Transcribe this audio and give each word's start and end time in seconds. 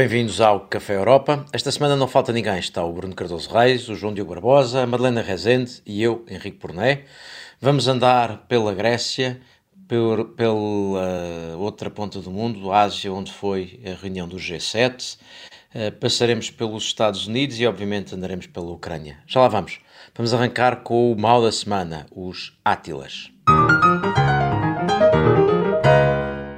Bem-vindos 0.00 0.40
ao 0.40 0.60
Café 0.60 0.96
Europa. 0.96 1.44
Esta 1.52 1.70
semana 1.70 1.94
não 1.94 2.08
falta 2.08 2.32
ninguém. 2.32 2.58
Está 2.58 2.82
o 2.82 2.90
Bruno 2.90 3.14
Cardoso 3.14 3.50
Reis, 3.50 3.86
o 3.86 3.94
João 3.94 4.14
Diogo 4.14 4.32
Barbosa, 4.32 4.80
a 4.80 4.86
Madalena 4.86 5.20
Rezende 5.20 5.82
e 5.84 6.02
eu, 6.02 6.24
Henrique 6.26 6.56
Porné. 6.56 7.02
Vamos 7.60 7.86
andar 7.86 8.46
pela 8.48 8.72
Grécia, 8.72 9.38
por, 9.86 10.30
pela 10.30 11.54
outra 11.58 11.90
ponta 11.90 12.18
do 12.18 12.30
mundo, 12.30 12.72
Ásia, 12.72 13.12
onde 13.12 13.30
foi 13.30 13.78
a 13.84 13.90
reunião 14.00 14.26
do 14.26 14.38
G7. 14.38 15.18
Uh, 15.74 15.92
passaremos 16.00 16.48
pelos 16.48 16.84
Estados 16.84 17.26
Unidos 17.26 17.60
e, 17.60 17.66
obviamente, 17.66 18.14
andaremos 18.14 18.46
pela 18.46 18.70
Ucrânia. 18.70 19.18
Já 19.26 19.40
lá 19.40 19.48
vamos. 19.48 19.80
Vamos 20.14 20.32
arrancar 20.32 20.76
com 20.76 21.12
o 21.12 21.20
mal 21.20 21.42
da 21.42 21.52
semana, 21.52 22.06
os 22.10 22.58
Átilas. 22.64 23.30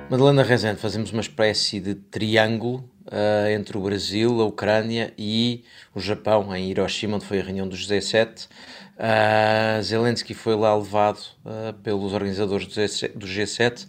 Madalena 0.08 0.44
Rezende, 0.44 0.78
fazemos 0.78 1.10
uma 1.10 1.22
espécie 1.22 1.80
de 1.80 1.96
triângulo 1.96 2.91
uh, 3.06 3.48
entre 3.50 3.76
o 3.76 3.80
Brasil, 3.80 4.40
a 4.40 4.44
Ucrânia 4.44 5.12
e 5.16 5.64
o 5.94 6.00
Japão, 6.00 6.54
em 6.54 6.70
Hiroshima, 6.70 7.16
onde 7.16 7.24
foi 7.26 7.40
a 7.40 7.42
reunião 7.42 7.68
dos 7.68 7.86
G7. 7.86 8.48
Uh, 8.96 9.82
Zelensky 9.82 10.34
foi 10.34 10.54
lá 10.54 10.76
levado 10.76 11.18
uh, 11.44 11.72
pelos 11.82 12.12
organizadores 12.12 12.66
do 12.66 13.26
G7, 13.26 13.86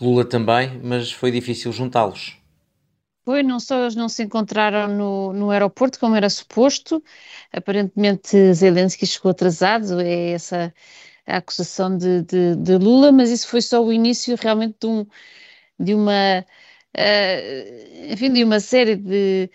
Lula 0.00 0.24
também, 0.24 0.80
mas 0.82 1.10
foi 1.12 1.30
difícil 1.30 1.72
juntá-los. 1.72 2.36
Foi, 3.24 3.42
não 3.42 3.60
só 3.60 3.80
eles 3.80 3.94
não 3.94 4.08
se 4.08 4.24
encontraram 4.24 4.88
no, 4.88 5.32
no 5.32 5.50
aeroporto 5.50 5.98
como 5.98 6.16
era 6.16 6.28
suposto, 6.28 7.02
aparentemente 7.52 8.52
Zelensky 8.52 9.06
chegou 9.06 9.30
atrasado, 9.30 10.00
é 10.00 10.32
essa 10.32 10.74
a 11.26 11.36
acusação 11.36 11.96
de, 11.96 12.22
de, 12.22 12.56
de 12.56 12.76
Lula, 12.78 13.12
mas 13.12 13.30
isso 13.30 13.46
foi 13.48 13.60
só 13.62 13.82
o 13.82 13.92
início 13.92 14.36
realmente 14.36 14.76
de, 14.80 14.86
um, 14.86 15.06
de 15.78 15.94
uma 15.94 16.44
uh, 16.96 18.12
enfim, 18.12 18.32
de 18.32 18.44
uma 18.44 18.60
série 18.60 18.96
de 18.96 19.50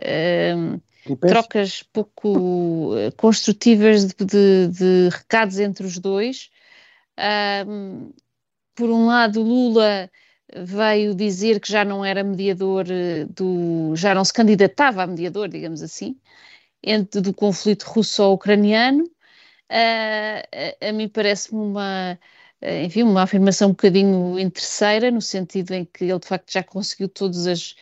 uh, 0.00 1.16
trocas 1.16 1.82
pouco 1.82 2.94
eh, 2.96 3.10
construtivas 3.12 4.06
de, 4.06 4.24
de, 4.24 4.68
de, 4.68 5.08
recados 5.10 5.58
entre 5.58 5.84
os 5.84 5.98
dois. 5.98 6.50
Uh, 7.18 8.14
por 8.74 8.88
um 8.88 9.06
lado, 9.06 9.42
Lula 9.42 10.10
veio 10.54 11.14
dizer 11.14 11.60
que 11.60 11.70
já 11.70 11.84
não 11.84 12.04
era 12.04 12.22
mediador 12.22 12.84
do, 13.30 13.94
já 13.96 14.14
não 14.14 14.24
se 14.24 14.32
candidatava 14.32 15.02
a 15.02 15.06
mediador, 15.06 15.48
digamos 15.48 15.82
assim, 15.82 16.16
entre 16.82 17.20
do 17.20 17.34
conflito 17.34 17.84
russo-ucraniano. 17.84 19.04
Uh, 19.04 20.76
a, 20.80 20.88
a 20.88 20.92
mim 20.92 21.08
parece-me 21.08 21.60
uma 21.60 22.18
enfim, 22.84 23.02
uma 23.02 23.22
afirmação 23.22 23.68
um 23.68 23.72
bocadinho 23.72 24.38
interesseira, 24.38 25.10
no 25.10 25.20
sentido 25.20 25.72
em 25.72 25.84
que 25.84 26.04
ele 26.04 26.18
de 26.18 26.26
facto 26.26 26.52
já 26.52 26.62
conseguiu 26.62 27.08
todas 27.08 27.46
as 27.46 27.74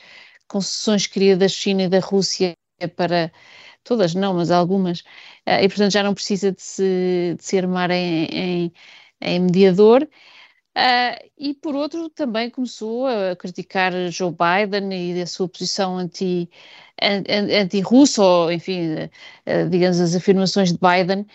concessões 0.48 1.06
que 1.06 1.14
queria 1.14 1.36
da 1.36 1.48
China 1.48 1.82
e 1.84 1.88
da 1.88 2.00
Rússia 2.00 2.56
para, 2.96 3.30
todas 3.84 4.14
não, 4.14 4.34
mas 4.34 4.50
algumas, 4.50 5.02
eh, 5.46 5.64
e 5.64 5.68
portanto 5.68 5.92
já 5.92 6.02
não 6.02 6.14
precisa 6.14 6.52
de 6.52 6.62
se, 6.62 7.34
de 7.38 7.44
se 7.44 7.58
armar 7.58 7.90
em, 7.90 8.24
em, 8.26 8.72
em 9.20 9.40
mediador. 9.40 10.08
Uh, 10.76 11.30
e 11.36 11.52
por 11.54 11.74
outro 11.74 12.08
também 12.10 12.48
começou 12.48 13.06
a 13.06 13.34
criticar 13.34 13.92
Joe 14.10 14.30
Biden 14.32 14.92
e 14.92 15.20
a 15.20 15.26
sua 15.26 15.48
posição 15.48 15.98
anti, 15.98 16.48
anti-russa, 17.60 18.22
ou 18.22 18.52
enfim, 18.52 19.10
digamos 19.68 19.98
as 20.00 20.14
afirmações 20.14 20.72
de 20.72 20.78
Biden, 20.78 21.26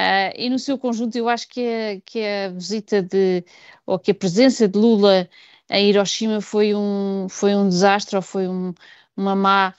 Uh, 0.00 0.32
e 0.34 0.48
no 0.48 0.58
seu 0.58 0.78
conjunto, 0.78 1.16
eu 1.16 1.28
acho 1.28 1.46
que 1.48 1.60
a, 1.60 2.00
que 2.06 2.24
a 2.24 2.48
visita 2.50 3.02
de, 3.02 3.44
ou 3.84 3.98
que 3.98 4.12
a 4.12 4.14
presença 4.14 4.66
de 4.66 4.78
Lula 4.78 5.28
em 5.70 5.90
Hiroshima 5.90 6.40
foi 6.40 6.74
um, 6.74 7.26
foi 7.28 7.54
um 7.54 7.68
desastre 7.68 8.16
ou 8.16 8.22
foi 8.22 8.48
um, 8.48 8.72
uma, 9.16 9.36
má, 9.36 9.74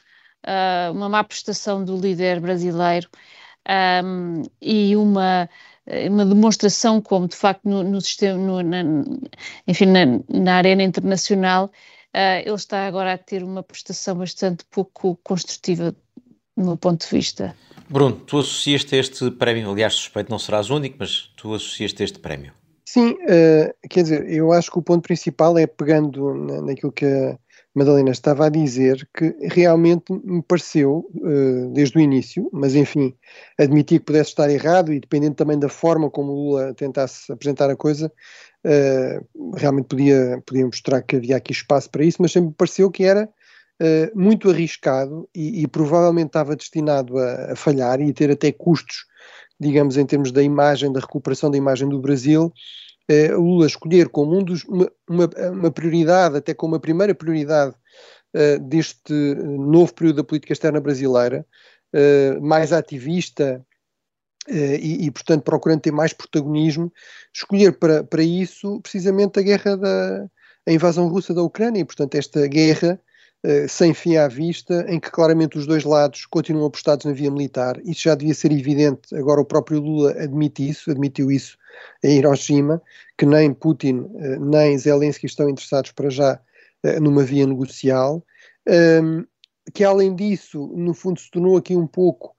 uh, 0.45 0.91
uma 0.93 1.09
má 1.09 1.23
prestação 1.23 1.83
do 1.83 1.97
líder 1.97 2.39
brasileiro 2.39 3.09
um, 4.03 4.43
e 4.61 4.95
uma, 4.95 5.49
uma 6.07 6.25
demonstração 6.25 7.01
como, 7.01 7.27
de 7.27 7.35
facto, 7.35 7.67
no, 7.67 7.83
no 7.83 7.99
sistema, 7.99 8.37
no, 8.37 8.61
na, 8.61 8.83
enfim, 9.67 9.87
na, 9.87 10.05
na 10.29 10.55
arena 10.57 10.83
internacional, 10.83 11.65
uh, 11.65 12.41
ele 12.45 12.53
está 12.53 12.85
agora 12.85 13.13
a 13.13 13.17
ter 13.17 13.43
uma 13.43 13.63
prestação 13.63 14.17
bastante 14.17 14.65
pouco 14.65 15.15
construtiva, 15.23 15.95
do 16.55 16.63
meu 16.63 16.77
ponto 16.77 17.01
de 17.01 17.15
vista. 17.15 17.55
Bruno, 17.91 18.15
tu 18.15 18.39
associaste 18.39 18.95
este 18.95 19.29
prémio, 19.31 19.69
aliás, 19.69 19.95
suspeito 19.95 20.31
não 20.31 20.39
serás 20.39 20.69
o 20.69 20.75
único, 20.77 20.95
mas 20.97 21.29
tu 21.35 21.53
associaste 21.53 22.01
este 22.01 22.19
prémio. 22.19 22.53
Sim, 22.85 23.11
uh, 23.11 23.87
quer 23.89 24.03
dizer, 24.03 24.29
eu 24.31 24.53
acho 24.53 24.71
que 24.71 24.79
o 24.79 24.81
ponto 24.81 25.03
principal 25.03 25.57
é 25.57 25.67
pegando 25.67 26.33
na, 26.33 26.61
naquilo 26.61 26.93
que 26.93 27.05
a 27.05 27.37
Madalena 27.75 28.11
estava 28.11 28.45
a 28.45 28.49
dizer, 28.49 29.05
que 29.13 29.35
realmente 29.41 30.05
me 30.23 30.41
pareceu, 30.41 31.05
uh, 31.15 31.73
desde 31.73 31.97
o 31.97 32.01
início, 32.01 32.49
mas 32.53 32.75
enfim, 32.75 33.13
admiti 33.59 33.99
que 33.99 34.05
pudesse 34.05 34.29
estar 34.29 34.49
errado 34.49 34.93
e 34.93 34.99
dependendo 35.01 35.35
também 35.35 35.59
da 35.59 35.67
forma 35.67 36.09
como 36.09 36.31
Lula 36.31 36.73
tentasse 36.73 37.29
apresentar 37.29 37.69
a 37.69 37.75
coisa, 37.75 38.09
uh, 38.65 39.55
realmente 39.57 39.87
podia, 39.87 40.41
podia 40.45 40.65
mostrar 40.65 41.01
que 41.01 41.17
havia 41.17 41.35
aqui 41.35 41.51
espaço 41.51 41.89
para 41.89 42.05
isso, 42.05 42.21
mas 42.21 42.31
sempre 42.31 42.51
me 42.51 42.55
pareceu 42.55 42.89
que 42.89 43.03
era 43.03 43.29
uh, 43.81 44.19
muito 44.19 44.49
arriscado 44.49 45.27
e, 45.35 45.63
e, 45.63 45.67
provavelmente 45.67 46.27
estava 46.27 46.55
destinado 46.55 47.17
a, 47.17 47.53
a, 47.53 47.55
falhar 47.55 47.99
e 47.99 48.13
ter 48.13 48.29
até 48.29 48.51
custos, 48.51 49.05
digamos, 49.59 49.97
em 49.97 50.05
termos 50.05 50.31
da 50.31 50.43
imagem, 50.43 50.91
da 50.93 50.99
recuperação 50.99 51.49
da 51.49 51.57
imagem 51.57 51.89
do 51.89 51.99
Brasil. 51.99 52.53
Uh, 53.09 53.41
Lula 53.41 53.65
escolher 53.65 54.09
como 54.09 54.37
um 54.37 54.43
dos, 54.43 54.63
uma, 54.65 54.89
uma, 55.09 55.29
uma, 55.51 55.71
prioridade, 55.71 56.37
até 56.37 56.53
como 56.53 56.75
a 56.75 56.79
primeira 56.79 57.15
prioridade 57.15 57.75
uh, 58.35 58.59
deste 58.59 59.13
novo 59.13 59.93
período 59.93 60.17
da 60.17 60.23
política 60.23 60.53
externa 60.53 60.79
brasileira, 60.79 61.45
mais 62.41 62.71
ativista, 62.71 63.65
Uh, 64.49 64.73
e, 64.81 65.05
e, 65.05 65.11
portanto, 65.11 65.43
procurando 65.43 65.81
ter 65.81 65.91
mais 65.91 66.13
protagonismo, 66.13 66.91
escolher 67.31 67.77
para, 67.77 68.03
para 68.03 68.23
isso 68.23 68.81
precisamente 68.81 69.39
a 69.39 69.43
guerra 69.43 69.77
da 69.77 70.27
a 70.67 70.71
invasão 70.71 71.07
russa 71.07 71.31
da 71.31 71.43
Ucrânia. 71.43 71.81
E, 71.81 71.85
portanto, 71.85 72.15
esta 72.15 72.47
guerra 72.47 72.99
eh, 73.43 73.67
sem 73.67 73.91
fim 73.91 74.17
à 74.17 74.27
vista, 74.27 74.85
em 74.87 74.99
que 74.99 75.09
claramente 75.09 75.57
os 75.57 75.65
dois 75.65 75.83
lados 75.83 76.27
continuam 76.27 76.67
apostados 76.67 77.07
na 77.07 77.11
via 77.11 77.31
militar. 77.31 77.81
Isso 77.83 78.03
já 78.03 78.13
devia 78.13 78.35
ser 78.35 78.51
evidente, 78.51 79.15
agora 79.15 79.41
o 79.41 79.45
próprio 79.45 79.79
Lula 79.79 80.11
admite 80.11 80.69
isso, 80.69 80.91
admitiu 80.91 81.31
isso 81.31 81.57
em 82.03 82.19
Hiroshima, 82.19 82.79
que 83.17 83.25
nem 83.25 83.51
Putin 83.51 84.05
eh, 84.15 84.37
nem 84.37 84.77
Zelensky 84.77 85.25
estão 85.25 85.49
interessados 85.49 85.91
para 85.91 86.11
já 86.11 86.39
eh, 86.83 86.99
numa 86.99 87.23
via 87.23 87.47
negocial. 87.47 88.23
Que 89.73 89.83
além 89.83 90.15
disso, 90.15 90.67
no 90.75 90.93
fundo, 90.93 91.19
se 91.19 91.31
tornou 91.31 91.57
aqui 91.57 91.75
um 91.75 91.87
pouco 91.87 92.35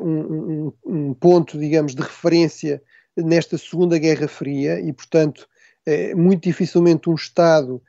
um, 0.00 0.20
um, 0.20 0.72
um, 0.86 1.14
ponto, 1.14 1.58
digamos, 1.58 1.94
de 1.94 2.00
referência 2.00 2.82
nesta 3.16 3.58
Segunda 3.58 3.98
Guerra 3.98 4.26
Fria 4.26 4.80
e, 4.80 4.90
portanto, 4.92 5.46
muito 6.16 6.44
dificilmente 6.44 7.10
um 7.10 7.14
Estado 7.14 7.82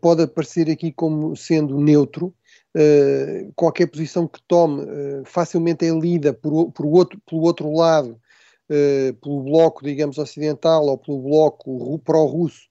pode 0.00 0.22
aparecer 0.22 0.70
aqui 0.70 0.92
como 0.92 1.36
sendo 1.36 1.78
neutro. 1.80 2.34
Uh, 2.76 3.52
qualquer 3.56 3.86
posição 3.86 4.28
que 4.28 4.40
tome 4.46 4.82
uh, 4.82 5.24
facilmente 5.24 5.84
é 5.84 5.90
lida 5.90 6.32
por, 6.32 6.70
por 6.70 6.86
outro, 6.86 7.20
pelo 7.28 7.42
outro 7.42 7.72
lado, 7.72 8.20
pelo 9.20 9.42
bloco, 9.42 9.82
digamos, 9.84 10.16
ocidental 10.16 10.86
ou 10.86 10.96
pelo 10.96 11.20
bloco 11.20 11.98
pró-russo, 12.04 12.68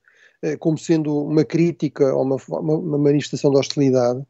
como 0.57 0.77
sendo 0.77 1.25
uma 1.25 1.43
crítica 1.43 2.15
ou 2.15 2.23
uma, 2.23 2.37
uma, 2.47 2.97
manifestação 2.97 3.51
de 3.51 3.57
hostilidade. 3.57 4.23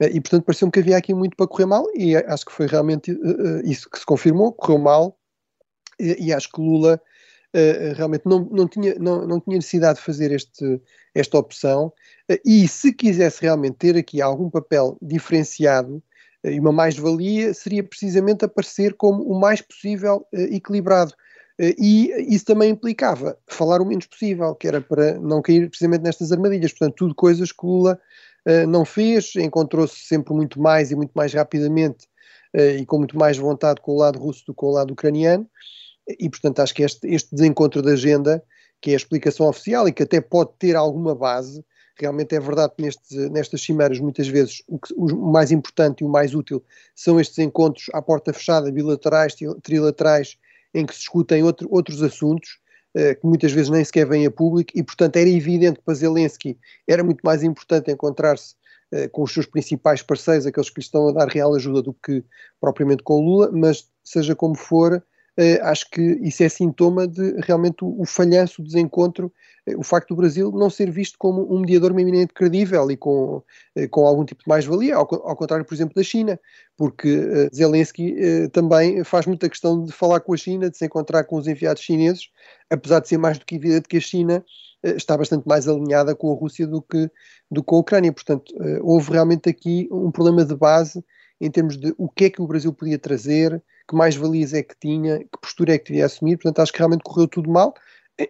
e, 0.00 0.18
portanto, 0.22 0.44
pareceu-me 0.44 0.72
que 0.72 0.80
havia 0.80 0.96
aqui 0.96 1.12
muito 1.12 1.36
para 1.36 1.46
correr 1.46 1.66
mal, 1.66 1.84
e 1.94 2.16
acho 2.16 2.46
que 2.46 2.52
foi 2.52 2.66
realmente 2.66 3.14
isso 3.62 3.90
que 3.90 3.98
se 3.98 4.06
confirmou, 4.06 4.54
correu 4.54 4.78
mal, 4.78 5.18
e 6.00 6.32
acho 6.32 6.50
que 6.50 6.62
Lula 6.62 6.98
realmente 7.96 8.22
não, 8.24 8.48
não, 8.50 8.66
tinha, 8.66 8.94
não, 8.98 9.26
não 9.26 9.40
tinha 9.40 9.56
necessidade 9.56 9.98
de 9.98 10.04
fazer 10.04 10.32
este, 10.32 10.80
esta 11.14 11.38
opção 11.38 11.92
e 12.44 12.66
se 12.66 12.92
quisesse 12.92 13.42
realmente 13.42 13.76
ter 13.76 13.96
aqui 13.96 14.22
algum 14.22 14.48
papel 14.48 14.96
diferenciado 15.02 16.02
eh, 16.44 16.54
e 16.54 16.60
uma 16.60 16.72
mais-valia, 16.72 17.54
seria 17.54 17.82
precisamente 17.82 18.44
aparecer 18.44 18.94
como 18.94 19.22
o 19.24 19.38
mais 19.38 19.60
possível 19.60 20.26
eh, 20.32 20.56
equilibrado. 20.56 21.14
Eh, 21.58 21.74
e 21.78 22.34
isso 22.34 22.44
também 22.44 22.70
implicava 22.70 23.38
falar 23.48 23.80
o 23.80 23.86
menos 23.86 24.06
possível, 24.06 24.54
que 24.54 24.66
era 24.68 24.80
para 24.80 25.18
não 25.18 25.42
cair 25.42 25.68
precisamente 25.68 26.02
nestas 26.02 26.32
armadilhas. 26.32 26.72
Portanto, 26.72 26.96
tudo 26.96 27.14
coisas 27.14 27.52
que 27.52 27.66
Lula 27.66 27.98
não 28.68 28.84
fez, 28.84 29.36
encontrou-se 29.36 30.00
sempre 30.00 30.34
muito 30.34 30.60
mais 30.60 30.90
e 30.90 30.96
muito 30.96 31.12
mais 31.14 31.32
rapidamente 31.32 32.08
e 32.52 32.84
com 32.84 32.98
muito 32.98 33.16
mais 33.16 33.38
vontade 33.38 33.80
com 33.80 33.92
o 33.92 33.98
lado 33.98 34.18
russo 34.18 34.44
do 34.44 34.52
que 34.52 34.56
com 34.56 34.66
o 34.66 34.72
lado 34.72 34.90
ucraniano. 34.90 35.48
E, 36.08 36.28
portanto, 36.28 36.60
acho 36.60 36.74
que 36.74 36.82
este, 36.82 37.06
este 37.08 37.34
desencontro 37.34 37.82
de 37.82 37.92
agenda, 37.92 38.42
que 38.80 38.90
é 38.90 38.94
a 38.94 38.96
explicação 38.96 39.46
oficial 39.48 39.86
e 39.86 39.92
que 39.92 40.02
até 40.02 40.20
pode 40.20 40.50
ter 40.58 40.76
alguma 40.76 41.14
base, 41.14 41.64
Realmente 41.98 42.34
é 42.34 42.40
verdade 42.40 42.72
que 42.76 42.82
nestes, 42.82 43.30
nestas 43.30 43.62
cimeiras, 43.62 44.00
muitas 44.00 44.26
vezes, 44.26 44.62
o, 44.66 44.78
que, 44.78 44.94
o, 44.94 45.30
mais 45.30 45.52
importante 45.52 46.00
e 46.00 46.04
o 46.04 46.08
mais 46.08 46.34
útil 46.34 46.64
são 46.94 47.20
estes 47.20 47.38
encontros 47.38 47.86
à 47.92 48.00
porta 48.00 48.32
fechada, 48.32 48.72
bilaterais, 48.72 49.34
trilaterais, 49.62 50.38
em 50.74 50.86
que 50.86 50.94
se 50.94 51.00
discutem 51.00 51.42
outro, 51.42 51.68
outros 51.70 52.02
assuntos, 52.02 52.58
uh, 52.96 53.20
que 53.20 53.26
muitas 53.26 53.52
vezes 53.52 53.68
nem 53.68 53.84
sequer 53.84 54.06
vêm 54.06 54.24
a 54.26 54.30
público, 54.30 54.72
e 54.74 54.82
portanto 54.82 55.16
era 55.16 55.28
evidente 55.28 55.78
que 55.78 55.84
para 55.84 55.94
Zelensky 55.94 56.58
era 56.88 57.04
muito 57.04 57.20
mais 57.22 57.42
importante 57.42 57.90
encontrar-se 57.90 58.54
com 59.10 59.22
os 59.22 59.32
seus 59.32 59.46
principais 59.46 60.02
parceiros, 60.02 60.44
aqueles 60.44 60.68
que 60.68 60.78
lhe 60.78 60.84
estão 60.84 61.08
a 61.08 61.12
dar 61.12 61.26
real 61.26 61.54
ajuda, 61.54 61.80
do 61.80 61.94
que 61.94 62.22
propriamente 62.60 63.02
com 63.02 63.14
o 63.14 63.20
Lula, 63.22 63.50
mas 63.50 63.88
seja 64.04 64.36
como 64.36 64.54
for, 64.54 65.02
acho 65.62 65.88
que 65.90 66.00
isso 66.22 66.42
é 66.42 66.48
sintoma 66.48 67.08
de 67.08 67.40
realmente 67.40 67.84
o, 67.84 68.00
o 68.00 68.04
falhanço, 68.04 68.60
o 68.60 68.64
desencontro 68.64 69.32
o 69.76 69.84
facto 69.84 70.08
do 70.08 70.16
Brasil 70.16 70.50
não 70.50 70.68
ser 70.68 70.90
visto 70.90 71.16
como 71.16 71.54
um 71.54 71.60
mediador 71.60 71.92
eminente 71.92 72.34
credível 72.34 72.90
e 72.90 72.96
com, 72.96 73.42
eh, 73.76 73.86
com 73.86 74.06
algum 74.06 74.24
tipo 74.24 74.42
de 74.42 74.48
mais-valia, 74.48 74.96
ao, 74.96 75.02
ao, 75.02 75.36
contrário, 75.36 75.64
por 75.64 75.72
exemplo, 75.72 75.94
da 75.94 76.02
China, 76.02 76.38
porque 76.76 77.48
Zelensky 77.54 78.16
também 78.52 79.04
faz 79.04 79.26
muita 79.26 79.48
questão 79.48 79.84
de 79.84 79.92
falar 79.92 80.18
com 80.20 80.34
a 80.34 80.36
China, 80.36 80.68
de 80.68 80.76
se 80.76 80.84
encontrar 80.84 81.24
com 81.24 81.36
os 81.36 81.46
enviados 81.46 81.82
chineses, 81.82 82.28
apesar 82.68 83.00
de 83.00 83.08
ser 83.08 83.18
mais 83.18 83.38
do 83.38 83.44
que 83.44 83.54
evidente 83.54 83.88
que 83.88 83.98
a 83.98 84.00
China 84.00 84.44
está 84.82 85.16
bastante 85.16 85.46
mais 85.46 85.68
alinhada 85.68 86.12
com 86.16 86.32
a 86.32 86.34
Rússia 86.34 86.66
do 86.66 86.82
que, 86.82 87.08
do 87.48 87.62
que 87.62 87.66
com 87.66 87.76
a 87.76 87.80
Ucrânia. 87.80 88.12
Portanto, 88.12 88.52
houve 88.82 89.12
realmente 89.12 89.48
aqui 89.48 89.88
um 89.92 90.10
problema 90.10 90.44
de 90.44 90.56
base 90.56 91.04
em 91.40 91.50
termos 91.50 91.76
de 91.76 91.94
o 91.96 92.08
que 92.08 92.24
é 92.24 92.30
que 92.30 92.42
o 92.42 92.46
Brasil 92.48 92.72
podia 92.72 92.98
trazer, 92.98 93.62
que 93.92 93.96
mais-valias 93.96 94.54
é 94.54 94.62
que 94.62 94.74
tinha, 94.80 95.18
que 95.18 95.38
postura 95.40 95.74
é 95.74 95.78
que 95.78 95.92
devia 95.92 96.06
assumir. 96.06 96.36
Portanto, 96.36 96.60
acho 96.60 96.72
que 96.72 96.78
realmente 96.78 97.02
correu 97.04 97.28
tudo 97.28 97.50
mal 97.50 97.74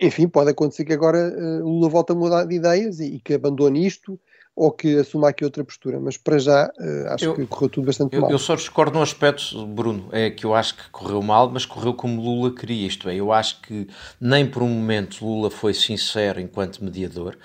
enfim, 0.01 0.29
pode 0.29 0.51
acontecer 0.51 0.85
que 0.85 0.93
agora 0.93 1.35
uh, 1.37 1.65
Lula 1.65 1.89
volte 1.89 2.13
a 2.13 2.15
mudar 2.15 2.45
de 2.45 2.55
ideias 2.55 3.01
e, 3.01 3.17
e, 3.17 3.21
que 3.21 3.35
abandone 3.35 3.85
isto 3.85 4.19
ou 4.55 4.71
que 4.71 4.99
assuma 4.99 5.31
aqui 5.31 5.45
outra 5.45 5.65
postura, 5.65 5.99
mas 5.99 6.17
para 6.17 6.39
já 6.39 6.67
uh, 6.67 7.09
acho 7.15 7.25
eu, 7.25 7.35
que 7.35 7.47
correu 7.47 7.71
tudo 7.71 7.87
bastante 7.87 8.15
eu, 8.15 8.21
mal. 8.21 8.31
Eu 8.31 8.39
só 8.39 8.55
discordo 8.55 8.97
num 8.97 9.03
aspecto, 9.03 9.67
Bruno, 9.67 10.09
é 10.13 10.31
que 10.31 10.45
eu 10.45 10.55
acho 10.55 10.77
que 10.77 10.91
correu 10.91 11.23
mal, 11.23 11.51
mas 11.51 11.65
correu 11.65 11.95
como 11.95 12.21
Lula 12.21 12.55
queria, 12.55 12.87
isto 12.87 13.09
é, 13.09 13.15
eu 13.15 13.33
acho 13.33 13.61
que 13.63 13.89
nem 14.21 14.47
por 14.47 14.63
um 14.63 14.69
momento 14.69 15.25
Lula 15.25 15.51
foi 15.51 15.73
sincero 15.73 16.39
enquanto 16.39 16.85
mediador, 16.85 17.37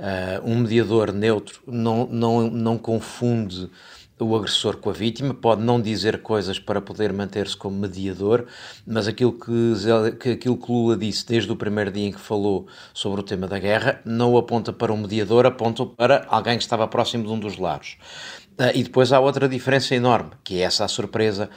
uh, 0.00 0.44
um 0.44 0.60
mediador 0.60 1.12
neutro 1.12 1.62
não, 1.66 2.06
não, 2.06 2.50
não 2.50 2.78
confunde 2.78 3.70
o 4.18 4.36
agressor 4.36 4.76
com 4.76 4.90
a 4.90 4.92
vítima, 4.92 5.34
pode 5.34 5.62
não 5.62 5.80
dizer 5.80 6.22
coisas 6.22 6.58
para 6.58 6.80
poder 6.80 7.12
manter-se 7.12 7.56
como 7.56 7.76
mediador, 7.76 8.46
mas 8.86 9.08
aquilo 9.08 9.32
que, 9.32 9.74
que, 10.20 10.30
aquilo 10.30 10.56
que 10.56 10.70
Lula 10.70 10.96
disse 10.96 11.26
desde 11.26 11.50
o 11.50 11.56
primeiro 11.56 11.90
dia 11.90 12.08
em 12.08 12.12
que 12.12 12.20
falou 12.20 12.66
sobre 12.92 13.20
o 13.20 13.24
tema 13.24 13.46
da 13.46 13.58
guerra 13.58 14.00
não 14.04 14.36
aponta 14.36 14.72
para 14.72 14.92
um 14.92 14.96
mediador, 14.96 15.46
aponta 15.46 15.84
para 15.84 16.26
alguém 16.28 16.56
que 16.56 16.62
estava 16.62 16.86
próximo 16.86 17.24
de 17.24 17.32
um 17.32 17.38
dos 17.38 17.58
lados. 17.58 17.96
Uh, 18.58 18.70
e 18.72 18.84
depois 18.84 19.12
há 19.12 19.18
outra 19.18 19.48
diferença 19.48 19.96
enorme, 19.96 20.30
que 20.44 20.60
é 20.60 20.62
essa 20.62 20.84
a 20.84 20.88
surpresa 20.88 21.50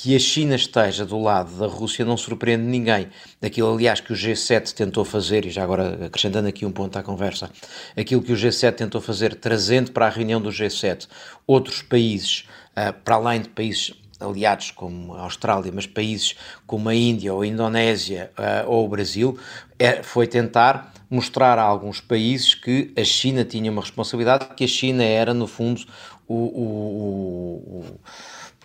que 0.00 0.14
a 0.14 0.18
China 0.20 0.54
esteja 0.54 1.04
do 1.04 1.20
lado 1.20 1.58
da 1.58 1.66
Rússia 1.66 2.04
não 2.04 2.16
surpreende 2.16 2.62
ninguém. 2.62 3.08
Aquilo, 3.42 3.74
aliás, 3.74 4.00
que 4.00 4.12
o 4.12 4.16
G7 4.16 4.72
tentou 4.72 5.04
fazer, 5.04 5.44
e 5.44 5.50
já 5.50 5.64
agora 5.64 6.06
acrescentando 6.06 6.46
aqui 6.46 6.64
um 6.64 6.70
ponto 6.70 6.96
à 6.96 7.02
conversa, 7.02 7.50
aquilo 7.96 8.22
que 8.22 8.32
o 8.32 8.36
G7 8.36 8.74
tentou 8.74 9.00
fazer, 9.00 9.34
trazendo 9.34 9.90
para 9.90 10.06
a 10.06 10.08
reunião 10.08 10.40
do 10.40 10.50
G7 10.50 11.08
outros 11.44 11.82
países, 11.82 12.44
uh, 12.76 12.92
para 13.02 13.16
além 13.16 13.40
de 13.40 13.48
países 13.48 13.92
aliados 14.20 14.70
como 14.70 15.14
a 15.14 15.22
Austrália, 15.22 15.72
mas 15.74 15.84
países 15.84 16.36
como 16.64 16.88
a 16.88 16.94
Índia 16.94 17.34
ou 17.34 17.42
a 17.42 17.46
Indonésia 17.48 18.30
uh, 18.38 18.70
ou 18.70 18.86
o 18.86 18.88
Brasil, 18.88 19.36
é, 19.80 20.04
foi 20.04 20.28
tentar 20.28 20.94
mostrar 21.10 21.58
a 21.58 21.62
alguns 21.62 22.00
países 22.00 22.54
que 22.54 22.92
a 22.96 23.02
China 23.02 23.44
tinha 23.44 23.68
uma 23.68 23.82
responsabilidade, 23.82 24.46
que 24.54 24.62
a 24.62 24.68
China 24.68 25.02
era, 25.02 25.34
no 25.34 25.48
fundo, 25.48 25.84
o, 26.28 26.34
o, 26.34 27.80
o 27.80 27.98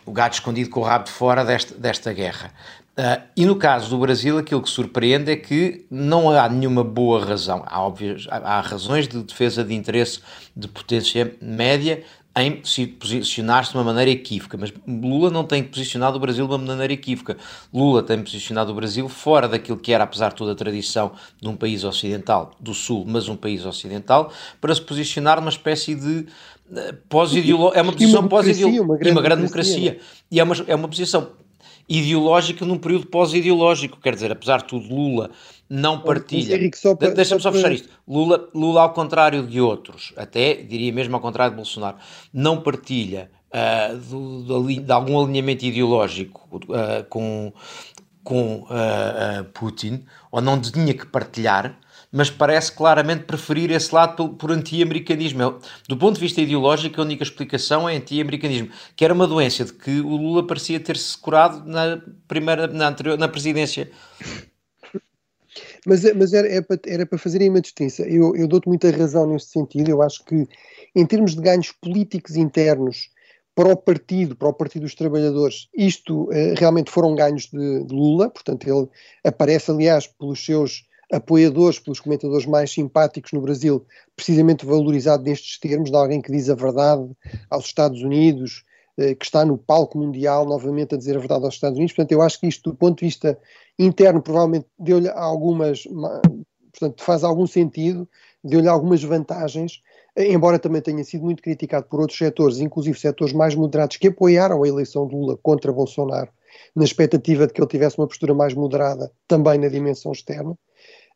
o 0.06 0.12
gato 0.12 0.34
escondido 0.34 0.70
com 0.70 0.80
o 0.80 0.84
rabo 0.84 1.06
de 1.06 1.12
fora 1.12 1.44
desta, 1.44 1.76
desta 1.76 2.14
guerra. 2.14 2.52
Uh, 2.98 3.24
e 3.36 3.46
no 3.46 3.56
caso 3.56 3.90
do 3.90 3.98
Brasil, 3.98 4.38
aquilo 4.38 4.62
que 4.62 4.70
surpreende 4.70 5.32
é 5.32 5.36
que 5.36 5.86
não 5.90 6.30
há 6.30 6.48
nenhuma 6.48 6.84
boa 6.84 7.26
razão. 7.26 7.64
Há, 7.66 7.80
há, 7.80 8.58
há 8.58 8.62
razões 8.62 9.08
de 9.08 9.24
defesa 9.24 9.64
de 9.64 9.74
interesse 9.74 10.20
de 10.56 10.68
potência 10.68 11.36
média 11.42 12.04
em 12.36 12.62
se 12.64 12.88
posicionar-se 12.88 13.72
de 13.72 13.78
uma 13.78 13.84
maneira 13.84 14.10
equívoca, 14.10 14.58
mas 14.58 14.74
Lula 14.88 15.30
não 15.30 15.44
tem 15.44 15.64
posicionado 15.64 16.18
o 16.18 16.20
Brasil 16.20 16.48
de 16.48 16.54
uma 16.54 16.58
maneira 16.58 16.92
equívoca. 16.92 17.38
Lula 17.72 18.02
tem 18.02 18.24
posicionado 18.24 18.72
o 18.72 18.76
Brasil 18.76 19.08
fora 19.08 19.48
daquilo 19.48 19.78
que 19.78 19.94
era, 19.94 20.04
apesar 20.04 20.30
de 20.30 20.36
toda 20.36 20.54
a 20.54 20.56
tradição 20.56 21.12
de 21.40 21.48
um 21.48 21.56
país 21.56 21.84
ocidental, 21.84 22.52
do 22.60 22.74
Sul, 22.74 23.06
mas 23.08 23.28
um 23.30 23.36
país 23.36 23.66
ocidental, 23.66 24.32
para 24.60 24.74
se 24.74 24.82
posicionar 24.82 25.40
numa 25.40 25.50
espécie 25.50 25.94
de 25.94 26.26
pós-ideológica, 27.10 27.80
é 27.80 27.82
uma 27.82 27.94
posição 27.94 28.28
pós-ideológica 28.28 29.08
e 29.08 29.12
uma 29.12 29.22
grande 29.22 29.42
democracia. 29.42 29.76
democracia. 29.76 30.00
E 30.32 30.40
é 30.40 30.44
uma, 30.44 30.56
é 30.68 30.76
uma 30.76 30.88
posição 30.88 31.32
ideológica 31.88 32.66
num 32.66 32.78
período 32.78 33.08
pós-ideológico, 33.08 34.00
quer 34.00 34.14
dizer, 34.14 34.32
apesar 34.32 34.60
de 34.60 34.66
tudo, 34.66 34.94
Lula 34.94 35.32
não 35.70 36.00
partilha. 36.00 36.58
Deixa-me 37.16 37.42
só 37.42 37.52
fechar 37.52 37.72
isto. 37.72 37.90
Lula, 38.08 38.50
Lula, 38.54 38.82
ao 38.82 38.94
contrário 38.94 39.46
de 39.46 39.60
outros, 39.60 40.14
até 40.16 40.56
diria 40.56 40.92
mesmo 40.94 41.16
ao 41.16 41.22
contrário 41.22 41.52
de 41.52 41.56
Bolsonaro, 41.56 41.98
não 42.32 42.62
partilha 42.62 43.32
uh, 43.50 43.98
do, 43.98 44.68
de, 44.68 44.80
de, 44.80 44.92
algum 44.92 45.22
alinhamento 45.22 45.66
ideológico 45.66 46.48
uh, 46.54 47.04
com, 47.10 47.52
com 48.24 48.64
uh, 48.64 49.44
Putin, 49.54 50.06
ou 50.32 50.42
não 50.42 50.60
tinha 50.60 50.94
que 50.94 51.06
partilhar, 51.06 51.78
mas 52.14 52.30
parece 52.30 52.72
claramente 52.72 53.24
preferir 53.24 53.72
esse 53.72 53.94
lado 53.94 54.16
por, 54.16 54.30
por 54.36 54.52
anti-americanismo. 54.52 55.60
Do 55.90 55.98
ponto 55.98 56.16
de 56.16 56.22
vista 56.22 56.40
ideológico, 56.40 57.02
a 57.02 57.04
única 57.04 57.24
explicação 57.24 57.90
é 57.90 57.96
anti-americanismo, 57.96 58.70
que 58.96 59.04
era 59.04 59.16
uma 59.16 59.26
doença 59.26 59.66
de 59.66 59.74
que 59.74 60.00
o 60.00 60.16
Lula 60.16 60.46
parecia 60.46 60.80
ter-se 60.80 61.18
curado 61.18 61.68
na 61.68 62.00
primeira, 62.28 62.68
na 62.68 62.90
anterior, 62.90 63.18
na 63.18 63.28
presidência. 63.28 63.90
Mas, 65.88 66.04
mas 66.14 66.34
era, 66.34 66.48
era, 66.48 66.62
para, 66.62 66.80
era 66.86 67.06
para 67.06 67.20
uma 67.50 67.62
distinção. 67.62 68.06
Eu, 68.06 68.36
eu 68.36 68.48
dou-te 68.48 68.68
muita 68.68 68.92
razão 68.92 69.28
neste 69.28 69.50
sentido. 69.50 69.90
Eu 69.90 70.04
acho 70.04 70.24
que, 70.24 70.48
em 70.96 71.06
termos 71.08 71.36
de 71.36 71.42
ganhos 71.42 71.72
políticos 71.72 72.36
internos 72.36 73.10
para 73.56 73.70
o 73.70 73.76
partido, 73.76 74.36
para 74.36 74.50
o 74.50 74.54
Partido 74.54 74.84
dos 74.84 74.96
Trabalhadores, 74.96 75.68
isto 75.76 76.32
eh, 76.32 76.54
realmente 76.58 76.90
foram 76.90 77.16
ganhos 77.16 77.48
de, 77.48 77.84
de, 77.86 77.94
Lula. 77.94 78.30
Portanto, 78.30 78.68
ele 78.68 78.88
aparece, 79.26 79.72
aliás, 79.72 80.08
pelos 80.08 80.44
seus 80.44 80.86
apoiadores, 81.14 81.80
pelos 81.80 82.00
comentadores 82.00 82.46
mais 82.46 82.72
simpáticos 82.72 83.32
no 83.32 83.42
Brasil, 83.42 83.86
precisamente 84.16 84.66
valorizado 84.66 85.24
nestes 85.24 85.60
termos, 85.60 85.92
de 85.92 85.96
alguém 85.96 86.22
que 86.22 86.32
diz 86.32 86.50
a 86.50 86.56
verdade 86.56 87.08
aos 87.50 87.66
Estados 87.66 88.02
Unidos, 88.02 88.64
eh, 88.98 89.14
que 89.14 89.24
está 89.24 89.46
no 89.46 89.58
palco 89.58 89.98
mundial 89.98 90.46
novamente 90.46 90.96
a 90.96 90.98
dizer 90.98 91.16
a 91.16 91.20
verdade 91.20 91.46
aos 91.46 91.54
Estados 91.54 91.78
Unidos. 91.78 91.96
Portanto, 91.96 92.12
eu 92.12 92.22
acho 92.22 92.40
que 92.40 92.48
isto, 92.48 92.72
do 92.72 92.76
ponto 92.76 93.00
de 93.00 93.06
vista 93.06 93.38
interno, 93.78 94.22
provavelmente 94.22 94.66
deu-lhe 94.78 95.10
algumas, 95.10 95.84
portanto, 96.72 97.04
faz 97.04 97.24
algum 97.24 97.46
sentido, 97.46 98.10
deu-lhe 98.44 98.68
algumas 98.68 99.04
vantagens, 99.04 99.82
eh, 100.16 100.32
embora 100.32 100.58
também 100.58 100.82
tenha 100.82 101.04
sido 101.04 101.24
muito 101.24 101.44
criticado 101.44 101.86
por 101.88 102.02
outros 102.02 102.18
setores, 102.18 102.60
inclusive 102.60 103.00
setores 103.00 103.34
mais 103.34 103.54
moderados, 103.56 103.98
que 103.98 104.08
apoiaram 104.08 104.64
a 104.64 104.68
eleição 104.68 105.08
de 105.08 105.16
Lula 105.16 105.38
contra 105.42 105.72
Bolsonaro, 105.72 106.30
na 106.76 106.84
expectativa 106.84 107.46
de 107.46 107.54
que 107.54 107.62
ele 107.62 107.68
tivesse 107.68 107.98
uma 108.00 108.08
postura 108.08 108.34
mais 108.34 108.54
moderada 108.54 109.12
também 109.28 109.60
na 109.60 109.68
dimensão 109.68 110.12
externa. 110.12 110.58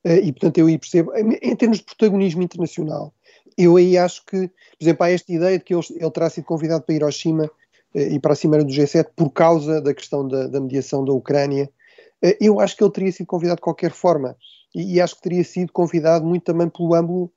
Eh, 0.04 0.20
e 0.20 0.32
portanto 0.32 0.58
eu 0.58 0.68
aí 0.68 0.78
percebo, 0.78 1.12
em 1.16 1.56
termos 1.56 1.80
de 1.80 1.84
protagonismo 1.84 2.42
internacional, 2.42 3.14
eu 3.58 3.76
aí 3.76 3.98
acho 3.98 4.24
que, 4.26 4.48
por 4.48 4.84
exemplo, 4.84 5.04
há 5.06 5.10
esta 5.10 5.32
ideia 5.32 5.58
de 5.58 5.64
que 5.64 5.74
ele, 5.74 5.84
ele 5.96 6.12
terá 6.12 6.30
sido 6.30 6.46
convidado 6.46 6.84
para 6.84 6.96
Hiroshima 6.96 7.50
eh, 7.94 8.14
e 8.14 8.20
para 8.20 8.34
a 8.34 8.36
Cimeira 8.36 8.64
do 8.64 8.72
G7 8.72 9.08
por 9.16 9.32
causa 9.32 9.82
da 9.82 9.94
questão 9.94 10.28
da, 10.28 10.48
da 10.48 10.62
mediação 10.62 11.04
da 11.04 11.12
Ucrânia. 11.14 11.70
Eh, 12.22 12.38
eu 12.40 12.60
acho 12.60 12.78
que 12.78 12.84
ele 12.84 12.92
teria 12.92 13.12
sido 13.12 13.28
convidado 13.28 13.58
de 13.58 13.64
qualquer 13.64 13.92
forma 13.92 14.36
e, 14.74 14.96
e 14.96 15.02
acho 15.02 15.16
que 15.16 15.22
teria 15.22 15.44
sido 15.44 15.72
convidado 15.72 16.26
muito 16.26 16.44
também 16.44 16.70
pelo 16.70 16.94
ângulo 16.94 17.32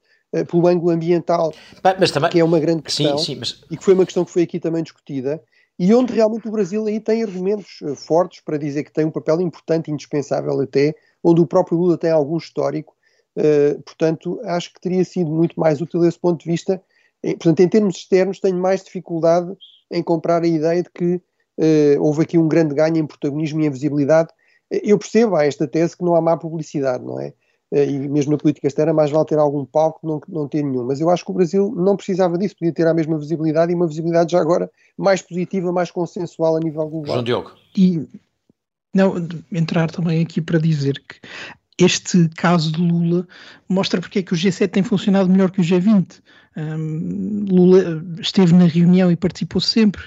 pelo 0.48 0.68
ângulo 0.68 0.92
ambiental, 0.92 1.52
também, 1.82 2.30
que 2.30 2.38
é 2.38 2.44
uma 2.44 2.60
grande 2.60 2.82
questão 2.82 3.18
sim, 3.18 3.34
sim, 3.34 3.36
mas... 3.40 3.64
e 3.68 3.76
que 3.76 3.82
foi 3.82 3.94
uma 3.94 4.04
questão 4.04 4.24
que 4.24 4.30
foi 4.30 4.44
aqui 4.44 4.60
também 4.60 4.80
discutida 4.80 5.42
e 5.76 5.94
onde 5.94 6.12
realmente 6.12 6.46
o 6.46 6.52
Brasil 6.52 6.86
aí 6.86 7.00
tem 7.00 7.22
argumentos 7.22 7.78
fortes 7.96 8.40
para 8.40 8.58
dizer 8.58 8.84
que 8.84 8.92
tem 8.92 9.06
um 9.06 9.10
papel 9.10 9.40
importante, 9.40 9.90
indispensável 9.90 10.60
até, 10.60 10.94
onde 11.22 11.40
o 11.40 11.46
próprio 11.46 11.78
Lula 11.78 11.98
tem 11.98 12.10
algum 12.10 12.36
histórico, 12.36 12.94
uh, 13.36 13.80
portanto, 13.82 14.40
acho 14.44 14.72
que 14.72 14.80
teria 14.80 15.04
sido 15.04 15.30
muito 15.30 15.58
mais 15.58 15.80
útil 15.80 16.00
desse 16.00 16.18
ponto 16.18 16.42
de 16.42 16.50
vista. 16.50 16.82
E, 17.22 17.34
portanto, 17.34 17.60
em 17.60 17.68
termos 17.68 17.96
externos, 17.96 18.40
tenho 18.40 18.56
mais 18.56 18.82
dificuldade 18.82 19.54
em 19.90 20.02
comprar 20.02 20.42
a 20.42 20.46
ideia 20.46 20.82
de 20.82 20.90
que 20.90 21.16
uh, 21.16 22.02
houve 22.02 22.22
aqui 22.22 22.38
um 22.38 22.48
grande 22.48 22.74
ganho 22.74 22.96
em 22.96 23.06
protagonismo 23.06 23.60
e 23.60 23.66
em 23.66 23.70
visibilidade. 23.70 24.30
Eu 24.70 24.98
percebo 24.98 25.36
há 25.36 25.44
esta 25.44 25.66
tese 25.66 25.96
que 25.96 26.04
não 26.04 26.14
há 26.14 26.20
má 26.20 26.36
publicidade, 26.36 27.04
não 27.04 27.20
é? 27.20 27.32
Eh, 27.72 27.88
e 27.88 28.08
mesmo 28.08 28.32
na 28.32 28.38
política 28.38 28.66
externa, 28.66 28.92
mais 28.92 29.10
vale 29.10 29.24
ter 29.26 29.38
algum 29.38 29.64
palco 29.64 30.00
que 30.00 30.06
não, 30.06 30.20
não 30.28 30.48
ter 30.48 30.62
nenhum. 30.62 30.84
Mas 30.84 31.00
eu 31.00 31.08
acho 31.08 31.24
que 31.24 31.30
o 31.30 31.34
Brasil 31.34 31.72
não 31.76 31.96
precisava 31.96 32.36
disso, 32.36 32.56
podia 32.58 32.72
ter 32.72 32.86
a 32.86 32.94
mesma 32.94 33.18
visibilidade 33.18 33.72
e 33.72 33.74
uma 33.74 33.86
visibilidade 33.86 34.32
já 34.32 34.40
agora 34.40 34.70
mais 34.96 35.22
positiva, 35.22 35.72
mais 35.72 35.90
consensual 35.90 36.56
a 36.56 36.60
nível 36.60 36.86
global. 36.88 37.14
João 37.14 37.24
Diogo. 37.24 37.52
E 37.76 38.08
não, 38.94 39.14
entrar 39.52 39.90
também 39.90 40.22
aqui 40.22 40.40
para 40.40 40.58
dizer 40.58 41.02
que 41.06 41.20
este 41.78 42.28
caso 42.36 42.72
de 42.72 42.80
Lula 42.80 43.26
mostra 43.68 44.00
porque 44.00 44.18
é 44.18 44.22
que 44.22 44.34
o 44.34 44.36
G7 44.36 44.68
tem 44.68 44.82
funcionado 44.82 45.30
melhor 45.30 45.50
que 45.50 45.60
o 45.60 45.64
G20. 45.64 46.20
Um, 46.56 47.46
Lula 47.48 48.04
esteve 48.20 48.52
na 48.52 48.66
reunião 48.66 49.10
e 49.10 49.16
participou 49.16 49.60
sempre 49.60 50.02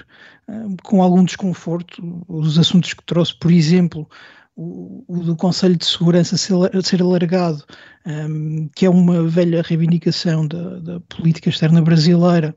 um, 0.48 0.76
com 0.82 1.02
algum 1.02 1.24
desconforto. 1.24 2.24
Os 2.28 2.58
assuntos 2.58 2.94
que 2.94 3.02
trouxe, 3.04 3.36
por 3.36 3.50
exemplo, 3.50 4.08
o, 4.54 5.04
o 5.08 5.24
do 5.24 5.36
Conselho 5.36 5.76
de 5.76 5.84
Segurança 5.84 6.36
ser, 6.36 7.02
alargado, 7.02 7.64
um, 8.06 8.68
que 8.74 8.86
é 8.86 8.90
uma 8.90 9.26
velha 9.26 9.62
reivindicação 9.62 10.46
da, 10.46 10.78
da 10.78 11.00
política 11.00 11.48
externa 11.48 11.82
brasileira, 11.82 12.54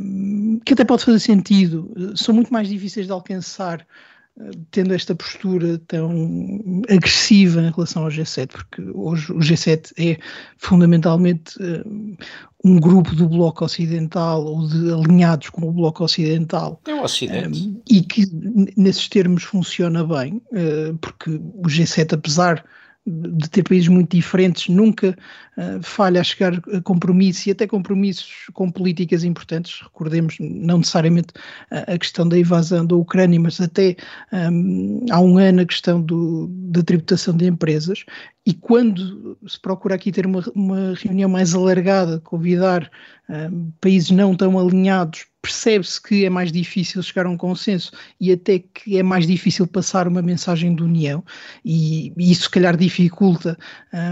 um, 0.00 0.58
que 0.64 0.72
até 0.72 0.84
pode 0.84 1.04
fazer 1.04 1.20
sentido, 1.20 1.92
são 2.16 2.34
muito 2.34 2.52
mais 2.52 2.68
difíceis 2.68 3.06
de 3.06 3.12
alcançar 3.12 3.86
tendo 4.70 4.94
esta 4.94 5.14
postura 5.14 5.78
tão 5.86 6.82
agressiva 6.88 7.60
em 7.60 7.70
relação 7.70 8.04
ao 8.04 8.10
G7, 8.10 8.48
porque 8.48 8.82
hoje 8.94 9.32
o 9.32 9.38
G7 9.38 9.92
é 9.98 10.18
fundamentalmente 10.56 11.56
uh, 11.60 12.16
um 12.64 12.78
grupo 12.78 13.14
do 13.14 13.28
Bloco 13.28 13.64
Ocidental 13.64 14.44
ou 14.44 14.68
de 14.68 14.92
alinhados 14.92 15.50
com 15.50 15.68
o 15.68 15.72
Bloco 15.72 16.04
Ocidental. 16.04 16.80
É 16.86 16.94
o 16.94 17.02
Ocidente. 17.02 17.60
Um, 17.60 17.82
e 17.90 18.00
que 18.00 18.24
nesses 18.76 19.08
termos 19.08 19.42
funciona 19.42 20.04
bem, 20.04 20.40
uh, 20.52 20.96
porque 21.00 21.30
o 21.30 21.62
G7, 21.62 22.14
apesar 22.14 22.64
de 23.08 23.48
ter 23.48 23.62
países 23.62 23.88
muito 23.88 24.14
diferentes, 24.14 24.68
nunca 24.68 25.16
uh, 25.56 25.82
falha 25.82 26.20
a 26.20 26.24
chegar 26.24 26.54
a 26.72 26.80
compromissos 26.82 27.46
e 27.46 27.50
até 27.50 27.66
compromissos 27.66 28.46
com 28.52 28.70
políticas 28.70 29.24
importantes. 29.24 29.80
Recordemos 29.82 30.36
não 30.38 30.78
necessariamente 30.78 31.28
a, 31.70 31.94
a 31.94 31.98
questão 31.98 32.28
da 32.28 32.38
invasão 32.38 32.84
da 32.84 32.94
Ucrânia, 32.96 33.40
mas 33.40 33.60
até 33.60 33.96
um, 34.32 35.06
há 35.10 35.20
um 35.20 35.38
ano 35.38 35.62
a 35.62 35.66
questão 35.66 36.00
do, 36.00 36.48
da 36.48 36.82
tributação 36.82 37.34
de 37.36 37.46
empresas. 37.46 38.04
E 38.44 38.52
quando 38.52 39.38
se 39.46 39.60
procura 39.60 39.94
aqui 39.94 40.12
ter 40.12 40.26
uma, 40.26 40.42
uma 40.54 40.94
reunião 40.94 41.28
mais 41.28 41.54
alargada, 41.54 42.20
convidar 42.20 42.90
um, 43.28 43.70
países 43.80 44.10
não 44.10 44.34
tão 44.34 44.58
alinhados 44.58 45.26
percebe-se 45.48 46.00
que 46.00 46.26
é 46.26 46.30
mais 46.30 46.52
difícil 46.52 47.02
chegar 47.02 47.24
a 47.24 47.30
um 47.30 47.36
consenso 47.36 47.90
e 48.20 48.30
até 48.30 48.58
que 48.58 48.98
é 48.98 49.02
mais 49.02 49.26
difícil 49.26 49.66
passar 49.66 50.06
uma 50.06 50.20
mensagem 50.20 50.74
de 50.74 50.82
união 50.82 51.24
e, 51.64 52.12
e 52.18 52.30
isso 52.30 52.42
se 52.42 52.50
calhar 52.50 52.76
dificulta 52.76 53.56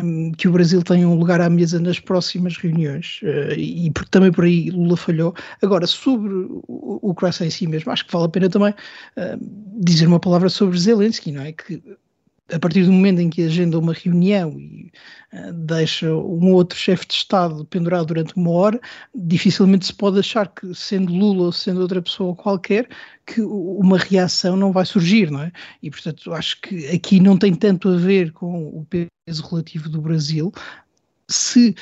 um, 0.02 0.33
que 0.33 0.49
o 0.49 0.52
Brasil 0.52 0.83
tenha 0.83 1.07
um 1.07 1.14
lugar 1.14 1.43
à 1.43 1.50
mesa 1.50 1.78
nas 1.78 2.00
próximas 2.00 2.57
reuniões 2.57 3.21
uh, 3.23 3.52
e 3.52 3.90
por, 3.90 4.09
também 4.09 4.33
por 4.33 4.45
aí 4.45 4.71
Lula 4.71 4.97
falhou. 4.97 5.35
Agora, 5.62 5.87
sobre 5.87 6.33
o, 6.33 7.00
o 7.02 7.14
Croácia 7.14 7.45
em 7.45 7.50
si 7.50 7.66
mesmo, 7.66 7.93
acho 7.93 8.07
que 8.07 8.12
vale 8.12 8.25
a 8.25 8.31
pena 8.31 8.49
também 8.49 8.71
uh, 8.71 9.83
dizer 9.85 10.07
uma 10.07 10.19
palavra 10.19 10.49
sobre 10.49 10.78
Zelensky, 10.78 11.33
não 11.33 11.43
é? 11.43 11.52
Que 11.52 11.83
a 12.53 12.59
partir 12.59 12.85
do 12.85 12.93
momento 12.93 13.21
em 13.21 13.29
que 13.29 13.43
agenda 13.43 13.79
uma 13.79 13.93
reunião 13.93 14.59
e 14.59 14.91
uh, 15.33 15.53
deixa 15.53 16.15
um 16.15 16.53
outro 16.53 16.79
chefe 16.79 17.07
de 17.07 17.15
Estado 17.15 17.65
pendurado 17.65 18.07
durante 18.07 18.37
uma 18.37 18.50
hora, 18.50 18.81
dificilmente 19.15 19.87
se 19.87 19.95
pode 19.95 20.19
achar 20.19 20.49
que, 20.49 20.73
sendo 20.75 21.12
Lula 21.12 21.47
ou 21.47 21.53
sendo 21.53 21.81
outra 21.81 22.00
pessoa 22.00 22.37
qualquer, 22.37 22.88
que 23.26 23.41
uma 23.41 23.99
reação 23.99 24.57
não 24.57 24.73
vai 24.73 24.87
surgir, 24.87 25.31
não 25.31 25.43
é? 25.43 25.53
E, 25.83 25.91
portanto, 25.91 26.33
acho 26.33 26.61
que 26.61 26.87
aqui 26.87 27.19
não 27.19 27.37
tem 27.37 27.55
tanto 27.55 27.88
a 27.88 27.97
ver 27.97 28.33
com 28.33 28.69
o 28.69 28.87
peso 28.88 29.43
relativo 29.49 29.88
do 29.88 30.00
Brasil, 30.00 30.53
se, 31.28 31.75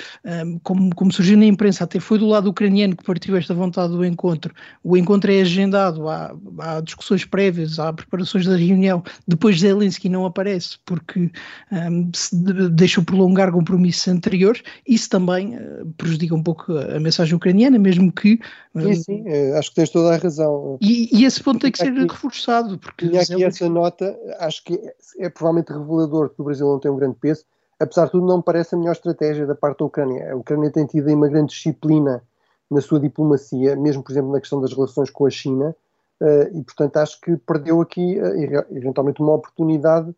como, 0.63 0.95
como, 0.95 1.13
surgiu 1.13 1.37
na 1.37 1.45
imprensa, 1.45 1.85
até 1.85 2.01
foi 2.01 2.19
do 2.19 2.27
lado 2.27 2.49
ucraniano 2.49 2.97
que 2.97 3.05
partiu 3.05 3.37
esta 3.37 3.55
vontade 3.55 3.93
do 3.93 4.05
encontro, 4.05 4.55
o 4.83 4.97
encontro 4.97 5.31
é 5.31 5.41
agendado, 5.41 6.09
há, 6.09 6.35
há 6.59 6.81
discussões 6.81 7.25
prévias, 7.25 7.79
há 7.79 7.93
preparações 7.93 8.47
da 8.47 8.57
reunião, 8.57 9.03
depois 9.29 9.61
Zelensky 9.61 10.09
não 10.09 10.25
aparece 10.25 10.79
porque 10.85 11.31
um, 11.71 12.11
se 12.15 12.35
deixou 12.71 13.05
prolongar 13.05 13.53
compromissos 13.53 14.09
anteriores, 14.09 14.63
isso 14.87 15.11
também 15.11 15.57
uh, 15.57 15.87
prejudica 15.97 16.35
um 16.35 16.43
pouco 16.43 16.73
a, 16.73 16.99
mensagem 16.99 17.35
ucraniana, 17.35 17.79
mesmo 17.79 18.11
que... 18.11 18.41
Um, 18.75 18.83
sim, 18.83 18.95
sim, 18.95 19.25
eh, 19.27 19.57
acho 19.59 19.71
que 19.71 19.77
tens 19.77 19.91
toda 19.91 20.15
a 20.15 20.19
razão. 20.19 20.79
E, 20.81 21.09
e 21.13 21.25
esse 21.25 21.43
ponto 21.43 21.61
tem 21.61 21.71
que 21.71 21.79
ser 21.79 21.89
aqui, 21.89 22.01
reforçado. 22.01 22.77
Porque 22.79 23.07
tinha 23.07 23.21
aqui 23.21 23.29
Zelensky... 23.29 23.63
essa 23.63 23.69
nota, 23.69 24.19
acho 24.41 24.65
que 24.65 24.75
é, 24.75 25.27
é 25.27 25.29
provavelmente 25.29 25.73
revelador 25.73 26.31
que 26.31 26.41
o 26.41 26.45
Brasil 26.45 26.67
não 26.67 26.81
tem 26.81 26.91
um 26.91 26.97
grande 26.97 27.17
peso, 27.21 27.45
apesar 27.81 28.07
de 28.07 28.13
tudo, 28.13 28.27
não 28.27 28.39
me 28.39 28.43
parece 28.43 28.75
a 28.75 28.79
melhor 28.79 28.93
estratégia 28.93 29.47
da 29.47 29.55
parte 29.55 29.79
da 29.79 29.85
Ucrânia. 29.85 30.33
A 30.33 30.37
Ucrânia 30.37 30.71
tem 30.71 30.87
tido 30.87 31.13
uma 31.13 31.29
grande 31.29 31.53
disciplina 31.53 32.23
na 32.71 32.81
sua 32.81 32.99
diplomacia, 32.99 33.77
mesmo, 33.77 34.03
por 34.03 34.13
exemplo, 34.13 34.33
na 34.33 34.41
questão 34.41 34.61
das 34.61 34.73
relações 34.73 35.11
com 35.11 35.27
a 35.27 35.31
China, 35.31 35.77
uh, 36.21 36.59
e, 36.59 36.63
portanto, 36.63 36.97
acho 36.97 37.21
que 37.21 37.37
perdeu 37.37 37.81
aqui, 37.81 38.19
uh, 38.21 38.67
eventualmente, 38.71 39.21
uma 39.21 39.35
oportunidade 39.35 40.15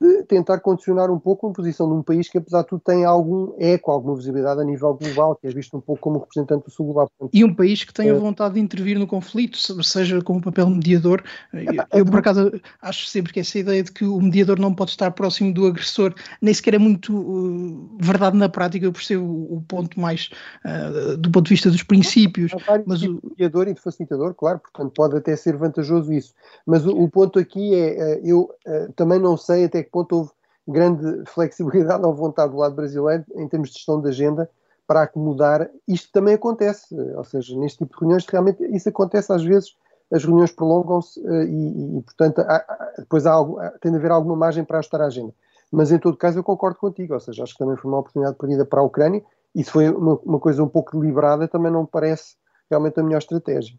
de 0.00 0.22
tentar 0.24 0.60
condicionar 0.60 1.10
um 1.10 1.18
pouco 1.18 1.48
a 1.48 1.52
posição 1.52 1.88
de 1.88 1.94
um 1.94 2.02
país 2.02 2.28
que, 2.28 2.38
apesar 2.38 2.62
de 2.62 2.68
tudo, 2.68 2.80
tem 2.84 3.04
algum 3.04 3.52
eco, 3.58 3.90
alguma 3.90 4.14
visibilidade 4.14 4.60
a 4.60 4.64
nível 4.64 4.94
global, 4.94 5.34
que 5.34 5.46
é 5.46 5.50
visto 5.50 5.76
um 5.76 5.80
pouco 5.80 6.00
como 6.00 6.20
representante 6.20 6.64
do 6.64 6.70
sul 6.70 6.86
global. 6.86 7.10
E 7.32 7.44
um 7.44 7.52
país 7.52 7.82
que 7.82 7.92
tem 7.92 8.08
a 8.10 8.14
vontade 8.14 8.54
de 8.54 8.60
intervir 8.60 8.98
no 8.98 9.06
conflito, 9.06 9.58
seja 9.82 10.20
com 10.22 10.34
um 10.34 10.40
papel 10.40 10.70
mediador. 10.70 11.22
Eu, 11.92 12.06
por 12.06 12.20
acaso, 12.20 12.52
acho 12.80 13.06
sempre 13.06 13.32
que 13.32 13.40
essa 13.40 13.58
ideia 13.58 13.82
de 13.82 13.90
que 13.90 14.04
o 14.04 14.20
mediador 14.20 14.58
não 14.58 14.72
pode 14.72 14.90
estar 14.90 15.10
próximo 15.10 15.52
do 15.52 15.66
agressor 15.66 16.14
nem 16.40 16.54
sequer 16.54 16.74
é 16.74 16.78
muito 16.78 17.14
uh, 17.16 17.96
verdade 17.98 18.36
na 18.36 18.48
prática. 18.48 18.86
Eu 18.86 18.92
percebo 18.92 19.24
o, 19.24 19.56
o 19.56 19.62
ponto 19.62 19.98
mais 19.98 20.30
uh, 20.64 21.16
do 21.16 21.30
ponto 21.30 21.46
de 21.46 21.54
vista 21.54 21.70
dos 21.70 21.82
princípios. 21.82 22.52
Mas 22.86 23.02
o 23.02 23.20
mediador 23.24 23.66
e 23.68 23.74
de 23.74 23.80
facilitador, 23.80 24.34
claro, 24.34 24.60
portanto, 24.60 24.92
pode 24.94 25.16
até 25.16 25.34
ser 25.34 25.56
vantajoso 25.56 26.12
isso. 26.12 26.34
Mas 26.64 26.86
o, 26.86 26.90
o 26.90 27.08
ponto 27.08 27.38
aqui 27.38 27.74
é, 27.74 28.20
uh, 28.22 28.26
eu 28.26 28.40
uh, 28.66 28.92
também 28.94 29.18
não 29.18 29.36
sei 29.36 29.64
até 29.64 29.87
que 29.88 29.92
ponto 29.92 30.16
houve 30.16 30.30
grande 30.66 31.24
flexibilidade 31.26 32.04
ou 32.04 32.14
vontade 32.14 32.52
do 32.52 32.58
lado 32.58 32.74
brasileiro 32.74 33.24
em 33.34 33.48
termos 33.48 33.70
de 33.70 33.76
gestão 33.76 34.00
de 34.00 34.08
agenda 34.08 34.48
para 34.86 35.02
acomodar. 35.02 35.68
Isto 35.86 36.10
também 36.12 36.34
acontece, 36.34 36.94
ou 36.94 37.24
seja, 37.24 37.58
neste 37.58 37.78
tipo 37.78 37.94
de 37.94 38.00
reuniões, 38.00 38.26
realmente 38.26 38.64
isso 38.74 38.88
acontece 38.88 39.32
às 39.32 39.42
vezes, 39.42 39.74
as 40.12 40.24
reuniões 40.24 40.52
prolongam-se 40.52 41.20
eh, 41.26 41.44
e, 41.44 41.98
e, 41.98 42.02
portanto, 42.02 42.40
há, 42.40 42.94
depois 42.98 43.26
há 43.26 43.32
algo, 43.32 43.58
tem 43.80 43.92
de 43.92 43.98
haver 43.98 44.10
alguma 44.10 44.36
margem 44.36 44.64
para 44.64 44.78
ajustar 44.78 45.02
a 45.02 45.06
agenda. 45.06 45.34
Mas, 45.70 45.92
em 45.92 45.98
todo 45.98 46.16
caso, 46.16 46.38
eu 46.38 46.44
concordo 46.44 46.78
contigo, 46.78 47.12
ou 47.12 47.20
seja, 47.20 47.42
acho 47.42 47.52
que 47.52 47.58
também 47.58 47.76
foi 47.76 47.90
uma 47.90 47.98
oportunidade 47.98 48.38
perdida 48.38 48.64
para 48.64 48.80
a 48.80 48.84
Ucrânia 48.84 49.22
se 49.56 49.70
foi 49.70 49.88
uma, 49.88 50.18
uma 50.24 50.38
coisa 50.38 50.62
um 50.62 50.68
pouco 50.68 50.98
deliberada, 50.98 51.48
também 51.48 51.72
não 51.72 51.82
me 51.82 51.88
parece 51.88 52.36
realmente 52.70 52.98
a 53.00 53.02
melhor 53.02 53.18
estratégia. 53.18 53.78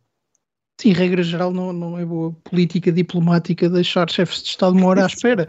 Sim, 0.79 0.93
regra 0.93 1.21
geral, 1.21 1.51
não, 1.51 1.73
não 1.73 1.99
é 1.99 2.05
boa 2.05 2.31
política 2.41 2.89
diplomática 2.89 3.69
deixar 3.69 4.09
chefes 4.09 4.41
de 4.41 4.47
Estado 4.47 4.77
uma 4.77 4.87
hora 4.87 5.03
à 5.03 5.07
espera. 5.07 5.45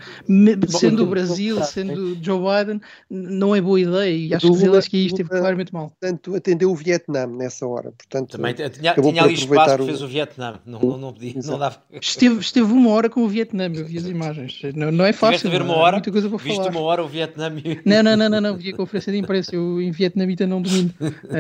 Sendo 0.67 1.05
o 1.05 1.07
Brasil, 1.07 1.63
sendo 1.63 2.19
Joe 2.21 2.41
Biden, 2.41 2.81
não 3.09 3.55
é 3.55 3.61
boa 3.61 3.81
ideia 3.81 4.13
e 4.13 4.35
acho 4.35 4.51
que 4.51 4.59
Zelensky 4.59 5.07
esteve 5.07 5.29
claramente 5.29 5.73
mal. 5.73 5.91
Portanto, 5.91 6.35
atendeu 6.35 6.73
o 6.73 6.75
Vietnã 6.75 7.29
nessa 7.29 7.65
hora. 7.65 7.93
Portanto, 7.93 8.33
Também 8.33 8.55
tinha, 8.55 8.71
tinha 8.71 9.23
ali 9.23 9.35
espaço 9.35 9.79
que 9.79 9.85
fez 9.85 10.03
o 10.03 10.09
Vietnã. 10.09 10.59
Não, 10.67 10.81
não, 10.81 10.99
não, 10.99 11.13
podia, 11.13 11.35
não 11.45 11.59
dava. 11.61 11.77
Esteve, 11.93 12.41
esteve 12.41 12.73
uma 12.73 12.91
hora 12.91 13.09
com 13.09 13.23
o 13.23 13.29
Vietnã, 13.29 13.71
eu 13.73 13.85
vi 13.85 13.99
as 13.99 14.07
imagens. 14.07 14.61
Não, 14.75 14.91
não 14.91 15.05
é 15.05 15.13
fácil. 15.13 15.49
Ver 15.49 15.63
uma 15.63 15.77
hora, 15.77 15.99
muita 15.99 16.11
coisa 16.11 16.29
para 16.29 16.39
viste 16.39 16.57
falar. 16.57 16.71
uma 16.71 16.81
hora 16.81 17.05
o 17.05 17.09
Vietnã. 17.09 17.49
Não, 17.85 18.03
não, 18.03 18.17
não, 18.17 18.29
não, 18.29 18.41
não, 18.41 18.57
vi 18.57 18.71
a 18.71 18.77
conferência 18.77 19.13
de 19.13 19.19
imprensa. 19.19 19.55
Eu 19.55 19.81
em 19.81 19.93
vietnamita 19.93 20.45
não 20.45 20.61
domino. 20.61 20.93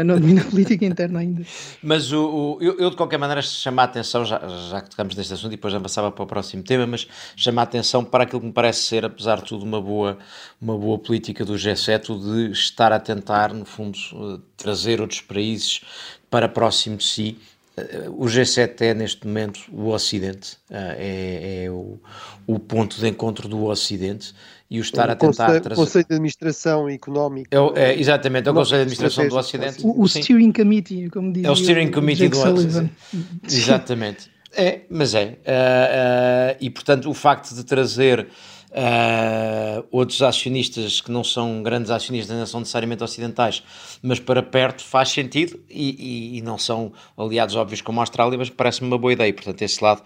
Não 0.07 0.21
domino 0.21 0.43
a 0.43 0.45
política 0.45 0.85
interna 0.85 1.19
ainda. 1.19 1.43
Mas 1.83 2.13
o, 2.13 2.25
o 2.25 2.59
eu, 2.61 2.79
eu, 2.79 2.91
de 2.91 2.97
qualquer 2.97 3.19
maneira, 3.19 3.43
chamar 3.81 3.83
a 3.83 3.85
atenção 3.85 4.25
já 4.25 4.41
já 4.71 4.81
que 4.81 4.91
tocamos 4.91 5.15
neste 5.15 5.33
assunto 5.33 5.53
e 5.53 5.57
depois 5.57 5.75
avançava 5.75 6.11
para 6.13 6.23
o 6.23 6.27
próximo 6.27 6.63
tema, 6.63 6.87
mas 6.87 7.07
chama 7.37 7.63
a 7.63 7.65
atenção 7.65 8.05
para 8.05 8.25
aquilo 8.25 8.41
que 8.41 8.47
me 8.47 8.53
parece 8.53 8.83
ser, 8.83 9.05
apesar 9.05 9.39
de 9.39 9.45
tudo, 9.45 9.65
uma 9.65 9.81
boa, 9.81 10.19
uma 10.61 10.77
boa 10.77 10.99
política 10.99 11.45
do 11.45 11.55
G7 11.55 12.19
de 12.19 12.53
estar 12.53 12.93
a 12.93 13.01
tentar, 13.01 13.53
no 13.53 13.65
fundo, 13.65 13.99
eh, 13.99 14.41
trazer 14.57 15.01
outros 15.01 15.21
países 15.21 15.81
para 16.29 16.49
próximo 16.49 16.97
de 16.97 17.05
si. 17.05 17.39
Eh, 17.77 18.09
o 18.09 18.25
G7 18.27 18.81
é, 18.83 18.95
neste 18.95 19.27
momento, 19.27 19.61
o 19.73 19.89
Ocidente, 19.89 20.57
eh, 20.71 20.97
é, 20.99 21.65
é 21.65 21.71
o, 21.71 21.99
o 22.47 22.59
ponto 22.59 22.99
de 22.99 23.09
encontro 23.09 23.49
do 23.49 23.65
Ocidente 23.65 24.35
e 24.71 24.79
o 24.79 24.83
estar 24.83 25.09
o 25.09 25.13
a 25.13 25.17
tentar 25.17 25.27
conselho, 25.27 25.61
trazer... 25.61 25.81
Conselho 25.81 26.07
de 26.07 26.15
Administração 26.15 26.89
Económica. 26.89 27.57
É, 27.75 27.91
é, 27.91 27.99
exatamente, 27.99 28.49
é 28.49 28.53
o 28.53 28.55
Conselho 28.55 28.87
de 28.87 28.93
Administração 28.93 29.29
do 29.29 29.37
Ocidente. 29.37 29.85
O, 29.85 30.03
o 30.03 30.09
Steering 30.09 30.53
Committee, 30.53 31.11
como 31.11 31.33
dizia. 31.33 31.49
É 31.49 31.51
o 31.51 31.57
Steering 31.57 31.91
Committee 31.91 32.29
do 32.29 32.39
Ocidente. 32.39 32.93
Exatamente. 33.45 34.31
É, 34.53 34.83
mas 34.89 35.15
é. 35.15 35.25
Uh, 35.25 35.27
uh, 35.29 36.57
e 36.61 36.71
portanto, 36.71 37.09
o 37.09 37.15
facto 37.15 37.55
de 37.55 37.65
trazer 37.65 38.29
uh, 38.71 39.87
outros 39.91 40.23
acionistas 40.23 41.01
que 41.01 41.11
não 41.11 41.23
são 41.25 41.63
grandes 41.63 41.91
acionistas, 41.91 42.37
não 42.37 42.47
são 42.47 42.61
necessariamente 42.61 43.03
ocidentais, 43.03 43.63
mas 44.03 44.19
para 44.21 44.43
perto 44.43 44.85
faz 44.85 45.09
sentido 45.09 45.59
e, 45.69 46.35
e, 46.35 46.39
e 46.39 46.43
não 46.43 46.59
são 46.59 46.93
aliados 47.17 47.55
óbvios 47.55 47.81
como 47.81 48.01
a 48.01 48.03
Austrália, 48.03 48.39
mas 48.39 48.51
parece-me 48.51 48.89
uma 48.89 48.99
boa 48.99 49.13
ideia. 49.13 49.33
Portanto, 49.33 49.63
esse 49.63 49.83
lado 49.83 50.03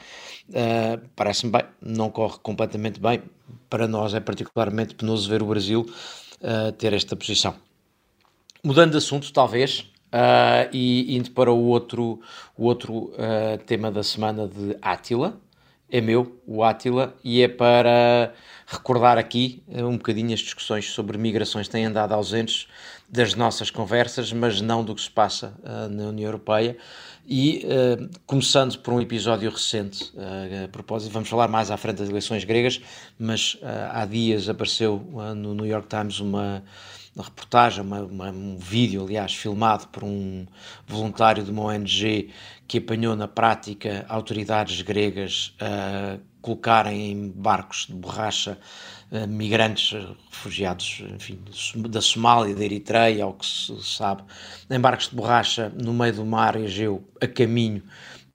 parece-me 1.17 1.53
bem, 1.53 1.63
não 1.81 2.11
corre 2.11 2.39
completamente 2.43 3.01
bem, 3.01 3.23
para 3.75 3.89
nós 3.89 4.15
é 4.15 4.21
particularmente 4.21 4.95
penoso 4.95 5.29
ver 5.29 5.43
o 5.43 5.47
Brasil 5.47 5.81
uh, 5.81 6.71
ter 6.79 6.93
esta 6.93 7.17
posição. 7.17 7.57
Mudando 8.63 8.93
de 8.93 8.99
assunto, 8.99 9.33
talvez, 9.33 9.81
uh, 10.13 10.71
e 10.73 11.17
indo 11.17 11.33
para 11.33 11.51
o 11.51 11.59
outro, 11.65 12.21
o 12.57 12.67
outro 12.67 12.95
uh, 12.95 13.59
tema 13.67 13.91
da 13.91 14.05
semana 14.05 14.47
de 14.47 14.77
Átila, 14.81 15.41
é 15.95 16.01
meu, 16.01 16.43
o 16.45 16.65
Átila, 16.65 17.15
e 17.23 17.41
é 17.41 17.47
para 17.47 18.35
recordar 18.67 19.17
aqui 19.17 19.63
eh, 19.71 19.85
um 19.85 19.97
bocadinho 19.97 20.35
as 20.35 20.41
discussões 20.41 20.91
sobre 20.91 21.17
migrações 21.17 21.69
têm 21.69 21.85
andado 21.85 22.13
ausentes 22.13 22.67
das 23.09 23.37
nossas 23.37 23.71
conversas, 23.71 24.33
mas 24.33 24.61
não 24.61 24.83
do 24.83 24.93
que 24.93 25.01
se 25.01 25.11
passa 25.11 25.55
uh, 25.63 25.89
na 25.89 26.09
União 26.09 26.27
Europeia. 26.27 26.77
E 27.25 27.65
uh, 27.65 28.11
começando 28.27 28.77
por 28.81 28.93
um 28.93 29.01
episódio 29.01 29.49
recente, 29.49 30.13
uh, 30.17 30.65
a 30.65 30.69
propósito, 30.69 31.13
vamos 31.13 31.29
falar 31.29 31.47
mais 31.47 31.71
à 31.71 31.77
frente 31.77 31.99
das 31.99 32.09
eleições 32.09 32.43
gregas, 32.43 32.81
mas 33.17 33.57
há 33.93 34.05
dias 34.05 34.49
apareceu 34.49 35.01
no 35.37 35.55
New 35.55 35.67
York 35.67 35.87
Times 35.87 36.19
uma 36.19 36.65
uma 37.15 37.25
reportagem, 37.25 37.83
uma, 37.83 38.01
uma, 38.01 38.31
um 38.31 38.59
vídeo, 38.59 39.05
aliás, 39.05 39.33
filmado 39.33 39.87
por 39.89 40.03
um 40.03 40.47
voluntário 40.87 41.45
de 41.45 41.51
uma 41.51 41.63
ONG 41.63 42.31
que 42.67 42.79
apanhou 42.79 43.15
na 43.15 43.29
prática 43.29 44.05
autoridades 44.09 44.81
gregas 44.83 45.55
a 45.61 46.19
colocarem 46.41 47.11
em 47.11 47.31
barcos 47.31 47.87
de 47.89 47.95
borracha 47.95 48.59
uh, 49.11 49.27
migrantes 49.27 49.93
refugiados 50.31 51.03
enfim, 51.15 51.39
da 51.89 52.03
Somália, 52.03 52.55
da 52.55 52.65
Eritreia, 52.65 53.25
ao 53.25 53.33
que 53.33 53.47
se 53.47 53.83
sabe, 53.83 54.23
em 54.69 54.79
barcos 54.79 55.09
de 55.09 55.17
borracha 55.17 55.73
no 55.75 55.95
meio 55.95 56.15
do 56.15 56.27
mar 56.27 56.55
Egeu, 56.57 57.03
a 57.21 57.27
caminho 57.27 57.83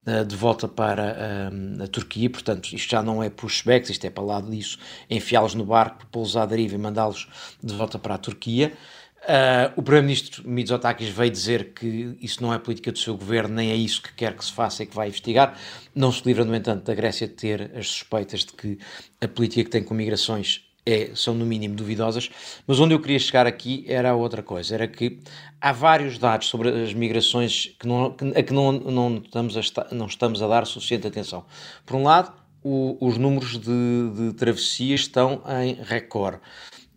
uh, 0.07 0.25
de 0.25 0.35
volta 0.35 0.67
para 0.67 1.51
uh, 1.51 1.83
a 1.83 1.87
Turquia, 1.87 2.29
portanto, 2.31 2.73
isto 2.73 2.89
já 2.89 3.03
não 3.03 3.21
é 3.21 3.29
pushbacks, 3.29 3.91
isto 3.91 4.05
é 4.05 4.09
para 4.09 4.23
lá 4.23 4.41
disso, 4.41 4.79
enfiá-los 5.07 5.53
no 5.53 5.65
barco, 5.65 6.07
pô-los 6.07 6.35
à 6.35 6.47
deriva 6.47 6.73
e 6.73 6.79
mandá-los 6.79 7.27
de 7.63 7.73
volta 7.75 7.99
para 7.99 8.15
a 8.15 8.17
Turquia. 8.17 8.73
Uh, 9.21 9.73
o 9.75 9.83
Primeiro-Ministro 9.83 10.47
Mitsotakis 10.49 11.09
veio 11.09 11.29
dizer 11.29 11.73
que 11.73 12.17
isso 12.21 12.41
não 12.41 12.53
é 12.53 12.57
política 12.57 12.91
do 12.91 12.97
seu 12.97 13.15
governo, 13.15 13.53
nem 13.55 13.69
é 13.69 13.75
isso 13.75 14.01
que 14.01 14.13
quer 14.13 14.33
que 14.33 14.43
se 14.43 14.51
faça 14.51 14.83
e 14.83 14.85
que 14.85 14.95
vai 14.95 15.09
investigar. 15.09 15.57
Não 15.93 16.11
se 16.11 16.23
livra, 16.25 16.45
no 16.45 16.55
entanto, 16.55 16.85
da 16.85 16.95
Grécia 16.95 17.27
de 17.27 17.33
ter 17.33 17.71
as 17.75 17.87
suspeitas 17.87 18.41
de 18.41 18.53
que 18.53 18.79
a 19.21 19.27
política 19.27 19.63
que 19.65 19.69
tem 19.69 19.83
com 19.83 19.93
migrações 19.93 20.63
é, 20.85 21.11
são 21.13 21.35
no 21.35 21.45
mínimo 21.45 21.75
duvidosas, 21.75 22.29
mas 22.65 22.79
onde 22.79 22.93
eu 22.93 22.99
queria 22.99 23.19
chegar 23.19 23.45
aqui 23.45 23.85
era 23.87 24.15
outra 24.15 24.41
coisa, 24.41 24.73
era 24.73 24.87
que 24.87 25.19
há 25.61 25.71
vários 25.71 26.17
dados 26.17 26.47
sobre 26.47 26.69
as 26.69 26.93
migrações 26.93 27.75
que 27.79 27.87
não, 27.87 28.15
a 28.35 28.43
que 28.43 28.53
não, 28.53 28.71
não, 28.71 29.17
estamos 29.17 29.55
a, 29.57 29.61
não 29.93 30.07
estamos 30.07 30.41
a 30.41 30.47
dar 30.47 30.65
suficiente 30.65 31.05
atenção. 31.05 31.45
Por 31.85 31.95
um 31.95 32.03
lado, 32.03 32.33
o, 32.63 32.97
os 32.99 33.17
números 33.17 33.59
de, 33.59 34.11
de 34.15 34.33
travessias 34.33 35.01
estão 35.01 35.43
em 35.61 35.75
recorde. 35.83 36.39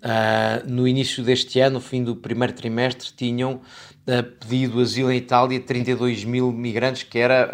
Uh, 0.02 0.68
no 0.68 0.88
início 0.88 1.22
deste 1.22 1.60
ano, 1.60 1.74
no 1.74 1.80
fim 1.80 2.02
do 2.02 2.16
primeiro 2.16 2.52
trimestre, 2.52 3.12
tinham 3.16 3.54
uh, 3.54 4.22
pedido 4.40 4.80
asilo 4.80 5.12
em 5.12 5.16
Itália 5.16 5.60
32 5.60 6.24
mil 6.24 6.50
migrantes, 6.50 7.04
que 7.04 7.20
era 7.20 7.48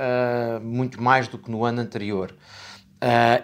uh, 0.59 0.65
muito 0.65 1.03
mais 1.03 1.29
do 1.29 1.37
que 1.37 1.51
no 1.51 1.63
ano 1.63 1.83
anterior. 1.83 2.35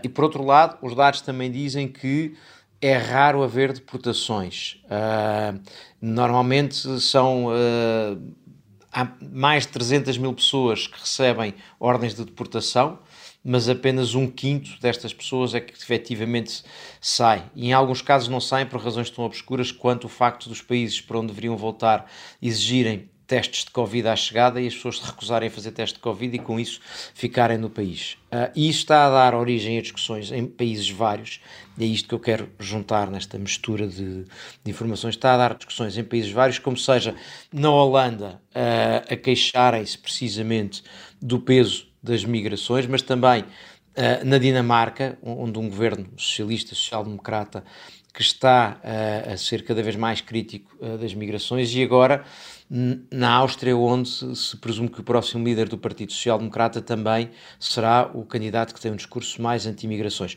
e 0.03 0.09
por 0.09 0.25
outro 0.25 0.43
lado, 0.43 0.79
os 0.81 0.95
dados 0.97 1.21
também 1.21 1.51
dizem 1.51 1.87
que 1.87 2.35
é 2.81 2.97
raro 2.97 3.43
haver 3.43 3.73
deportações. 3.73 4.83
normalmente 6.01 7.01
são 7.01 7.49
há 8.93 9.09
mais 9.21 9.65
de 9.65 9.73
300 9.73 10.19
mil 10.19 10.33
pessoas 10.33 10.87
que 10.87 10.99
recebem 10.99 11.55
ordens 11.79 12.15
de 12.15 12.25
deportação 12.25 12.99
mas 13.45 13.69
apenas 13.69 14.15
um 14.15 14.27
quinto 14.27 14.81
destas 14.81 15.13
pessoas 15.13 15.55
é 15.55 15.61
que 15.61 15.75
efetivamente 15.75 16.63
sai. 17.01 17.45
E 17.55 17.67
em 17.69 17.73
alguns 17.73 18.01
casos 18.01 18.29
não 18.29 18.41
saem 18.41 18.67
por 18.67 18.81
razões 18.81 19.11
tão 19.11 19.25
obscuras 19.25 19.71
quanto 19.71 20.05
o 20.05 20.09
facto 20.09 20.49
dos 20.49 20.63
países 20.63 21.01
para 21.01 21.19
onde 21.19 21.29
deveriam 21.29 21.57
voltar 21.57 22.11
exigirem 22.41 23.11
testes 23.27 23.65
de 23.65 23.71
Covid 23.71 24.09
à 24.09 24.17
chegada 24.17 24.61
e 24.61 24.67
as 24.67 24.75
pessoas 24.75 24.99
se 24.99 25.07
recusarem 25.07 25.49
a 25.49 25.51
fazer 25.51 25.73
teste 25.73 25.95
de 25.95 26.01
Covid 26.01 26.37
e 26.37 26.39
com 26.39 26.61
isso 26.61 26.81
ficarem 27.15 27.57
no 27.57 27.71
país. 27.71 28.17
Uh, 28.27 28.51
e 28.55 28.69
isto 28.69 28.81
está 28.81 29.07
a 29.07 29.11
dar 29.11 29.35
origem 29.35 29.79
a 29.79 29.83
discussões 29.83 30.31
em 30.31 30.47
países 30.47 30.89
vários, 30.91 31.41
e 31.79 31.85
é 31.85 31.87
isto 31.87 32.09
que 32.09 32.15
eu 32.15 32.21
quero 32.21 32.51
juntar 32.59 33.11
nesta 33.11 33.39
mistura 33.39 33.87
de, 33.87 34.25
de 34.25 34.71
informações, 34.71 35.15
está 35.15 35.35
a 35.35 35.37
dar 35.39 35.55
discussões 35.55 35.97
em 35.97 36.05
países 36.05 36.31
vários, 36.31 36.59
como 36.59 36.77
seja 36.77 37.15
na 37.53 37.71
Holanda 37.71 38.41
uh, 38.51 39.13
a 39.13 39.17
queixarem-se 39.17 39.97
precisamente 39.97 40.83
do 41.21 41.41
peso 41.41 41.94
das 42.05 42.25
migrações, 42.25 42.87
mas 42.87 43.01
também 43.01 43.41
uh, 43.43 44.25
na 44.25 44.37
Dinamarca, 44.37 45.19
onde 45.23 45.59
um 45.59 45.69
governo 45.69 46.07
socialista, 46.17 46.75
social-democrata, 46.75 47.65
que 48.13 48.23
está 48.23 48.79
uh, 48.85 49.33
a 49.33 49.37
ser 49.37 49.65
cada 49.65 49.83
vez 49.83 49.97
mais 49.97 50.21
crítico 50.21 50.77
uh, 50.81 50.99
das 50.99 51.15
migrações, 51.15 51.75
e 51.75 51.83
agora 51.83 52.25
na 53.11 53.31
Áustria, 53.31 53.77
onde 53.77 54.09
se, 54.09 54.37
se 54.37 54.57
presume 54.57 54.89
que 54.89 55.01
o 55.01 55.05
próximo 55.05 55.45
líder 55.45 55.69
do 55.69 55.79
Partido 55.79 56.13
Social 56.13 56.39
Democrata 56.39 56.81
também 56.81 57.31
será 57.59 58.11
o 58.13 58.25
candidato 58.25 58.75
que 58.75 58.81
tem 58.81 58.93
um 58.93 58.97
discurso 58.97 59.41
mais 59.41 59.67
anti-migrações. 59.67 60.37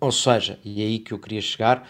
Ou 0.00 0.10
seja, 0.10 0.58
e 0.64 0.82
é 0.82 0.86
aí 0.86 0.98
que 0.98 1.12
eu 1.12 1.18
queria 1.18 1.42
chegar, 1.42 1.86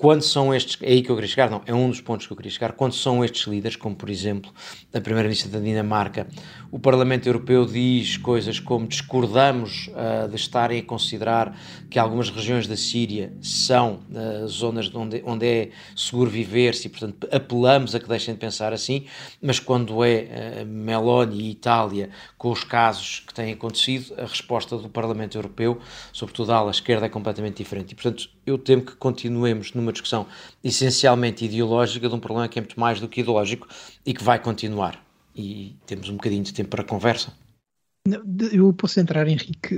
quando 0.00 0.22
são 0.22 0.54
estes, 0.54 0.78
é 0.80 0.92
aí 0.92 1.02
que 1.02 1.10
eu 1.10 1.14
queria 1.14 1.28
chegar, 1.28 1.50
não, 1.50 1.60
é 1.66 1.74
um 1.74 1.90
dos 1.90 2.00
pontos 2.00 2.26
que 2.26 2.32
eu 2.32 2.36
queria 2.36 2.50
chegar, 2.50 2.72
quando 2.72 2.94
são 2.94 3.22
estes 3.22 3.46
líderes, 3.46 3.76
como 3.76 3.94
por 3.94 4.08
exemplo 4.08 4.50
a 4.94 4.98
Primeira-Ministra 4.98 5.50
da 5.50 5.60
Dinamarca, 5.60 6.26
o 6.72 6.78
Parlamento 6.78 7.28
Europeu 7.28 7.66
diz 7.66 8.16
coisas 8.16 8.58
como 8.58 8.86
discordamos 8.86 9.88
uh, 9.88 10.26
de 10.26 10.36
estarem 10.36 10.80
a 10.80 10.82
considerar 10.82 11.54
que 11.90 11.98
algumas 11.98 12.30
regiões 12.30 12.66
da 12.66 12.78
Síria 12.78 13.30
são 13.42 14.00
uh, 14.10 14.48
zonas 14.48 14.90
onde, 14.94 15.22
onde 15.26 15.46
é 15.46 15.70
seguro 15.94 16.30
viver-se 16.30 16.86
e, 16.86 16.90
portanto, 16.90 17.28
apelamos 17.30 17.94
a 17.94 18.00
que 18.00 18.08
deixem 18.08 18.32
de 18.32 18.40
pensar 18.40 18.72
assim, 18.72 19.04
mas 19.42 19.58
quando 19.58 20.02
é 20.02 20.62
uh, 20.62 20.66
Meloni 20.66 21.42
e 21.42 21.50
Itália, 21.50 22.08
com 22.38 22.50
os 22.50 22.64
casos 22.64 23.22
que 23.26 23.34
têm 23.34 23.52
acontecido, 23.52 24.14
a 24.16 24.22
resposta 24.22 24.78
do 24.78 24.88
Parlamento 24.88 25.36
Europeu, 25.36 25.78
sobretudo 26.10 26.52
a 26.52 26.56
ala 26.56 26.70
esquerda, 26.70 27.04
é 27.04 27.08
completamente 27.10 27.58
diferente. 27.58 27.92
E, 27.92 27.94
portanto, 27.94 28.30
eu 28.46 28.56
temo 28.56 28.82
que 28.82 28.96
continuemos 28.96 29.74
numa 29.74 29.89
discussão 29.92 30.26
essencialmente 30.62 31.44
ideológica 31.44 32.08
de 32.08 32.14
um 32.14 32.20
problema 32.20 32.48
que 32.48 32.58
é 32.58 32.62
muito 32.62 32.78
mais 32.78 33.00
do 33.00 33.08
que 33.08 33.20
ideológico 33.20 33.68
e 34.04 34.14
que 34.14 34.22
vai 34.22 34.38
continuar. 34.38 35.02
E 35.34 35.76
temos 35.86 36.08
um 36.08 36.14
bocadinho 36.14 36.42
de 36.42 36.52
tempo 36.52 36.70
para 36.70 36.84
conversa. 36.84 37.32
Eu 38.52 38.72
posso 38.72 38.98
entrar, 38.98 39.28
Henrique. 39.28 39.74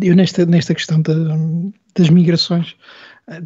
Eu, 0.00 0.14
nesta, 0.14 0.46
nesta 0.46 0.74
questão 0.74 1.02
da, 1.02 1.12
das 1.96 2.08
migrações, 2.08 2.76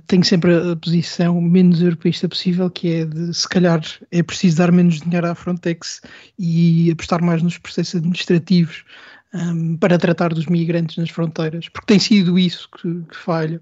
tenho 0.06 0.24
sempre 0.24 0.54
a 0.54 0.76
posição 0.76 1.40
menos 1.40 1.80
europeísta 1.80 2.28
possível, 2.28 2.68
que 2.68 2.92
é 2.92 3.04
de 3.04 3.32
se 3.32 3.48
calhar 3.48 3.80
é 4.10 4.22
preciso 4.22 4.58
dar 4.58 4.72
menos 4.72 5.00
dinheiro 5.00 5.26
à 5.26 5.34
Frontex 5.34 6.00
e 6.38 6.90
apostar 6.90 7.22
mais 7.22 7.42
nos 7.42 7.58
processos 7.58 7.96
administrativos 7.96 8.84
um, 9.32 9.76
para 9.76 9.98
tratar 9.98 10.34
dos 10.34 10.46
migrantes 10.46 10.96
nas 10.96 11.10
fronteiras, 11.10 11.68
porque 11.68 11.86
tem 11.86 11.98
sido 11.98 12.38
isso 12.38 12.68
que, 12.70 13.02
que 13.08 13.16
falha 13.16 13.60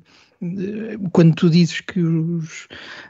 quando 1.13 1.35
tu 1.35 1.51
dizes 1.51 1.81
que 1.81 2.01
os 2.01 2.69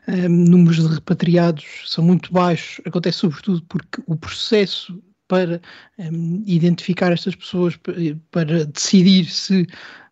um, 0.09 0.29
números 0.29 0.77
de 0.77 0.95
repatriados 0.95 1.65
são 1.87 2.05
muito 2.05 2.33
baixos, 2.33 2.81
acontece 2.87 3.19
sobretudo 3.19 3.63
porque 3.69 4.03
o 4.07 4.17
processo 4.17 5.03
para 5.29 5.61
um, 5.99 6.43
identificar 6.47 7.13
estas 7.13 7.35
pessoas, 7.35 7.77
para 8.31 8.65
decidir 8.67 9.25
se 9.27 9.67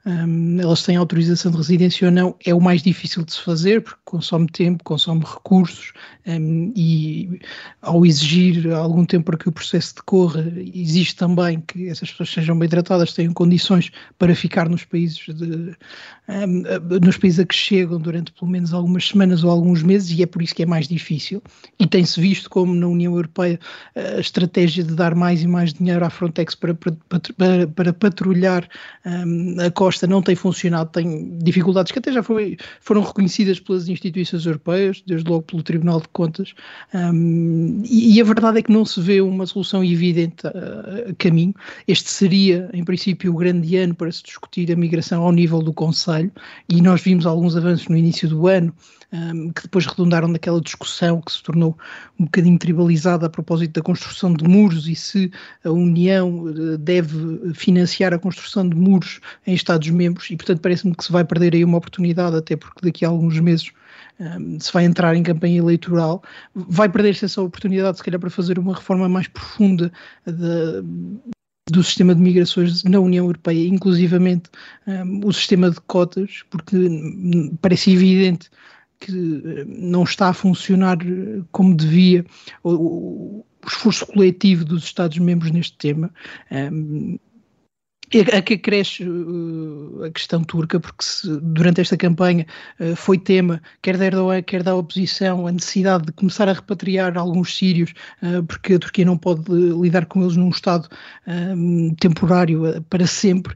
um, 0.06 0.60
elas 0.60 0.82
têm 0.82 0.96
autorização 0.96 1.50
de 1.50 1.56
residência 1.56 2.06
ou 2.06 2.12
não, 2.12 2.36
é 2.44 2.54
o 2.54 2.60
mais 2.60 2.82
difícil 2.82 3.24
de 3.24 3.32
se 3.32 3.40
fazer, 3.40 3.82
porque 3.82 4.00
consome 4.04 4.46
tempo, 4.48 4.84
consome 4.84 5.24
recursos 5.24 5.92
um, 6.26 6.72
e 6.76 7.40
ao 7.80 8.04
exigir 8.04 8.70
algum 8.72 9.04
tempo 9.06 9.26
para 9.26 9.38
que 9.38 9.48
o 9.48 9.52
processo 9.52 9.94
decorra, 9.96 10.44
existe 10.74 11.16
também 11.16 11.62
que 11.66 11.88
essas 11.88 12.10
pessoas 12.10 12.30
sejam 12.30 12.58
bem 12.58 12.68
tratadas, 12.68 13.14
tenham 13.14 13.32
condições 13.32 13.90
para 14.18 14.34
ficar 14.34 14.68
nos 14.68 14.84
países, 14.84 15.18
de, 15.18 15.74
um, 16.28 16.98
nos 17.02 17.16
países 17.16 17.40
a 17.40 17.46
que 17.46 17.54
chegam 17.54 17.98
durante 17.98 18.30
pelo 18.32 18.50
menos 18.50 18.74
algumas 18.74 19.08
semanas 19.08 19.42
ou 19.42 19.50
alguns 19.50 19.82
meses 19.82 20.16
e 20.16 20.22
é 20.22 20.26
por 20.26 20.42
isso 20.42 20.54
que 20.54 20.62
é 20.62 20.66
mais 20.66 20.86
difícil. 20.86 21.42
E 21.78 21.86
tem-se 21.86 22.20
visto 22.20 22.50
como 22.50 22.74
na 22.74 22.86
União 22.86 23.14
Europeia 23.14 23.58
a 23.96 24.20
estratégia 24.20 24.84
de 24.84 24.94
dar 24.94 25.14
mais 25.14 25.42
e 25.42 25.46
mais 25.46 25.72
dinheiro 25.72 26.04
à 26.04 26.10
Frontex 26.10 26.54
para, 26.54 26.74
para, 26.74 26.94
para, 27.08 27.66
para 27.68 27.92
patrulhar 27.92 28.68
a 29.04 29.70
costa 29.70 29.93
proposta 29.94 30.06
não 30.06 30.22
tem 30.22 30.34
funcionado, 30.34 30.90
tem 30.90 31.38
dificuldades 31.38 31.92
que 31.92 31.98
até 31.98 32.12
já 32.12 32.22
foi, 32.22 32.56
foram 32.80 33.02
reconhecidas 33.02 33.60
pelas 33.60 33.88
instituições 33.88 34.44
europeias, 34.44 35.02
desde 35.06 35.28
logo 35.28 35.42
pelo 35.42 35.62
Tribunal 35.62 36.00
de 36.00 36.08
Contas, 36.08 36.54
um, 36.92 37.82
e, 37.84 38.16
e, 38.16 38.20
a 38.20 38.24
verdade 38.24 38.58
é 38.58 38.62
que 38.62 38.72
não 38.72 38.84
se 38.84 39.00
vê 39.00 39.20
uma 39.20 39.46
solução 39.46 39.84
evidente 39.84 40.46
a, 40.46 40.50
a, 40.50 41.14
caminho. 41.16 41.54
Este 41.86 42.10
seria, 42.10 42.68
em 42.72 42.84
princípio, 42.84 43.32
o 43.32 43.36
grande 43.36 43.76
ano 43.76 43.94
para 43.94 44.10
se 44.10 44.22
discutir 44.22 44.70
a 44.72 44.76
migração 44.76 45.22
ao 45.22 45.32
nível 45.32 45.62
do 45.62 45.72
Conselho, 45.72 46.32
e 46.68 46.80
nós 46.80 47.00
vimos 47.02 47.26
alguns 47.26 47.56
avanços 47.56 47.88
no 47.88 47.96
início 47.96 48.28
do 48.28 48.46
ano, 48.46 48.74
um, 49.14 49.50
que 49.52 49.62
depois 49.62 49.86
redundaram 49.86 50.26
naquela 50.26 50.60
discussão 50.60 51.20
que 51.20 51.32
se 51.32 51.42
tornou 51.42 51.78
um 52.18 52.24
bocadinho 52.24 52.58
tribalizada 52.58 53.26
a 53.26 53.30
propósito 53.30 53.74
da 53.74 53.82
construção 53.82 54.34
de 54.34 54.44
muros 54.44 54.88
e 54.88 54.96
se 54.96 55.30
a 55.64 55.70
União 55.70 56.48
eh, 56.48 56.76
deve 56.78 57.54
financiar 57.54 58.12
a 58.12 58.18
construção 58.18 58.68
de 58.68 58.74
muros 58.74 59.20
em 59.46 59.54
Estados-membros, 59.54 60.30
e 60.30 60.36
portanto 60.36 60.60
parece-me 60.60 60.94
que 60.94 61.04
se 61.04 61.12
vai 61.12 61.24
perder 61.24 61.54
aí 61.54 61.64
uma 61.64 61.78
oportunidade, 61.78 62.36
até 62.36 62.56
porque 62.56 62.80
daqui 62.82 63.04
a 63.04 63.08
alguns 63.08 63.38
meses 63.38 63.72
se 64.60 64.72
vai 64.72 64.84
entrar 64.84 65.14
em 65.16 65.22
campanha 65.22 65.58
eleitoral, 65.58 66.22
vai 66.54 66.88
perder-se 66.88 67.24
essa 67.24 67.42
oportunidade, 67.42 67.98
se 67.98 68.04
calhar, 68.04 68.20
para 68.20 68.30
fazer 68.30 68.58
uma 68.58 68.74
reforma 68.74 69.08
mais 69.08 69.26
profunda 69.28 69.92
de, 70.24 70.82
do 71.70 71.82
sistema 71.82 72.14
de 72.14 72.20
migrações 72.20 72.84
na 72.84 73.00
União 73.00 73.24
Europeia, 73.24 73.66
inclusivamente 73.66 74.50
um, 74.86 75.26
o 75.26 75.32
sistema 75.32 75.70
de 75.70 75.80
cotas, 75.82 76.44
porque 76.50 76.76
parece 77.60 77.92
evidente 77.92 78.50
que 79.04 79.64
não 79.66 80.04
está 80.04 80.28
a 80.28 80.34
funcionar 80.34 80.96
como 81.52 81.76
devia 81.76 82.24
o, 82.62 82.70
o 82.70 83.44
esforço 83.66 84.06
coletivo 84.06 84.64
dos 84.64 84.84
Estados-membros 84.84 85.50
neste 85.50 85.76
tema. 85.76 86.10
Um, 86.50 87.18
a 88.36 88.42
que 88.42 88.58
cresce 88.58 89.04
a 90.04 90.10
questão 90.10 90.44
turca, 90.44 90.78
porque 90.78 91.04
se, 91.04 91.28
durante 91.40 91.80
esta 91.80 91.96
campanha 91.96 92.46
uh, 92.78 92.94
foi 92.94 93.18
tema, 93.18 93.60
quer 93.82 93.96
da 93.96 94.06
Erdogan, 94.06 94.42
quer 94.42 94.62
da 94.62 94.74
oposição, 94.74 95.46
a 95.46 95.52
necessidade 95.52 96.06
de 96.06 96.12
começar 96.12 96.48
a 96.48 96.52
repatriar 96.52 97.16
alguns 97.16 97.56
sírios, 97.56 97.92
uh, 98.22 98.42
porque 98.44 98.74
a 98.74 98.78
Turquia 98.78 99.04
não 99.04 99.16
pode 99.16 99.42
lidar 99.50 100.06
com 100.06 100.22
eles 100.22 100.36
num 100.36 100.50
estado 100.50 100.88
um, 101.26 101.94
temporário 101.94 102.82
para 102.88 103.06
sempre. 103.06 103.54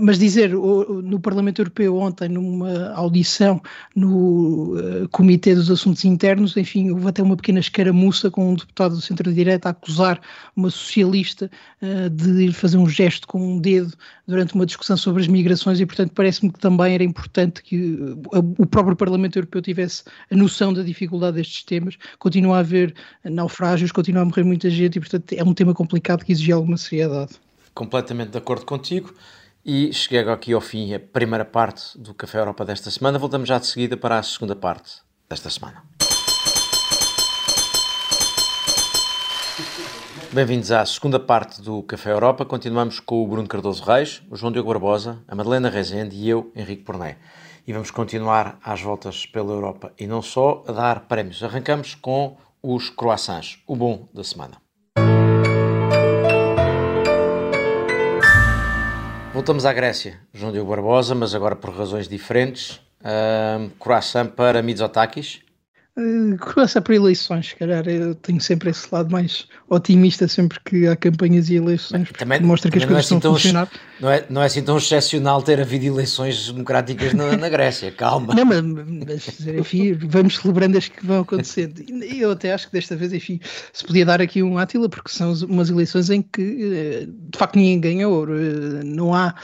mas 0.00 0.18
dizer 0.18 0.50
no 0.50 1.20
Parlamento 1.20 1.60
Europeu 1.60 1.96
ontem, 1.96 2.28
numa 2.28 2.90
audição 2.94 3.60
no 3.94 4.74
Comitê 5.10 5.54
dos 5.54 5.70
Assuntos 5.70 6.04
Internos, 6.04 6.56
enfim, 6.56 6.90
houve 6.90 7.08
até 7.08 7.22
uma 7.22 7.36
pequena 7.36 7.60
escaramuça 7.60 8.30
com 8.30 8.52
um 8.52 8.54
deputado 8.54 8.94
do 8.94 9.00
centro-direita 9.00 9.68
a 9.68 9.72
acusar 9.72 10.20
uma 10.56 10.70
socialista 10.70 11.50
de 12.10 12.52
fazer 12.52 12.78
um 12.78 12.88
gesto 12.88 13.26
com 13.26 13.54
um 13.54 13.58
dedo 13.58 13.81
durante 14.26 14.54
uma 14.54 14.66
discussão 14.66 14.96
sobre 14.96 15.22
as 15.22 15.28
migrações 15.28 15.80
e, 15.80 15.86
portanto, 15.86 16.12
parece-me 16.14 16.52
que 16.52 16.58
também 16.58 16.94
era 16.94 17.04
importante 17.04 17.62
que 17.62 18.16
o 18.58 18.66
próprio 18.66 18.96
Parlamento 18.96 19.36
Europeu 19.36 19.62
tivesse 19.62 20.04
a 20.30 20.36
noção 20.36 20.72
da 20.72 20.82
dificuldade 20.82 21.36
destes 21.36 21.62
temas. 21.64 21.96
Continua 22.18 22.56
a 22.56 22.60
haver 22.60 22.94
naufrágios, 23.24 23.92
continua 23.92 24.22
a 24.22 24.24
morrer 24.24 24.44
muita 24.44 24.68
gente 24.70 24.96
e, 24.96 25.00
portanto, 25.00 25.32
é 25.32 25.42
um 25.42 25.54
tema 25.54 25.74
complicado 25.74 26.24
que 26.24 26.32
exige 26.32 26.52
alguma 26.52 26.76
seriedade. 26.76 27.32
Completamente 27.74 28.30
de 28.30 28.38
acordo 28.38 28.64
contigo. 28.64 29.14
E 29.64 29.92
cheguei 29.92 30.18
agora 30.18 30.34
aqui 30.34 30.52
ao 30.52 30.60
fim 30.60 30.92
a 30.92 30.98
primeira 30.98 31.44
parte 31.44 31.96
do 31.96 32.12
Café 32.12 32.38
Europa 32.38 32.64
desta 32.64 32.90
semana. 32.90 33.18
Voltamos 33.18 33.48
já 33.48 33.58
de 33.58 33.66
seguida 33.66 33.96
para 33.96 34.18
a 34.18 34.22
segunda 34.22 34.56
parte 34.56 35.00
desta 35.28 35.48
semana. 35.48 35.82
Bem-vindos 40.34 40.72
à 40.72 40.86
segunda 40.86 41.20
parte 41.20 41.60
do 41.60 41.82
Café 41.82 42.10
Europa. 42.10 42.46
Continuamos 42.46 42.98
com 42.98 43.22
o 43.22 43.26
Bruno 43.28 43.46
Cardoso 43.46 43.84
Reis, 43.84 44.22
o 44.30 44.34
João 44.34 44.50
Diogo 44.50 44.70
Barbosa, 44.70 45.22
a 45.28 45.34
Madalena 45.34 45.68
Rezende 45.68 46.16
e 46.16 46.26
eu, 46.26 46.50
Henrique 46.56 46.84
Porné. 46.84 47.18
E 47.66 47.72
vamos 47.74 47.90
continuar 47.90 48.58
às 48.64 48.80
voltas 48.80 49.26
pela 49.26 49.52
Europa 49.52 49.92
e 50.00 50.06
não 50.06 50.22
só 50.22 50.64
a 50.66 50.72
dar 50.72 51.00
prémios. 51.00 51.42
Arrancamos 51.42 51.94
com 51.94 52.38
os 52.62 52.88
croissants, 52.88 53.58
o 53.66 53.76
bom 53.76 54.08
da 54.14 54.24
semana. 54.24 54.56
Voltamos 59.34 59.66
à 59.66 59.72
Grécia, 59.74 60.18
João 60.32 60.50
Diogo 60.50 60.70
Barbosa, 60.70 61.14
mas 61.14 61.34
agora 61.34 61.56
por 61.56 61.76
razões 61.76 62.08
diferentes. 62.08 62.80
Uh, 63.02 63.68
croissant 63.78 64.28
para 64.28 64.62
Mitsotakis, 64.62 65.42
Uh, 65.94 66.38
começa 66.38 66.80
para 66.80 66.94
eleições, 66.94 67.48
se 67.48 67.56
calhar 67.56 67.86
eu 67.86 68.14
tenho 68.14 68.40
sempre 68.40 68.70
esse 68.70 68.88
lado 68.90 69.10
mais 69.10 69.46
otimista 69.68 70.26
sempre 70.26 70.58
que 70.64 70.86
há 70.86 70.96
campanhas 70.96 71.50
e 71.50 71.56
eleições, 71.56 72.08
também, 72.16 72.40
mostra 72.40 72.70
que 72.70 72.78
as 72.78 72.84
coisas 72.86 73.04
é 73.04 73.06
assim 73.06 73.16
estão 73.16 73.32
a 73.32 73.34
funcionar. 73.34 73.70
Não 74.00 74.10
é, 74.10 74.24
não 74.30 74.42
é 74.42 74.46
assim 74.46 74.62
tão 74.62 74.78
excepcional 74.78 75.42
ter 75.42 75.60
havido 75.60 75.84
eleições 75.84 76.46
democráticas 76.50 77.12
na, 77.12 77.36
na 77.36 77.48
Grécia, 77.50 77.92
calma. 77.92 78.34
Não, 78.34 78.44
mas, 78.44 78.62
mas, 78.62 79.46
enfim, 79.46 79.92
vamos 79.92 80.38
celebrando 80.38 80.78
as 80.78 80.88
que 80.88 81.04
vão 81.06 81.20
acontecendo. 81.20 81.82
E 81.86 82.20
eu 82.20 82.32
até 82.32 82.54
acho 82.54 82.68
que 82.68 82.72
desta 82.72 82.96
vez, 82.96 83.12
enfim, 83.12 83.38
se 83.70 83.84
podia 83.84 84.06
dar 84.06 84.22
aqui 84.22 84.42
um 84.42 84.56
átila, 84.56 84.88
porque 84.88 85.10
são 85.10 85.34
umas 85.44 85.68
eleições 85.68 86.08
em 86.08 86.22
que 86.22 86.72
eh, 86.74 87.06
de 87.06 87.38
facto 87.38 87.56
ninguém 87.56 87.80
ganha 87.80 88.08
ouro, 88.08 88.34
eh, 88.34 88.82
não 88.82 89.14
há 89.14 89.34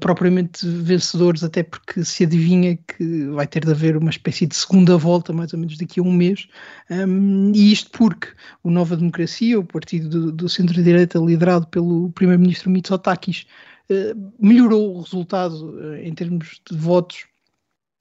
propriamente 0.00 0.66
vencedores, 0.66 1.44
até 1.44 1.62
porque 1.62 2.02
se 2.04 2.24
adivinha 2.24 2.76
que 2.76 3.26
vai 3.26 3.46
ter 3.46 3.64
de 3.64 3.70
haver 3.70 3.98
uma 3.98 4.10
espécie 4.10 4.46
de 4.46 4.56
segunda 4.56 4.96
volta, 4.96 5.32
mais 5.32 5.52
ou 5.52 5.58
menos, 5.58 5.76
de 5.76 5.89
daqui 5.90 6.00
a 6.00 6.02
um 6.02 6.12
mês, 6.12 6.48
um, 6.88 7.52
e 7.54 7.72
isto 7.72 7.90
porque 7.90 8.28
o 8.62 8.70
Nova 8.70 8.96
Democracia, 8.96 9.58
o 9.58 9.64
partido 9.64 10.08
do, 10.08 10.32
do 10.32 10.48
centro-direita 10.48 11.18
liderado 11.18 11.66
pelo 11.66 12.10
primeiro-ministro 12.12 12.70
Mitsotakis, 12.70 13.46
uh, 13.90 14.32
melhorou 14.38 14.96
o 14.96 15.00
resultado 15.02 15.74
uh, 15.76 15.96
em 15.96 16.14
termos 16.14 16.60
de 16.70 16.76
votos 16.76 17.26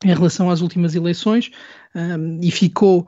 em 0.03 0.13
relação 0.13 0.49
às 0.49 0.61
últimas 0.61 0.95
eleições 0.95 1.51
um, 1.95 2.39
e 2.41 2.51
ficou 2.51 3.07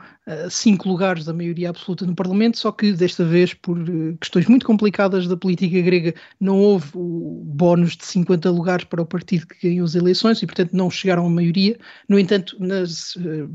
cinco 0.49 0.87
lugares 0.87 1.25
da 1.25 1.33
maioria 1.33 1.69
absoluta 1.69 2.05
no 2.05 2.15
Parlamento, 2.15 2.57
só 2.57 2.71
que 2.71 2.91
desta 2.93 3.25
vez, 3.25 3.53
por 3.53 3.77
uh, 3.77 4.15
questões 4.19 4.45
muito 4.45 4.65
complicadas 4.65 5.27
da 5.27 5.35
política 5.35 5.81
grega, 5.81 6.13
não 6.39 6.59
houve 6.59 6.91
o 6.93 7.41
bónus 7.43 7.97
de 7.97 8.05
50 8.05 8.49
lugares 8.51 8.85
para 8.85 9.01
o 9.01 9.05
partido 9.05 9.47
que 9.47 9.67
ganhou 9.67 9.85
as 9.85 9.95
eleições 9.95 10.41
e, 10.41 10.45
portanto, 10.45 10.73
não 10.73 10.89
chegaram 10.89 11.25
à 11.25 11.29
maioria. 11.29 11.77
No 12.07 12.19
entanto, 12.19 12.55
nas, 12.59 13.15
uh, 13.15 13.49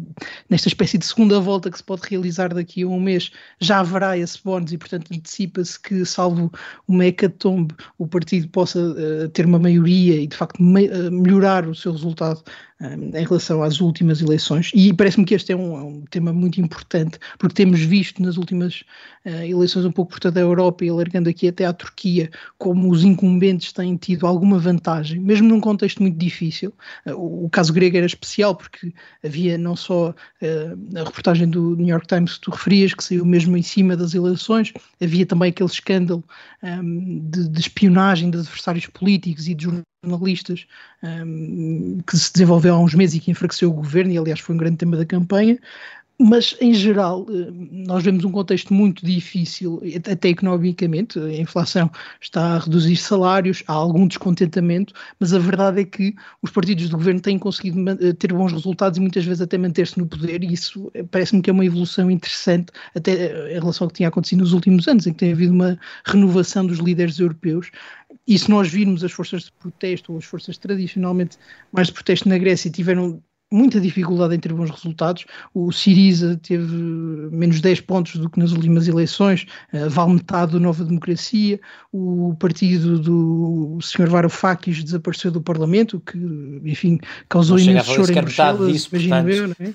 nesta 0.51 0.69
espécie 0.69 0.99
de 0.99 1.07
segunda 1.07 1.39
volta 1.41 1.71
que 1.71 1.79
se 1.79 1.85
pode 1.85 2.03
realizar 2.09 2.53
daqui 2.53 2.83
a 2.83 2.89
um 2.89 3.01
mês, 3.01 3.31
já 3.61 3.81
haverá 3.81 4.19
esse 4.19 4.43
bónus 4.43 4.73
e, 4.73 4.79
portanto, 4.79 5.13
antecipa-se 5.15 5.79
que, 5.81 6.05
salvo 6.05 6.53
uma 6.89 7.07
hecatombe, 7.07 7.75
o 7.97 8.07
partido 8.07 8.49
possa 8.49 8.81
uh, 8.81 9.29
ter 9.29 9.47
uma 9.47 9.59
maioria 9.59 10.21
e, 10.21 10.27
de 10.27 10.37
facto, 10.37 10.61
me 10.63 10.89
melhorar 11.11 11.67
o 11.67 11.75
seu 11.75 11.93
resultado 11.93 12.43
em 12.81 13.25
relação 13.25 13.63
às 13.63 13.81
últimas 13.81 14.21
eleições. 14.21 14.71
E 14.75 14.93
parece-me 15.17 15.25
que 15.25 15.35
este 15.35 15.53
é 15.53 15.57
um, 15.57 15.77
é 15.77 15.83
um 15.83 16.03
tema 16.03 16.33
muito 16.33 16.61
importante 16.61 17.19
porque 17.39 17.55
temos 17.55 17.81
visto 17.81 18.23
nas 18.23 18.37
últimas 18.37 18.83
uh, 19.25 19.45
eleições 19.45 19.85
um 19.85 19.93
pouco 19.93 20.13
por 20.13 20.21
toda 20.21 20.39
a 20.39 20.43
Europa 20.43 20.85
e 20.85 20.89
alargando 20.89 21.29
aqui 21.29 21.49
até 21.49 21.65
à 21.65 21.73
Turquia, 21.73 22.31
como 22.59 22.91
os 22.91 23.03
incumbentes 23.05 23.73
têm 23.73 23.97
tido 23.97 24.27
alguma 24.27 24.59
vantagem, 24.59 25.21
mesmo 25.21 25.49
num 25.49 25.61
contexto 25.61 26.03
muito 26.03 26.19
difícil. 26.19 26.73
Uh, 27.07 27.13
o, 27.13 27.47
o, 27.47 27.51
caso 27.51 27.73
grego 27.73 27.97
era 27.97 28.07
especial 28.07 28.55
porque 28.55 28.93
havia 29.25 29.57
não 29.57 29.75
só 29.75 30.11
uh, 30.11 30.99
a 30.99 31.05
reportagem 31.05 31.49
do 31.49 31.77
New 31.77 31.89
York 31.89 32.07
Times 32.07 32.35
que 32.35 32.41
tu 32.43 32.51
referias, 32.51 32.95
que 32.95 33.05
saiu 33.05 33.25
mesmo 33.25 33.57
em 33.57 33.63
cima 33.63 33.97
das 33.97 34.15
eleições, 34.15 34.73
havia 35.01 35.25
também 35.25 35.51
aquele 35.51 35.71
escândalo 35.71 36.25
um, 36.63 36.67
ehm, 36.67 37.19
de, 37.31 37.49
de 37.49 37.61
espionagem 37.61 38.31
de 38.31 38.39
adversários 38.39 38.87
políticos 38.87 39.49
e 39.49 39.55
de 39.55 39.65
jornalistas 39.65 39.96
um, 41.03 42.01
que 42.07 42.17
se 42.17 42.33
desenvolveu 42.33 42.75
há 42.75 42.79
uns 42.79 42.95
meses 42.95 43.17
e 43.17 43.21
que 43.21 43.31
enfraqueceu 43.31 43.71
o 43.71 43.75
governo, 43.75 44.13
e 44.13 44.19
aliás 44.19 44.41
foi 44.41 44.55
um 44.55 44.59
grande 44.59 44.77
tema 44.79 44.97
da 44.97 45.07
campanha. 45.07 45.59
Mas, 46.19 46.57
em 46.63 46.73
geral, 46.73 47.27
eh, 47.29 47.51
nós 47.71 48.03
vemos 48.03 48.25
um 48.25 48.33
contexto 48.33 48.73
muito 48.73 49.05
difícil, 49.05 49.83
até 50.11 50.31
economicamente. 50.31 51.19
A 51.19 51.37
inflação 51.37 51.91
está 52.19 52.55
a 52.55 52.59
reduzir 52.59 52.97
salários, 52.97 53.63
há 53.67 53.75
algum 53.75 54.07
descontentamento, 54.09 54.95
mas 55.21 55.35
a 55.35 55.39
verdade 55.39 55.83
é 55.83 55.85
que 55.85 56.15
os 56.41 56.51
partidos 56.51 56.89
do 56.89 56.97
governo 56.97 57.21
têm 57.21 57.39
conseguido 57.39 57.79
eh, 57.91 58.15
ter 58.15 58.33
bons 58.33 58.51
resultados 58.53 58.97
e 58.97 59.01
muitas 59.03 59.27
vezes 59.27 59.43
até 59.43 59.59
manter-se 59.59 59.99
no 59.99 60.07
poder, 60.07 60.43
e 60.43 60.55
isso 60.55 60.91
eh, 60.95 61.03
parece-me 61.03 61.43
que 61.43 61.51
é 61.51 61.53
uma 61.53 61.67
evolução 61.67 62.11
interessante, 62.11 62.73
até 62.95 63.51
em 63.55 63.61
relação 63.61 63.85
ao 63.85 63.91
que 63.91 63.97
tinha 63.97 64.09
acontecido 64.09 64.39
nos 64.41 64.55
últimos 64.55 64.89
anos, 64.89 65.07
em 65.07 65.13
que 65.13 65.19
tem 65.19 65.33
havido 65.33 65.53
uma 65.53 65.79
renovação 66.07 66.67
dos 66.67 66.79
líderes 66.79 67.19
europeus. 67.19 67.71
E 68.27 68.39
se 68.39 68.49
nós 68.49 68.69
virmos 68.69 69.05
as 69.05 69.13
forças 69.13 69.45
de 69.45 69.53
protesto, 69.53 70.13
ou 70.13 70.19
as 70.19 70.25
forças 70.25 70.57
tradicionalmente 70.57 71.37
mais 71.71 71.89
de 71.89 71.93
protesto 71.93 72.27
na 72.27 72.39
Grécia, 72.39 72.71
tiveram 72.71 73.23
muita 73.51 73.81
dificuldade 73.81 74.35
em 74.35 74.39
ter 74.39 74.53
bons 74.53 74.71
resultados. 74.71 75.25
O 75.55 75.71
Siriza 75.71 76.39
teve 76.43 76.75
menos 77.31 77.61
10 77.61 77.81
pontos 77.83 78.17
do 78.17 78.29
que 78.29 78.39
nas 78.39 78.53
últimas 78.53 78.89
eleições, 78.89 79.47
uh, 79.73 79.89
vale 79.89 80.15
metade 80.15 80.53
do 80.53 80.61
Nova 80.61 80.85
Democracia. 80.85 81.61
O 81.93 82.35
partido 82.39 82.99
do 82.99 83.79
Sr. 83.81 84.09
Varoufakis 84.09 84.83
desapareceu 84.83 85.31
do 85.31 85.41
Parlamento, 85.41 86.01
que, 86.01 86.19
enfim, 86.65 86.99
causou 87.29 87.59
imenso 87.59 87.93
choro 87.93 88.13
em 88.13 88.15
Bruxelas, 88.15 88.87
imagino 88.93 89.31
eu, 89.31 89.49
não 89.49 89.57
é? 89.61 89.73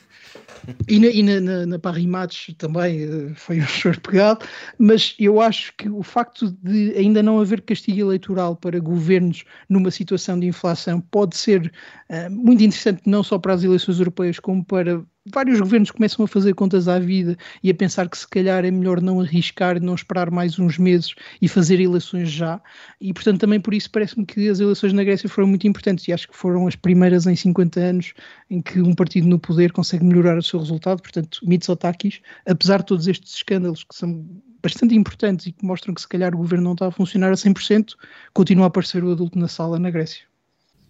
E 0.87 0.99
na, 0.99 1.07
e 1.07 1.23
na, 1.23 1.39
na, 1.39 1.65
na 1.65 1.79
Parrimates 1.79 2.53
também 2.57 3.05
uh, 3.05 3.33
foi 3.35 3.59
um 3.59 3.65
choro 3.67 3.99
pegado, 4.01 4.45
mas 4.77 5.15
eu 5.19 5.41
acho 5.41 5.73
que 5.77 5.89
o 5.89 6.03
facto 6.03 6.51
de 6.63 6.93
ainda 6.97 7.23
não 7.23 7.39
haver 7.39 7.61
castigo 7.61 7.99
eleitoral 7.99 8.55
para 8.55 8.79
governos 8.79 9.43
numa 9.69 9.91
situação 9.91 10.39
de 10.39 10.47
inflação 10.47 11.01
pode 11.01 11.37
ser 11.37 11.71
uh, 12.09 12.31
muito 12.31 12.63
interessante 12.63 13.01
não 13.05 13.23
só 13.23 13.37
para 13.37 13.53
as 13.53 13.63
eleições 13.63 13.99
europeias 13.99 14.39
como 14.39 14.63
para 14.63 15.03
vários 15.25 15.59
governos 15.59 15.91
começam 15.91 16.25
a 16.25 16.27
fazer 16.27 16.53
contas 16.55 16.87
à 16.87 16.97
vida 16.99 17.37
e 17.61 17.69
a 17.69 17.73
pensar 17.73 18.09
que 18.09 18.17
se 18.17 18.27
calhar 18.27 18.65
é 18.65 18.71
melhor 18.71 19.01
não 19.01 19.19
arriscar, 19.19 19.81
não 19.81 19.93
esperar 19.95 20.31
mais 20.31 20.57
uns 20.57 20.77
meses 20.77 21.13
e 21.41 21.47
fazer 21.47 21.79
eleições 21.79 22.31
já. 22.31 22.61
E 22.99 23.13
portanto 23.13 23.39
também 23.39 23.59
por 23.59 23.73
isso 23.73 23.89
parece-me 23.91 24.25
que 24.25 24.49
as 24.49 24.59
eleições 24.59 24.93
na 24.93 25.03
Grécia 25.03 25.29
foram 25.29 25.47
muito 25.47 25.67
importantes 25.67 26.07
e 26.07 26.13
acho 26.13 26.27
que 26.27 26.35
foram 26.35 26.67
as 26.67 26.75
primeiras 26.75 27.27
em 27.27 27.35
50 27.35 27.79
anos 27.79 28.13
em 28.49 28.61
que 28.61 28.81
um 28.81 28.93
partido 28.95 29.27
no 29.27 29.39
poder 29.39 29.71
consegue 29.71 30.03
melhorar 30.03 30.37
o 30.37 30.43
seu 30.43 30.59
resultado. 30.59 31.01
Portanto, 31.01 31.39
Mitsotakis, 31.43 32.21
apesar 32.47 32.79
de 32.79 32.85
todos 32.87 33.07
estes 33.07 33.35
escândalos 33.35 33.83
que 33.83 33.95
são 33.95 34.25
bastante 34.61 34.95
importantes 34.95 35.47
e 35.47 35.51
que 35.51 35.65
mostram 35.65 35.93
que 35.93 36.01
se 36.01 36.07
calhar 36.07 36.33
o 36.33 36.37
governo 36.37 36.65
não 36.65 36.73
está 36.73 36.87
a 36.87 36.91
funcionar 36.91 37.31
a 37.31 37.35
100%, 37.35 37.95
continua 38.33 38.65
a 38.65 38.67
aparecer 38.67 39.03
o 39.03 39.11
adulto 39.11 39.37
na 39.37 39.47
sala 39.47 39.79
na 39.79 39.89
Grécia. 39.89 40.30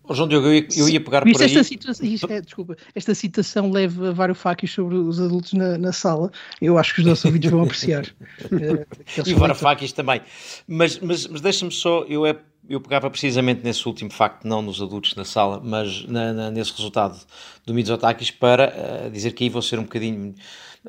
Oh, 0.03 0.13
João 0.15 0.27
Diogo, 0.27 0.47
eu 0.47 0.55
ia, 0.55 0.67
eu 0.75 0.89
ia 0.89 0.99
pegar 0.99 1.21
por 1.21 1.29
esta 1.29 1.43
aí. 1.43 1.63
Situação, 1.63 2.05
isto 2.05 2.31
é, 2.31 2.41
desculpa, 2.41 2.75
esta 2.95 3.13
citação 3.13 3.71
leva 3.71 4.11
Varoufakis 4.11 4.71
sobre 4.71 4.95
os 4.95 5.19
adultos 5.21 5.53
na, 5.53 5.77
na, 5.77 5.93
sala. 5.93 6.31
Eu 6.59 6.77
acho 6.77 6.95
que 6.95 7.01
os 7.01 7.05
nossos 7.05 7.23
ouvintes 7.25 7.51
vão 7.51 7.63
apreciar. 7.63 8.05
uh, 8.51 8.85
e 9.25 9.33
Varoufakis 9.33 9.91
também. 9.91 10.21
Mas, 10.67 10.99
mas, 10.99 11.27
mas 11.27 11.41
deixa-me 11.41 11.71
só, 11.71 12.03
eu, 12.09 12.25
é, 12.25 12.35
eu 12.67 12.81
pegava 12.81 13.09
precisamente 13.09 13.63
nesse 13.63 13.87
último 13.87 14.11
facto, 14.11 14.45
não 14.45 14.61
nos 14.61 14.81
adultos 14.81 15.15
na 15.15 15.23
sala, 15.23 15.61
mas 15.63 16.05
na, 16.07 16.33
na, 16.33 16.51
nesse 16.51 16.71
resultado 16.71 17.19
do 17.65 17.73
Mitsotakis 17.73 18.31
para 18.31 19.05
uh, 19.05 19.11
dizer 19.11 19.31
que 19.33 19.43
aí 19.43 19.49
vou 19.49 19.61
ser 19.61 19.77
um 19.77 19.83
bocadinho 19.83 20.33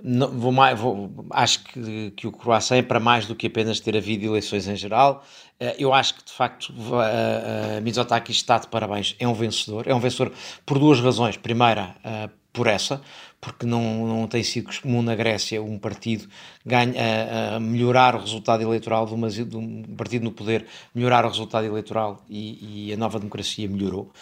não, 0.00 0.28
vou 0.28 0.52
mais, 0.52 0.78
vou, 0.78 1.12
acho 1.30 1.64
que, 1.64 2.12
que 2.12 2.26
o 2.26 2.32
Croácia 2.32 2.76
é 2.76 2.82
para 2.82 2.98
mais 2.98 3.26
do 3.26 3.34
que 3.34 3.46
apenas 3.46 3.78
ter 3.78 3.94
havido 3.96 4.24
eleições 4.24 4.66
em 4.66 4.74
geral. 4.74 5.22
Eh, 5.62 5.76
eu 5.78 5.94
acho 5.94 6.16
que 6.16 6.24
de 6.24 6.32
facto 6.32 6.74
a 6.98 7.80
Mitsotakis 7.80 8.36
está 8.36 8.58
de 8.58 8.66
parabéns, 8.66 9.14
é 9.20 9.28
um 9.28 9.34
vencedor. 9.34 9.86
É 9.86 9.94
um 9.94 10.00
vencedor 10.00 10.32
por 10.66 10.78
duas 10.78 10.98
razões. 10.98 11.36
Primeira, 11.36 11.94
eh, 12.02 12.28
por 12.52 12.66
essa, 12.66 13.00
porque 13.40 13.64
não, 13.64 14.06
não 14.06 14.26
tem 14.26 14.42
sido 14.42 14.70
comum 14.82 15.02
na 15.02 15.14
Grécia 15.14 15.62
um 15.62 15.78
partido 15.78 16.28
ganha, 16.66 17.56
a, 17.56 17.60
melhorar 17.60 18.14
o 18.14 18.18
resultado 18.18 18.62
eleitoral 18.62 19.06
de, 19.06 19.14
uma, 19.14 19.30
de, 19.30 19.56
um 19.56 19.82
partido 19.96 20.24
no 20.24 20.32
poder, 20.32 20.66
melhorar 20.94 21.24
o 21.24 21.28
resultado 21.28 21.64
eleitoral 21.64 22.22
e, 22.28 22.88
e 22.88 22.92
a 22.92 22.96
nova 22.96 23.18
democracia 23.18 23.66
melhorou. 23.68 24.12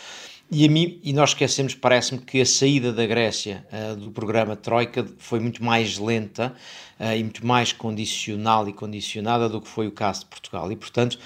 E, 0.53 0.69
mim, 0.69 0.99
e 1.05 1.13
nós 1.13 1.31
esquecemos, 1.31 1.77
parece-me, 1.77 2.21
que 2.21 2.41
a 2.41 2.47
saída 2.47 2.93
da 2.93 3.07
Grécia 3.07 3.65
uh, 3.73 3.95
do 3.95 4.11
programa 4.11 4.57
Troika 4.57 5.07
foi 5.17 5.39
muito 5.39 5.63
mais 5.63 5.97
lenta 5.97 6.53
uh, 6.99 7.15
e 7.17 7.23
muito 7.23 7.47
mais 7.47 7.73
condicional 7.73 8.69
e 8.69 8.73
condicionada 8.73 9.49
do 9.49 9.61
que 9.61 9.69
foi 9.69 9.87
o 9.87 9.93
caso 9.93 10.21
de 10.21 10.27
Portugal. 10.27 10.73
E, 10.73 10.75
portanto, 10.75 11.21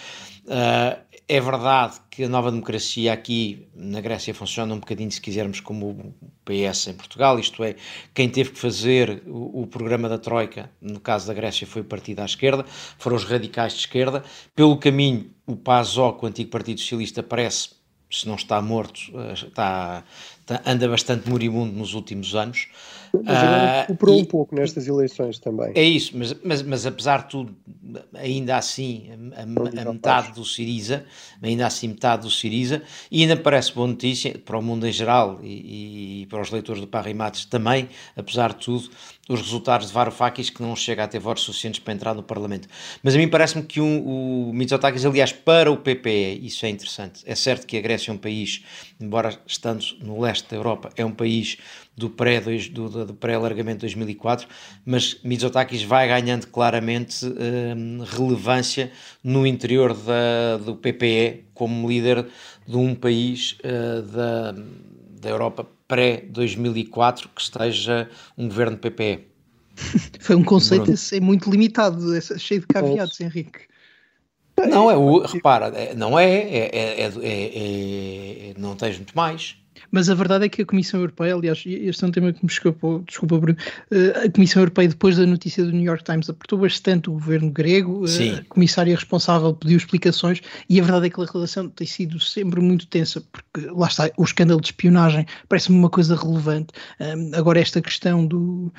uh, 0.44 1.02
é 1.26 1.40
verdade 1.40 2.00
que 2.10 2.24
a 2.24 2.28
nova 2.28 2.50
democracia 2.50 3.14
aqui 3.14 3.66
na 3.74 3.98
Grécia 4.02 4.34
funciona 4.34 4.74
um 4.74 4.78
bocadinho, 4.78 5.10
se 5.10 5.22
quisermos, 5.22 5.58
como 5.58 5.88
o 5.88 6.14
PS 6.44 6.88
em 6.88 6.94
Portugal, 6.94 7.38
isto 7.38 7.64
é, 7.64 7.76
quem 8.12 8.28
teve 8.28 8.50
que 8.50 8.58
fazer 8.58 9.22
o, 9.26 9.62
o 9.62 9.66
programa 9.66 10.06
da 10.06 10.18
Troika, 10.18 10.70
no 10.82 11.00
caso 11.00 11.26
da 11.26 11.32
Grécia, 11.32 11.66
foi 11.66 11.80
o 11.80 11.87
partido 11.87 12.20
à 12.20 12.26
esquerda, 12.26 12.66
foram 12.98 13.16
os 13.16 13.24
radicais 13.24 13.72
de 13.72 13.78
esquerda. 13.80 14.22
Pelo 14.54 14.76
caminho, 14.76 15.30
o 15.46 15.56
PASOK, 15.56 16.24
o 16.24 16.28
antigo 16.28 16.50
Partido 16.50 16.78
Socialista, 16.78 17.22
parece 17.22 17.70
se 18.20 18.29
não 18.29 18.37
está 18.37 18.61
morto, 18.62 19.00
eh, 19.14 19.33
está, 19.33 20.05
anda 20.64 20.88
bastante 20.88 21.29
moribundo 21.29 21.72
nos 21.72 21.94
últimos 21.94 22.35
anos. 22.35 22.68
Mas 23.22 23.37
agora 23.37 23.81
recuperou 23.83 24.16
uh, 24.16 24.20
um 24.20 24.24
pouco 24.24 24.55
nestas 24.55 24.87
eleições 24.87 25.38
também. 25.38 25.72
É 25.74 25.83
isso, 25.83 26.16
mas, 26.16 26.35
mas, 26.42 26.62
mas 26.62 26.87
apesar 26.87 27.24
de 27.24 27.31
tudo, 27.31 27.55
ainda 28.14 28.57
assim, 28.57 29.09
a, 29.37 29.40
a, 29.40 29.83
a 29.83 29.92
metade 29.92 30.33
do 30.33 30.44
Siriza, 30.44 31.05
ainda 31.42 31.66
assim 31.66 31.88
metade 31.88 32.22
do 32.22 32.31
Siriza, 32.31 32.83
e 33.11 33.22
ainda 33.22 33.37
parece 33.37 33.72
boa 33.72 33.87
notícia 33.87 34.38
para 34.38 34.59
o 34.59 34.62
mundo 34.62 34.87
em 34.87 34.92
geral 34.92 35.38
e, 35.42 36.22
e 36.22 36.27
para 36.27 36.40
os 36.40 36.50
leitores 36.50 36.81
do 36.81 36.87
Parrimates 36.87 37.44
também, 37.44 37.88
apesar 38.16 38.53
de 38.53 38.64
tudo, 38.64 38.90
os 39.29 39.40
resultados 39.40 39.88
de 39.88 39.92
Varoufakis 39.92 40.50
que 40.50 40.62
não 40.62 40.77
chega 40.77 41.05
a 41.05 41.09
ter 41.09 41.18
votos 41.18 41.44
suficientes 41.44 41.81
para 41.81 41.94
entrar 41.94 42.14
no 42.14 42.22
Parlamento. 42.22 42.68
Mas 43.03 43.14
a 43.14 43.18
mim 43.18 43.29
parece-me 43.29 43.62
que 43.62 43.81
um, 43.81 44.48
o 44.48 44.53
Mitsotakis, 44.53 45.05
aliás, 45.05 45.33
para 45.33 45.70
o 45.70 45.77
PPE, 45.77 46.40
isso 46.42 46.66
é 46.66 46.68
interessante. 46.68 47.22
É 47.27 47.35
certo 47.35 47.66
que 47.66 47.77
a 47.77 47.81
Grécia 47.81 48.11
é 48.11 48.14
um 48.14 48.18
país, 48.18 48.62
embora 49.00 49.38
estando 49.46 49.85
no 50.00 50.20
leste 50.20 50.48
da 50.50 50.57
Europa, 50.57 50.90
é 50.96 51.05
um 51.05 51.12
país 51.12 51.57
do 51.96 52.11
pré-alargamento 52.11 53.80
pré 53.80 53.88
de 53.88 53.94
2004, 53.94 54.48
mas 54.85 55.18
Mitsotakis 55.22 55.83
vai 55.83 56.09
ganhando 56.09 56.46
claramente 56.48 57.24
hum, 57.24 58.02
relevância 58.04 58.90
no 59.22 59.46
interior 59.46 59.94
da, 59.94 60.57
do 60.59 60.74
PPE 60.74 61.44
como 61.54 61.88
líder 61.88 62.26
de 62.66 62.76
um 62.76 62.94
país 62.94 63.57
uh, 63.61 64.02
da, 64.02 64.52
da 65.20 65.28
Europa 65.28 65.66
pré-2004 65.87 67.28
que 67.35 67.40
esteja 67.40 68.09
um 68.37 68.48
governo 68.48 68.76
PPE. 68.76 69.28
Foi 70.20 70.35
um 70.35 70.44
conceito 70.44 70.92
é 71.12 71.20
muito 71.20 71.50
limitado, 71.50 72.16
é 72.16 72.20
cheio 72.20 72.61
de 72.61 72.66
caveados, 72.66 73.20
Henrique. 73.20 73.61
Não, 74.68 74.90
é 74.90 74.96
o, 74.96 75.18
repara, 75.20 75.66
é, 75.68 75.94
não 75.94 76.18
é, 76.18 76.26
é, 76.26 77.00
é, 77.00 78.50
é, 78.50 78.54
não 78.57 78.76
tens 78.76 78.96
muito 78.96 79.14
mais. 79.16 79.57
Mas 79.94 80.11
a 80.11 80.14
verdade 80.14 80.46
é 80.46 80.48
que 80.48 80.62
a 80.62 80.66
Comissão 80.66 80.98
Europeia, 80.98 81.37
aliás, 81.37 81.62
este 81.64 82.02
é 82.02 82.09
um 82.09 82.11
tema 82.11 82.33
que 82.33 82.44
me 82.44 82.50
escapou, 82.50 83.04
desculpa, 83.07 83.38
Bruno, 83.38 83.57
eh, 83.92 84.24
a 84.26 84.28
Comissão 84.33 84.61
Europeia, 84.61 84.88
depois 84.88 85.16
da 85.16 85.24
notícia 85.24 85.64
do 85.64 85.70
New 85.70 85.85
York 85.85 86.02
Times, 86.02 86.28
apertou 86.28 86.59
bastante 86.59 87.09
o 87.09 87.12
governo 87.12 87.48
grego, 87.48 88.04
eh, 88.04 88.09
Sim. 88.09 88.35
a 88.35 88.44
comissária 88.46 88.92
responsável 88.92 89.54
pediu 89.54 89.76
explicações 89.76 90.40
e 90.68 90.80
a 90.80 90.83
verdade 90.83 91.07
é 91.07 91.11
que 91.11 91.20
a 91.20 91.24
relação 91.24 91.68
tem 91.68 91.87
sido 91.87 92.18
sempre 92.18 92.61
muito 92.61 92.88
tensa, 92.88 93.22
porque 93.30 93.70
lá 93.70 93.87
está, 93.87 94.11
o 94.16 94.24
escândalo 94.24 94.61
de 94.61 94.66
espionagem 94.66 95.26
parece-me 95.48 95.78
uma 95.78 95.88
coisa 95.88 96.16
relevante. 96.16 96.72
Agora, 97.33 97.61
esta 97.61 97.80
questão 97.80 98.26
do, 98.26 98.72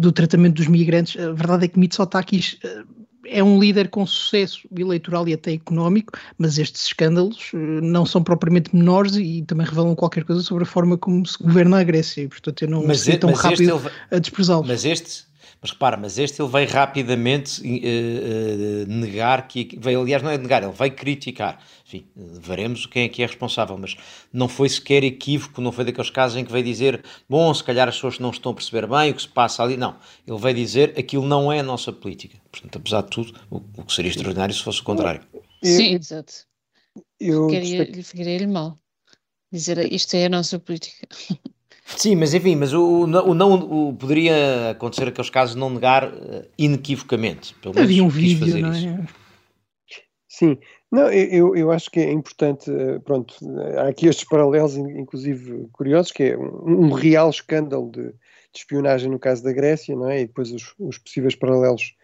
do 0.00 0.10
tratamento 0.10 0.56
dos 0.56 0.66
migrantes, 0.66 1.22
a 1.22 1.30
verdade 1.30 1.66
é 1.66 1.68
que 1.68 1.78
Mitsotakis 1.78 2.58
uh, 2.64 3.01
é 3.26 3.42
um 3.42 3.58
líder 3.58 3.88
com 3.88 4.06
sucesso 4.06 4.60
eleitoral 4.76 5.28
e 5.28 5.34
até 5.34 5.52
económico, 5.52 6.12
mas 6.38 6.58
estes 6.58 6.86
escândalos 6.86 7.50
eh, 7.54 7.56
não 7.56 8.04
são 8.04 8.22
propriamente 8.22 8.74
menores 8.74 9.16
e 9.16 9.42
também 9.42 9.66
revelam 9.66 9.94
qualquer 9.94 10.24
coisa 10.24 10.42
sobre 10.42 10.64
a 10.64 10.66
forma 10.66 10.98
como 10.98 11.26
se 11.26 11.42
governa 11.42 11.80
a 11.80 11.84
Grécia 11.84 12.22
e 12.22 12.28
portanto 12.28 12.62
eu 12.62 12.68
não 12.68 12.86
mas 12.86 13.00
seria 13.00 13.20
tão 13.20 13.32
rápido 13.32 13.76
ele, 13.76 13.90
a 14.10 14.18
desprezá-los. 14.18 14.66
Mas 14.66 14.84
este, 14.84 15.24
mas 15.62 15.70
repara, 15.70 15.96
mas 15.96 16.18
este 16.18 16.42
ele 16.42 16.50
veio 16.50 16.68
rapidamente 16.68 17.62
uh, 17.62 17.64
uh, 17.64 18.92
negar 18.92 19.46
que 19.46 19.78
veio, 19.80 20.00
aliás, 20.00 20.20
não 20.20 20.30
é 20.30 20.36
negar, 20.36 20.64
ele 20.64 20.72
veio 20.72 20.92
criticar. 20.92 21.64
Enfim, 21.86 22.04
veremos 22.16 22.84
quem 22.84 23.04
é 23.04 23.08
que 23.08 23.22
é 23.22 23.26
responsável, 23.26 23.78
mas 23.78 23.96
não 24.32 24.48
foi 24.48 24.68
sequer 24.68 25.04
equívoco, 25.04 25.60
não 25.60 25.70
foi 25.70 25.84
daqueles 25.84 26.10
casos 26.10 26.36
em 26.36 26.44
que 26.44 26.50
veio 26.50 26.64
dizer, 26.64 27.04
bom, 27.28 27.54
se 27.54 27.62
calhar 27.62 27.86
as 27.88 27.94
pessoas 27.94 28.18
não 28.18 28.30
estão 28.30 28.50
a 28.50 28.54
perceber 28.56 28.88
bem 28.88 29.12
o 29.12 29.14
que 29.14 29.22
se 29.22 29.28
passa 29.28 29.62
ali. 29.62 29.76
Não, 29.76 29.96
ele 30.26 30.38
veio 30.38 30.54
dizer 30.56 30.98
aquilo 30.98 31.24
não 31.24 31.52
é 31.52 31.60
a 31.60 31.62
nossa 31.62 31.92
política. 31.92 32.36
Portanto, 32.50 32.78
apesar 32.78 33.02
de 33.02 33.10
tudo, 33.10 33.40
o, 33.48 33.58
o 33.76 33.84
que 33.84 33.92
seria 33.92 34.10
extraordinário 34.10 34.52
se 34.52 34.64
fosse 34.64 34.80
o 34.80 34.84
contrário. 34.84 35.22
Sim, 35.62 35.94
exato. 35.94 36.32
Eu 37.20 37.48
ficaria-lhe 38.02 38.48
mal 38.48 38.76
dizer 39.52 39.92
isto 39.92 40.14
é 40.14 40.24
a 40.26 40.28
nossa 40.28 40.58
política. 40.58 41.06
Sim, 41.96 42.16
mas 42.16 42.34
enfim, 42.34 42.56
mas 42.56 42.72
o, 42.72 43.04
o 43.04 43.34
não 43.34 43.54
o, 43.54 43.94
poderia 43.94 44.70
acontecer 44.70 45.08
aqueles 45.08 45.30
casos 45.30 45.54
não 45.54 45.70
negar 45.70 46.08
uh, 46.08 46.46
inequivocamente. 46.58 47.54
Pelo 47.54 47.74
menos 47.74 47.88
Havia 47.88 48.04
um 48.04 48.08
vídeo, 48.08 48.58
não 48.60 48.72
é? 48.72 49.06
Sim, 50.28 50.58
não, 50.90 51.10
eu, 51.12 51.54
eu 51.54 51.70
acho 51.70 51.90
que 51.90 52.00
é 52.00 52.10
importante, 52.10 52.70
eh, 52.70 52.98
pronto, 53.00 53.34
há 53.78 53.88
aqui 53.88 54.06
estes 54.08 54.26
paralelos, 54.26 54.76
inclusive 54.76 55.68
curiosos, 55.72 56.10
que 56.10 56.22
é 56.22 56.36
um, 56.36 56.86
um 56.86 56.90
real 56.90 57.28
escândalo 57.28 57.90
de, 57.90 58.04
de, 58.08 58.14
espionagem 58.54 59.10
no 59.10 59.18
caso 59.18 59.44
da 59.44 59.52
Grécia, 59.52 59.94
não 59.94 60.08
é? 60.08 60.22
E 60.22 60.26
depois 60.26 60.50
os, 60.50 60.74
os 60.78 60.96
possíveis 60.98 61.34
paralelos 61.34 61.94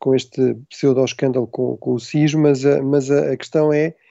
com 0.00 0.14
este 0.14 0.54
pseudo-escândalo 0.68 1.46
com, 1.46 1.76
com 1.76 1.94
o 1.94 2.00
SIS, 2.00 2.34
mas, 2.34 2.66
a, 2.66 2.82
mas 2.82 3.10
a, 3.10 3.32
a 3.32 3.36
questão 3.36 3.72
é 3.72 3.88
Uh, 3.88 4.05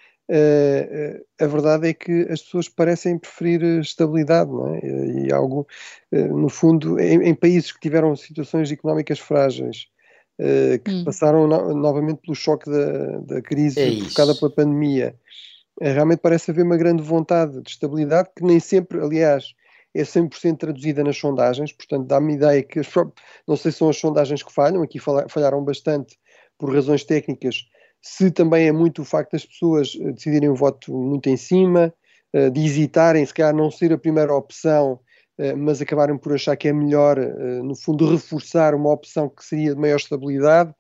a 1.40 1.48
verdade 1.48 1.90
é 1.90 1.94
que 1.94 2.24
as 2.30 2.42
pessoas 2.42 2.68
parecem 2.68 3.18
preferir 3.18 3.62
estabilidade, 3.80 4.52
não 4.52 4.74
é? 4.74 4.80
E 4.84 5.32
algo, 5.32 5.68
uh, 6.12 6.38
no 6.38 6.50
fundo, 6.50 7.00
em, 7.00 7.30
em, 7.30 7.36
países 7.36 7.72
que 7.72 7.80
tiveram 7.80 8.16
situações 8.16 8.72
económicas 8.72 9.20
frágeis, 9.20 9.88
uh, 10.40 10.80
que 10.84 10.92
hum. 10.92 11.04
passaram 11.06 11.48
no, 11.48 11.76
novamente 11.76 12.22
pelo 12.22 12.36
choque 12.36 12.70
da, 12.70 13.20
da 13.20 13.42
crise 13.42 13.80
é 13.80 13.96
provocada 13.98 14.36
pela 14.36 14.52
pandemia, 14.52 15.16
realmente 15.80 16.20
parece 16.20 16.52
haver 16.52 16.64
uma 16.64 16.78
grande 16.78 17.04
vontade 17.04 17.62
de 17.62 17.70
estabilidade 17.70 18.30
que 18.36 18.44
nem 18.44 18.60
sempre, 18.60 19.00
aliás, 19.00 19.54
é 19.94 20.02
100% 20.04 20.58
traduzida 20.58 21.04
nas 21.04 21.18
sondagens, 21.18 21.72
portanto 21.72 22.06
dá-me 22.08 22.34
ideia 22.34 22.62
que, 22.62 22.80
as, 22.80 22.88
não 23.48 23.56
sei 23.56 23.72
se 23.72 23.78
são 23.78 23.90
as 23.90 23.98
sondagens 23.98 24.44
que 24.44 24.52
falham, 24.52 24.82
aqui 24.82 25.00
falharam 25.00 25.64
bastante 25.64 26.18
por 26.58 26.74
razões 26.74 27.04
técnicas, 27.04 27.66
se 28.06 28.30
também 28.30 28.68
é 28.68 28.72
muito 28.72 29.02
o 29.02 29.06
facto 29.06 29.32
das 29.32 29.44
pessoas 29.44 29.98
eh, 30.00 30.12
decidirem 30.12 30.48
o 30.48 30.56
voto 30.56 30.96
muito 30.96 31.28
em 31.28 31.36
cima, 31.36 31.91
eh, 32.34 32.52
de 32.52 32.63
hesitarem, 32.63 33.26
se 33.26 33.34
calhar 33.34 33.54
não 33.54 33.72
ser 33.72 33.91
a 33.91 33.98
primeira 33.98 34.32
opção, 34.32 35.00
eh, 35.39 35.56
mas 35.56 35.82
acabarem 35.82 36.15
por 36.15 36.32
achar 36.32 36.56
que 36.56 36.68
é 36.68 36.74
melhor, 36.74 37.18
no 37.63 37.76
fundo, 37.76 38.08
reforçar 38.12 38.76
uma 38.76 38.91
opção 38.91 39.28
que 39.28 39.44
seria 39.44 39.74
de 39.74 39.82
maior 39.82 39.98
estabilidade. 39.98 40.74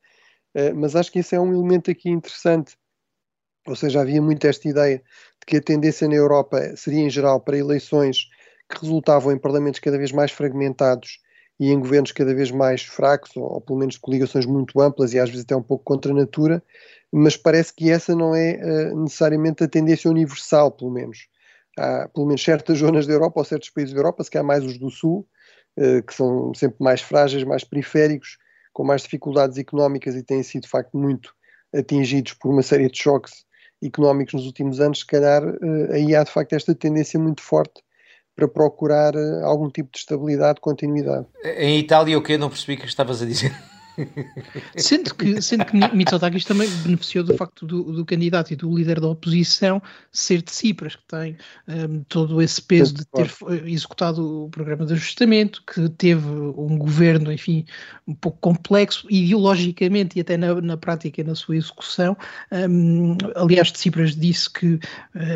Mas 0.73 0.95
acho 0.95 1.11
que 1.11 1.19
esse 1.19 1.35
é 1.35 1.39
um 1.39 1.51
elemento 1.51 1.91
aqui 1.91 2.09
interessante. 2.09 2.77
Ou 3.67 3.75
seja, 3.75 3.99
havia 4.01 4.21
muito 4.21 4.45
esta 4.47 4.69
ideia 4.69 4.99
de 4.99 5.45
que 5.45 5.57
a 5.57 5.61
tendência 5.61 6.07
na 6.07 6.15
Europa 6.15 6.77
seria, 6.77 7.01
em 7.01 7.09
geral, 7.09 7.41
para 7.41 7.57
eleições 7.57 8.29
que 8.69 8.79
resultavam 8.79 9.33
em 9.33 9.37
parlamentos 9.37 9.81
cada 9.81 9.97
vez 9.97 10.13
mais 10.13 10.31
fragmentados 10.31 11.19
e 11.59 11.71
em 11.71 11.79
governos 11.79 12.13
cada 12.13 12.33
vez 12.33 12.51
mais 12.51 12.83
fracos, 12.83 13.35
ou, 13.35 13.43
ou 13.43 13.61
pelo 13.61 13.79
menos 13.79 13.95
de 13.95 14.01
coligações 14.01 14.45
muito 14.45 14.79
amplas 14.79 15.13
e 15.13 15.19
às 15.19 15.29
vezes 15.29 15.43
até 15.43 15.55
um 15.55 15.63
pouco 15.63 15.83
contra 15.83 16.11
a 16.11 16.15
natura, 16.15 16.63
mas 17.17 17.37
parece 17.37 17.73
que 17.73 17.89
essa 17.89 18.13
não 18.13 18.35
é 18.35 18.59
uh, 18.61 19.03
necessariamente 19.03 19.63
a 19.63 19.69
tendência 19.69 20.11
universal, 20.11 20.69
pelo 20.69 20.91
menos. 20.91 21.29
Há 21.77 22.09
pelo 22.09 22.25
menos 22.25 22.43
certas 22.43 22.79
zonas 22.79 23.07
da 23.07 23.13
Europa 23.13 23.39
ou 23.39 23.45
certos 23.45 23.69
países 23.69 23.93
da 23.93 23.99
Europa, 24.01 24.21
se 24.21 24.29
calhar 24.29 24.45
mais 24.45 24.65
os 24.65 24.77
do 24.77 24.89
Sul, 24.89 25.25
uh, 25.77 26.03
que 26.03 26.13
são 26.13 26.53
sempre 26.53 26.75
mais 26.81 26.99
frágeis, 26.99 27.45
mais 27.45 27.63
periféricos, 27.63 28.37
com 28.73 28.83
mais 28.83 29.03
dificuldades 29.03 29.57
económicas 29.57 30.13
e 30.13 30.23
têm 30.23 30.43
sido 30.43 30.63
de 30.63 30.69
facto 30.69 30.97
muito 30.97 31.33
atingidos 31.73 32.33
por 32.33 32.51
uma 32.51 32.61
série 32.61 32.89
de 32.89 32.97
choques 32.97 33.45
económicos 33.81 34.33
nos 34.33 34.45
últimos 34.45 34.81
anos, 34.81 34.99
se 34.99 35.05
calhar 35.05 35.41
aí 35.91 36.15
há 36.15 36.23
de 36.23 36.31
facto 36.31 36.53
esta 36.53 36.73
tendência 36.73 37.19
muito 37.19 37.41
forte 37.41 37.81
para 38.35 38.47
procurar 38.47 39.13
algum 39.43 39.69
tipo 39.69 39.91
de 39.91 39.99
estabilidade, 39.99 40.59
continuidade. 40.59 41.27
Em 41.43 41.79
Itália, 41.79 42.17
o 42.17 42.21
que 42.21 42.37
não 42.37 42.49
percebi 42.49 42.77
que 42.77 42.85
estavas 42.85 43.21
a 43.21 43.25
dizer? 43.25 43.53
Sendo 44.77 45.13
que, 45.15 45.41
sendo 45.41 45.65
que 45.65 45.77
Mitsotakis 45.95 46.45
também 46.45 46.69
beneficiou 46.83 47.23
do 47.23 47.35
facto 47.35 47.65
do, 47.65 47.83
do, 47.91 48.05
candidato 48.05 48.51
e 48.51 48.55
do 48.55 48.75
líder 48.75 48.99
da 48.99 49.07
oposição 49.07 49.81
ser 50.11 50.41
de 50.41 50.51
Cipras, 50.51 50.95
que 50.95 51.03
tem 51.07 51.37
um, 51.67 52.03
todo 52.03 52.41
esse 52.41 52.61
peso 52.61 52.93
de 52.93 53.05
ter 53.05 53.31
executado 53.65 54.45
o 54.45 54.49
programa 54.49 54.85
de 54.85 54.93
ajustamento, 54.93 55.63
que 55.65 55.89
teve 55.89 56.27
um 56.27 56.77
governo, 56.77 57.31
enfim, 57.31 57.65
um 58.07 58.13
pouco 58.13 58.37
complexo, 58.39 59.07
ideologicamente 59.09 60.17
e 60.17 60.21
até 60.21 60.37
na, 60.37 60.59
na 60.61 60.77
prática, 60.77 61.23
na 61.23 61.35
sua 61.35 61.55
execução. 61.55 62.17
Um, 62.51 63.17
aliás, 63.35 63.71
de 63.71 63.79
Cipras 63.79 64.15
disse 64.15 64.49
que 64.49 64.73
uh, 64.75 64.79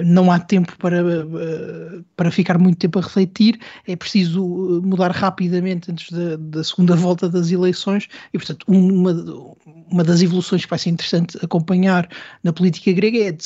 não 0.05 0.31
há 0.31 0.39
tempo 0.39 0.75
para, 0.77 1.03
uh, 1.03 2.03
para 2.15 2.31
ficar 2.31 2.57
muito 2.57 2.77
tempo 2.79 2.99
a 2.99 3.01
refletir, 3.01 3.59
é 3.87 3.95
preciso 3.95 4.81
mudar 4.83 5.11
rapidamente 5.11 5.91
antes 5.91 6.11
da, 6.11 6.35
da 6.37 6.63
segunda 6.63 6.95
volta 6.97 7.29
das 7.29 7.51
eleições 7.51 8.07
e, 8.33 8.37
portanto, 8.37 8.48
Portanto, 8.49 8.65
uma, 8.67 9.11
uma 9.91 10.03
das 10.03 10.21
evoluções 10.21 10.63
que 10.63 10.69
vai 10.69 10.79
ser 10.79 10.89
interessante 10.89 11.37
acompanhar 11.43 12.09
na 12.43 12.51
política 12.51 12.91
grega 12.91 13.19
é 13.19 13.31
de, 13.31 13.45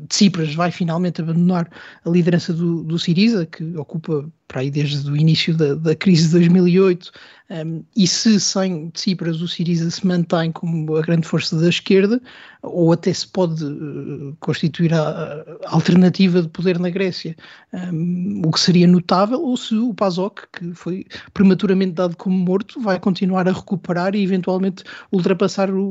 de 0.00 0.06
Tsipras 0.08 0.54
vai 0.54 0.70
finalmente 0.70 1.20
abandonar 1.20 1.68
a 2.04 2.08
liderança 2.08 2.52
do, 2.52 2.84
do 2.84 2.98
Siriza, 2.98 3.46
que 3.46 3.76
ocupa 3.76 4.30
para 4.46 4.60
aí 4.60 4.70
desde 4.70 5.10
o 5.10 5.16
início 5.16 5.56
da, 5.56 5.74
da 5.74 5.96
crise 5.96 6.26
de 6.26 6.32
2008, 6.32 7.10
um, 7.50 7.84
e 7.94 8.06
se 8.06 8.40
sem 8.40 8.88
Tsipras 8.90 9.42
o 9.42 9.48
Siriza 9.48 9.90
se 9.90 10.06
mantém 10.06 10.50
como 10.50 10.96
a 10.96 11.02
grande 11.02 11.26
força 11.26 11.60
da 11.60 11.68
esquerda, 11.68 12.20
ou 12.64 12.92
até 12.92 13.12
se 13.12 13.26
pode 13.28 13.62
uh, 13.64 14.34
constituir 14.40 14.94
a, 14.94 15.44
a, 15.64 15.74
alternativa 15.74 16.40
de 16.40 16.48
poder 16.48 16.78
na 16.78 16.88
Grécia, 16.88 17.36
um, 17.72 18.42
o 18.46 18.50
que 18.50 18.60
seria 18.60 18.86
notável, 18.86 19.42
ou 19.42 19.56
se 19.56 19.74
o 19.74 19.92
PASOK, 19.92 20.42
que 20.52 20.72
foi 20.74 21.04
prematuramente 21.32 21.92
dado 21.92 22.16
como 22.16 22.36
morto, 22.36 22.80
vai 22.80 22.98
continuar 22.98 23.46
a 23.46 23.52
recuperar 23.52 24.14
e 24.14 24.22
eventualmente 24.22 24.82
ultrapassar 25.12 25.70
o, 25.70 25.84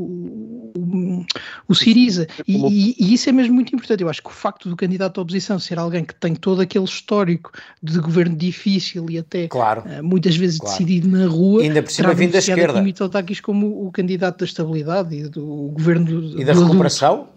o, 0.76 1.26
o 1.68 1.76
Siriza. 1.76 2.28
E, 2.48 2.96
e, 2.98 3.14
isso 3.14 3.30
é 3.30 3.32
mesmo 3.32 3.54
muito 3.54 3.76
importante. 3.76 4.02
Eu 4.02 4.10
acho 4.10 4.24
que 4.24 4.30
o 4.30 4.34
facto 4.34 4.68
do 4.70 4.76
candidato 4.76 5.20
à 5.20 5.22
oposição 5.22 5.60
ser 5.60 5.78
alguém 5.78 6.04
que 6.04 6.16
tem 6.16 6.34
todo 6.34 6.62
aquele 6.62 6.86
histórico 6.86 7.52
de 7.82 8.00
governo 8.00 8.36
difícil 8.36 9.06
e 9.10 9.20
até 9.20 9.48
claro, 9.48 9.84
uh, 9.84 10.04
muitas 10.04 10.36
vezes 10.36 10.58
claro. 10.58 10.72
decidido 10.72 11.08
na 11.08 11.28
rua, 11.28 11.43
ainda 11.62 11.82
por 11.82 11.92
cima 11.92 12.14
vindo 12.14 12.32
da 12.32 12.40
esquerda. 12.40 12.82
Mitsotakis 12.82 13.40
como 13.40 13.86
o 13.86 13.92
candidato 13.92 14.40
da 14.40 14.46
estabilidade 14.46 15.16
e 15.16 15.30
do 15.30 15.72
governo 15.74 16.40
e 16.40 16.44
da 16.44 16.54
recuperação. 16.54 17.30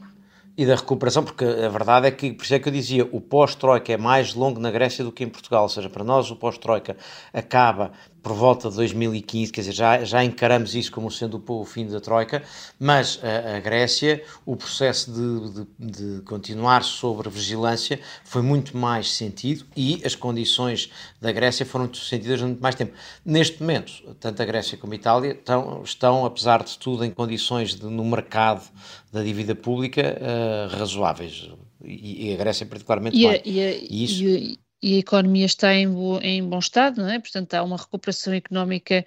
E 0.58 0.64
da 0.64 0.74
recuperação, 0.74 1.22
porque 1.22 1.44
a 1.44 1.68
verdade 1.68 2.06
é 2.06 2.10
que, 2.10 2.32
por 2.32 2.42
isso 2.42 2.54
é 2.54 2.58
que 2.58 2.66
eu 2.66 2.72
dizia, 2.72 3.06
o 3.12 3.20
pós-Troika 3.20 3.92
é 3.92 3.98
mais 3.98 4.32
longo 4.32 4.58
na 4.58 4.70
Grécia 4.70 5.04
do 5.04 5.12
que 5.12 5.22
em 5.22 5.28
Portugal, 5.28 5.64
ou 5.64 5.68
seja, 5.68 5.90
para 5.90 6.02
nós 6.02 6.30
o 6.30 6.36
pós-Troika 6.36 6.96
acaba 7.30 7.92
por 8.26 8.34
volta 8.34 8.68
de 8.68 8.74
2015, 8.74 9.52
quer 9.52 9.60
dizer, 9.60 9.72
já, 9.72 10.02
já 10.02 10.24
encaramos 10.24 10.74
isso 10.74 10.90
como 10.90 11.08
sendo 11.12 11.40
o, 11.46 11.60
o 11.60 11.64
fim 11.64 11.86
da 11.86 12.00
Troika, 12.00 12.42
mas 12.76 13.20
a, 13.22 13.56
a 13.56 13.60
Grécia, 13.60 14.20
o 14.44 14.56
processo 14.56 15.12
de, 15.12 15.66
de, 15.78 16.16
de, 16.16 16.22
continuar 16.22 16.82
sobre 16.82 17.30
vigilância 17.30 18.00
foi 18.24 18.42
muito 18.42 18.76
mais 18.76 19.12
sentido 19.12 19.64
e 19.76 20.02
as 20.04 20.16
condições 20.16 20.90
da 21.20 21.30
Grécia 21.30 21.64
foram 21.64 21.88
sentidas 21.94 22.42
muito 22.42 22.60
mais 22.60 22.74
tempo. 22.74 22.94
Neste 23.24 23.60
momento, 23.60 23.92
tanto 24.18 24.42
a 24.42 24.44
Grécia 24.44 24.76
como 24.76 24.92
a 24.92 24.96
Itália 24.96 25.30
estão, 25.30 25.82
estão 25.84 26.26
apesar 26.26 26.64
de 26.64 26.76
tudo, 26.78 27.04
em 27.04 27.12
condições 27.12 27.76
de, 27.76 27.86
no 27.86 28.04
mercado 28.04 28.68
da 29.12 29.22
dívida 29.22 29.54
pública 29.54 30.02
uh, 30.02 30.76
razoáveis. 30.76 31.48
E, 31.84 32.30
e, 32.30 32.34
a 32.34 32.36
Grécia 32.36 32.66
particularmente 32.66 33.16
e, 33.16 33.24
a, 33.24 33.40
e, 33.44 33.60
a, 33.60 33.70
e 33.70 34.02
isso... 34.02 34.24
E, 34.24 34.58
e 34.82 34.96
a 34.96 34.98
economia 34.98 35.46
está 35.46 35.74
em, 35.74 35.88
bo, 35.88 36.18
em 36.22 36.42
bom 36.48 36.58
estado, 36.58 37.02
não 37.02 37.10
é? 37.10 37.18
Portanto, 37.18 37.54
há 37.54 37.62
uma 37.62 37.76
recuperação 37.76 38.32
económica 38.34 39.04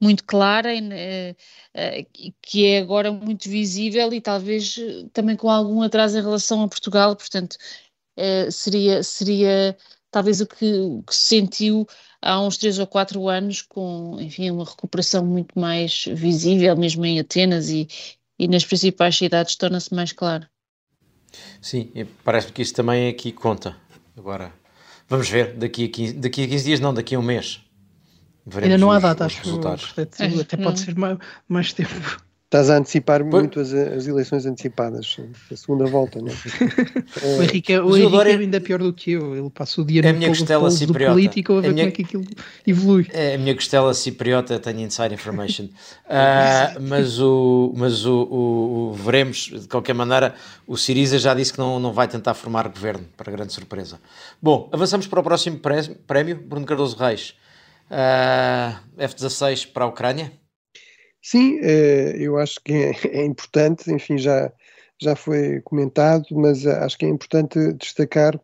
muito 0.00 0.24
clara 0.24 0.74
eh, 0.74 1.34
eh, 1.74 2.06
que 2.42 2.66
é 2.66 2.78
agora 2.78 3.10
muito 3.10 3.48
visível 3.48 4.12
e 4.12 4.20
talvez 4.20 4.76
eh, 4.78 5.06
também 5.12 5.36
com 5.36 5.50
algum 5.50 5.82
atraso 5.82 6.18
em 6.18 6.22
relação 6.22 6.62
a 6.62 6.68
Portugal, 6.68 7.16
portanto 7.16 7.56
seria, 8.50 9.02
seria 9.02 9.76
talvez 10.10 10.40
o 10.40 10.46
que, 10.46 10.72
o 10.72 11.02
que 11.02 11.14
se 11.14 11.28
sentiu 11.28 11.86
há 12.22 12.40
uns 12.40 12.56
três 12.56 12.78
ou 12.78 12.86
quatro 12.86 13.28
anos 13.28 13.60
com, 13.62 14.16
enfim, 14.20 14.50
uma 14.50 14.64
recuperação 14.64 15.24
muito 15.24 15.58
mais 15.58 16.06
visível, 16.06 16.74
mesmo 16.76 17.04
em 17.04 17.20
Atenas 17.20 17.68
e, 17.68 17.86
e 18.38 18.48
nas 18.48 18.64
principais 18.64 19.16
cidades 19.16 19.54
torna-se 19.56 19.94
mais 19.94 20.12
claro. 20.12 20.46
Sim, 21.60 21.92
parece-me 22.24 22.54
que 22.54 22.62
isso 22.62 22.74
também 22.74 23.08
aqui 23.08 23.32
conta. 23.32 23.76
Agora, 24.16 24.50
Vamos 25.08 25.28
ver, 25.28 25.54
daqui 25.54 25.84
a 25.84 25.88
15, 25.88 26.14
daqui 26.14 26.44
a 26.44 26.48
15 26.48 26.64
dias, 26.64 26.80
não, 26.80 26.92
daqui 26.92 27.14
a 27.14 27.18
um 27.18 27.22
mês. 27.22 27.60
Veremos 28.44 28.74
Ainda 28.74 28.78
não 28.84 28.92
há 28.92 28.98
data, 28.98 29.26
acho 29.26 29.42
que 29.42 30.40
até 30.40 30.56
pode 30.56 30.80
ser 30.80 30.96
mais, 30.96 31.18
mais 31.48 31.72
tempo. 31.72 32.25
Estás 32.46 32.70
a 32.70 32.76
antecipar 32.76 33.22
pois. 33.22 33.32
muito 33.32 33.58
as, 33.58 33.74
as, 33.74 34.06
eleições 34.06 34.46
antecipadas, 34.46 35.16
a 35.50 35.56
segunda 35.56 35.84
volta, 35.86 36.20
não 36.20 36.28
é? 36.28 36.32
o 37.38 37.42
Henrique, 37.42 37.72
é, 37.72 37.82
o 37.82 37.96
Henrique 37.96 38.16
é 38.16 38.36
ainda 38.36 38.60
pior 38.60 38.78
do 38.78 38.92
que 38.92 39.10
eu, 39.10 39.34
ele 39.34 39.50
passa 39.50 39.80
o 39.80 39.84
dia 39.84 40.00
é 40.00 40.12
no 40.12 40.18
minha 40.18 40.28
costela 40.28 40.70
cipriota. 40.70 41.12
político 41.12 41.54
a 41.54 41.60
ver 41.60 41.72
minha, 41.72 41.82
como 41.82 41.88
é 41.88 41.90
que 41.90 42.02
aquilo 42.02 42.24
evolui. 42.64 43.08
É 43.12 43.34
a 43.34 43.38
minha 43.38 43.52
costela 43.52 43.92
cipriota, 43.92 44.60
tenho 44.60 44.78
inside 44.78 45.12
information. 45.12 45.64
uh, 45.64 46.78
mas 46.88 47.18
o, 47.18 47.74
mas 47.76 48.06
o, 48.06 48.14
o, 48.14 48.90
o, 48.90 48.92
veremos, 48.92 49.50
de 49.52 49.66
qualquer 49.66 49.94
maneira, 49.94 50.32
o 50.68 50.76
Siriza 50.76 51.18
já 51.18 51.34
disse 51.34 51.52
que 51.52 51.58
não, 51.58 51.80
não 51.80 51.92
vai 51.92 52.06
tentar 52.06 52.34
formar 52.34 52.68
governo, 52.68 53.06
para 53.16 53.32
grande 53.32 53.52
surpresa. 53.52 53.98
Bom, 54.40 54.70
avançamos 54.70 55.08
para 55.08 55.18
o 55.18 55.22
próximo 55.24 55.58
prémio, 56.06 56.36
Bruno 56.36 56.64
Cardoso 56.64 56.96
Reis. 56.96 57.34
Uh, 57.90 58.78
F-16 58.98 59.66
para 59.72 59.84
a 59.84 59.88
Ucrânia. 59.88 60.32
Sim, 61.28 61.58
eh, 61.60 62.14
eu 62.18 62.38
acho 62.38 62.60
que 62.62 62.72
é, 62.72 62.92
é, 63.22 63.24
importante, 63.24 63.90
enfim, 63.92 64.16
já, 64.16 64.52
já 65.02 65.16
foi 65.16 65.60
comentado, 65.62 66.24
mas 66.30 66.64
acho 66.64 66.96
que 66.96 67.04
é 67.04 67.08
importante 67.08 67.72
destacar 67.72 68.40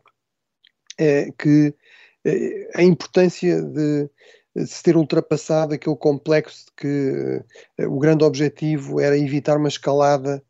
é, 0.99 1.31
que 1.31 1.73
a 2.75 2.83
importância 2.83 3.61
de, 3.61 4.09
se 4.65 4.83
ter 4.83 4.97
ultrapassado 4.97 5.73
aquele 5.73 5.95
complexo 5.95 6.65
de 6.65 6.71
que 6.75 7.85
o 7.85 7.99
grande 7.99 8.25
objetivo 8.25 8.99
era 8.99 9.17
evitar 9.17 9.57
uma 9.57 9.69
escalada, 9.69 10.43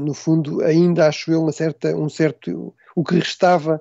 no 0.00 0.14
fundo, 0.14 0.62
ainda 0.62 1.06
acho 1.06 1.32
eu 1.32 1.42
uma 1.42 1.52
certa, 1.52 1.94
um 1.96 2.08
certo, 2.08 2.74
o 2.96 3.04
que 3.04 3.16
restava 3.16 3.80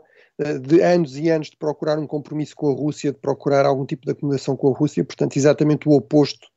de 0.62 0.82
anos 0.82 1.18
e 1.18 1.30
anos 1.30 1.50
de 1.50 1.58
procurar 1.58 1.98
um 2.00 2.08
compromisso 2.08 2.56
com 2.56 2.70
a 2.70 2.76
Rússia, 2.76 3.14
de 3.14 3.20
procurar 3.20 3.66
algum 3.66 3.86
tipo 3.86 4.06
de 4.06 4.12
acomodação 4.12 4.58
com 4.58 4.74
a 4.74 4.78
Rússia, 4.78 5.04
portanto, 5.06 5.38
exatamente 5.38 5.88
o 5.88 5.94
oposto 5.94 6.48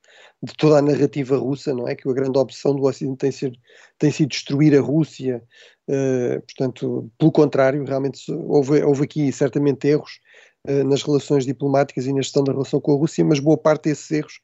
de 0.42 0.54
toda 0.54 0.78
a 0.78 0.82
narrativa 0.82 1.36
russa, 1.36 1.74
não 1.74 1.88
é? 1.88 1.94
Que 1.94 2.08
a 2.08 2.12
grande 2.12 2.38
opção 2.38 2.74
do 2.74 2.84
Ocidente 2.84 3.18
tem, 3.18 3.32
ser, 3.32 3.52
tem 3.98 4.10
sido 4.10 4.28
destruir 4.28 4.76
a 4.76 4.80
Rússia, 4.80 5.42
uh, 5.88 6.40
portanto, 6.42 7.10
pelo 7.18 7.32
contrário, 7.32 7.84
realmente 7.84 8.30
houve, 8.30 8.82
houve 8.82 9.04
aqui 9.04 9.32
certamente 9.32 9.86
erros 9.88 10.20
uh, 10.68 10.84
nas 10.84 11.02
relações 11.02 11.46
diplomáticas 11.46 12.06
e 12.06 12.12
na 12.12 12.20
gestão 12.20 12.44
da 12.44 12.52
relação 12.52 12.80
com 12.80 12.92
a 12.92 12.96
Rússia, 12.96 13.24
mas 13.24 13.40
boa 13.40 13.56
parte 13.56 13.84
desses 13.84 14.10
erros 14.10 14.40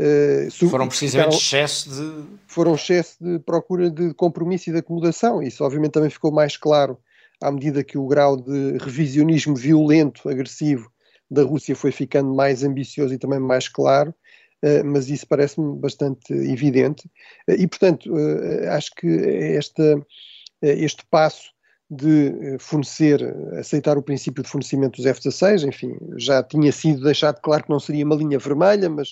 uh, 0.00 0.68
foram 0.68 0.88
precisamente 0.88 1.36
excesso 1.36 1.90
de. 1.90 2.24
Foram 2.48 2.74
excesso 2.74 3.16
de 3.20 3.38
procura 3.38 3.90
de 3.90 4.12
compromisso 4.14 4.70
e 4.70 4.72
de 4.72 4.78
acomodação. 4.80 5.42
Isso, 5.42 5.64
obviamente, 5.64 5.92
também 5.92 6.10
ficou 6.10 6.32
mais 6.32 6.56
claro 6.56 6.98
à 7.40 7.50
medida 7.50 7.84
que 7.84 7.98
o 7.98 8.06
grau 8.06 8.36
de 8.36 8.78
revisionismo 8.78 9.54
violento, 9.54 10.28
agressivo 10.28 10.90
da 11.30 11.42
Rússia 11.42 11.74
foi 11.74 11.92
ficando 11.92 12.34
mais 12.34 12.62
ambicioso 12.62 13.12
e 13.12 13.18
também 13.18 13.38
mais 13.38 13.68
claro. 13.68 14.14
Eh, 14.66 14.82
mas 14.82 15.08
isso 15.08 15.26
parece-me 15.28 15.78
bastante 15.78 16.32
evidente. 16.32 17.08
Eh, 17.46 17.54
e, 17.62 17.66
portanto, 17.68 18.10
eh, 18.18 18.68
acho 18.68 18.90
que 18.96 19.06
esta, 19.56 20.04
este 20.60 21.04
passo 21.08 21.54
de 21.88 22.56
fornecer, 22.58 23.22
aceitar 23.60 23.96
o 23.96 24.02
princípio 24.02 24.42
de 24.42 24.48
fornecimento 24.48 24.96
dos 24.96 25.06
F-16, 25.06 25.68
enfim, 25.68 25.96
já 26.16 26.42
tinha 26.42 26.72
sido 26.72 27.04
deixado 27.04 27.40
claro 27.40 27.62
que 27.62 27.70
não 27.70 27.78
seria 27.78 28.04
uma 28.04 28.16
linha 28.16 28.40
vermelha, 28.40 28.90
mas, 28.90 29.10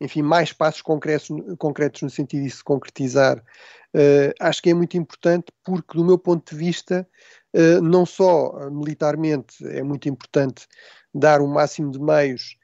enfim, 0.00 0.22
mais 0.22 0.52
passos 0.52 0.82
concretos, 0.82 1.28
concretos 1.56 2.02
no 2.02 2.10
sentido 2.10 2.42
de 2.42 2.50
se 2.50 2.64
concretizar, 2.64 3.40
acho 4.40 4.60
que 4.60 4.70
é 4.70 4.74
muito 4.74 4.96
importante 4.96 5.46
porque, 5.64 5.96
do 5.96 6.04
meu 6.04 6.18
ponto 6.18 6.52
de 6.52 6.58
vista, 6.58 7.08
não 7.80 8.04
só 8.04 8.68
militarmente 8.70 9.64
é 9.64 9.84
muito 9.84 10.08
importante 10.08 10.66
dar 11.14 11.40
o 11.40 11.46
máximo 11.46 11.92
de 11.92 12.00
meios 12.00 12.56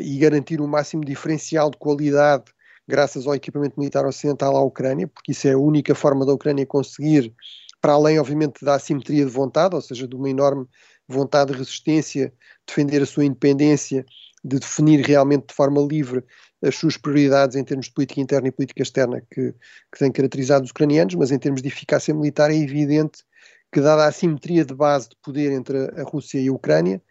e 0.00 0.18
garantir 0.18 0.60
o 0.60 0.68
máximo 0.68 1.04
diferencial 1.04 1.70
de 1.70 1.76
qualidade 1.78 2.44
graças 2.88 3.26
ao 3.26 3.34
equipamento 3.34 3.78
militar 3.78 4.06
ocidental 4.06 4.56
à 4.56 4.62
Ucrânia, 4.62 5.08
porque 5.08 5.32
isso 5.32 5.48
é 5.48 5.52
a 5.52 5.58
única 5.58 5.94
forma 5.94 6.24
da 6.24 6.32
Ucrânia 6.32 6.64
conseguir, 6.64 7.34
para 7.80 7.94
além, 7.94 8.18
obviamente, 8.18 8.64
da 8.64 8.74
assimetria 8.74 9.24
de 9.24 9.30
vontade, 9.30 9.74
ou 9.74 9.82
seja, 9.82 10.06
de 10.06 10.14
uma 10.14 10.30
enorme 10.30 10.66
vontade 11.08 11.52
de 11.52 11.58
resistência, 11.58 12.32
defender 12.66 13.02
a 13.02 13.06
sua 13.06 13.24
independência, 13.24 14.04
de 14.44 14.58
definir 14.58 15.00
realmente 15.04 15.46
de 15.48 15.54
forma 15.54 15.80
livre 15.80 16.24
as 16.62 16.76
suas 16.76 16.96
prioridades 16.96 17.56
em 17.56 17.64
termos 17.64 17.86
de 17.86 17.92
política 17.92 18.20
interna 18.20 18.48
e 18.48 18.52
política 18.52 18.82
externa 18.82 19.20
que, 19.30 19.52
que 19.92 19.98
têm 19.98 20.10
caracterizado 20.10 20.64
os 20.64 20.70
ucranianos, 20.70 21.14
mas 21.14 21.30
em 21.30 21.38
termos 21.38 21.60
de 21.60 21.68
eficácia 21.68 22.14
militar 22.14 22.50
é 22.50 22.56
evidente 22.56 23.24
que 23.72 23.80
dada 23.80 24.04
a 24.04 24.08
assimetria 24.08 24.64
de 24.64 24.74
base 24.74 25.10
de 25.10 25.16
poder 25.22 25.52
entre 25.52 25.78
a 26.00 26.02
Rússia 26.04 26.40
e 26.40 26.48
a 26.48 26.52
Ucrânia, 26.52 27.02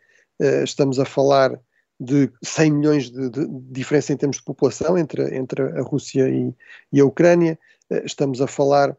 uh, 0.42 0.64
estamos 0.64 1.00
a 1.00 1.06
falar 1.06 1.60
de 2.00 2.32
100 2.44 2.72
milhões 2.72 3.10
de, 3.10 3.30
de, 3.30 3.48
diferença 3.72 4.12
em 4.12 4.18
termos 4.18 4.38
de 4.38 4.44
população 4.44 4.98
entre, 4.98 5.36
entre 5.36 5.62
a 5.62 5.82
Rússia 5.82 6.28
e, 6.30 6.54
e 6.92 7.00
a 7.00 7.06
Ucrânia, 7.06 7.58
uh, 7.90 8.06
estamos 8.06 8.42
a 8.42 8.48
falar 8.48 8.96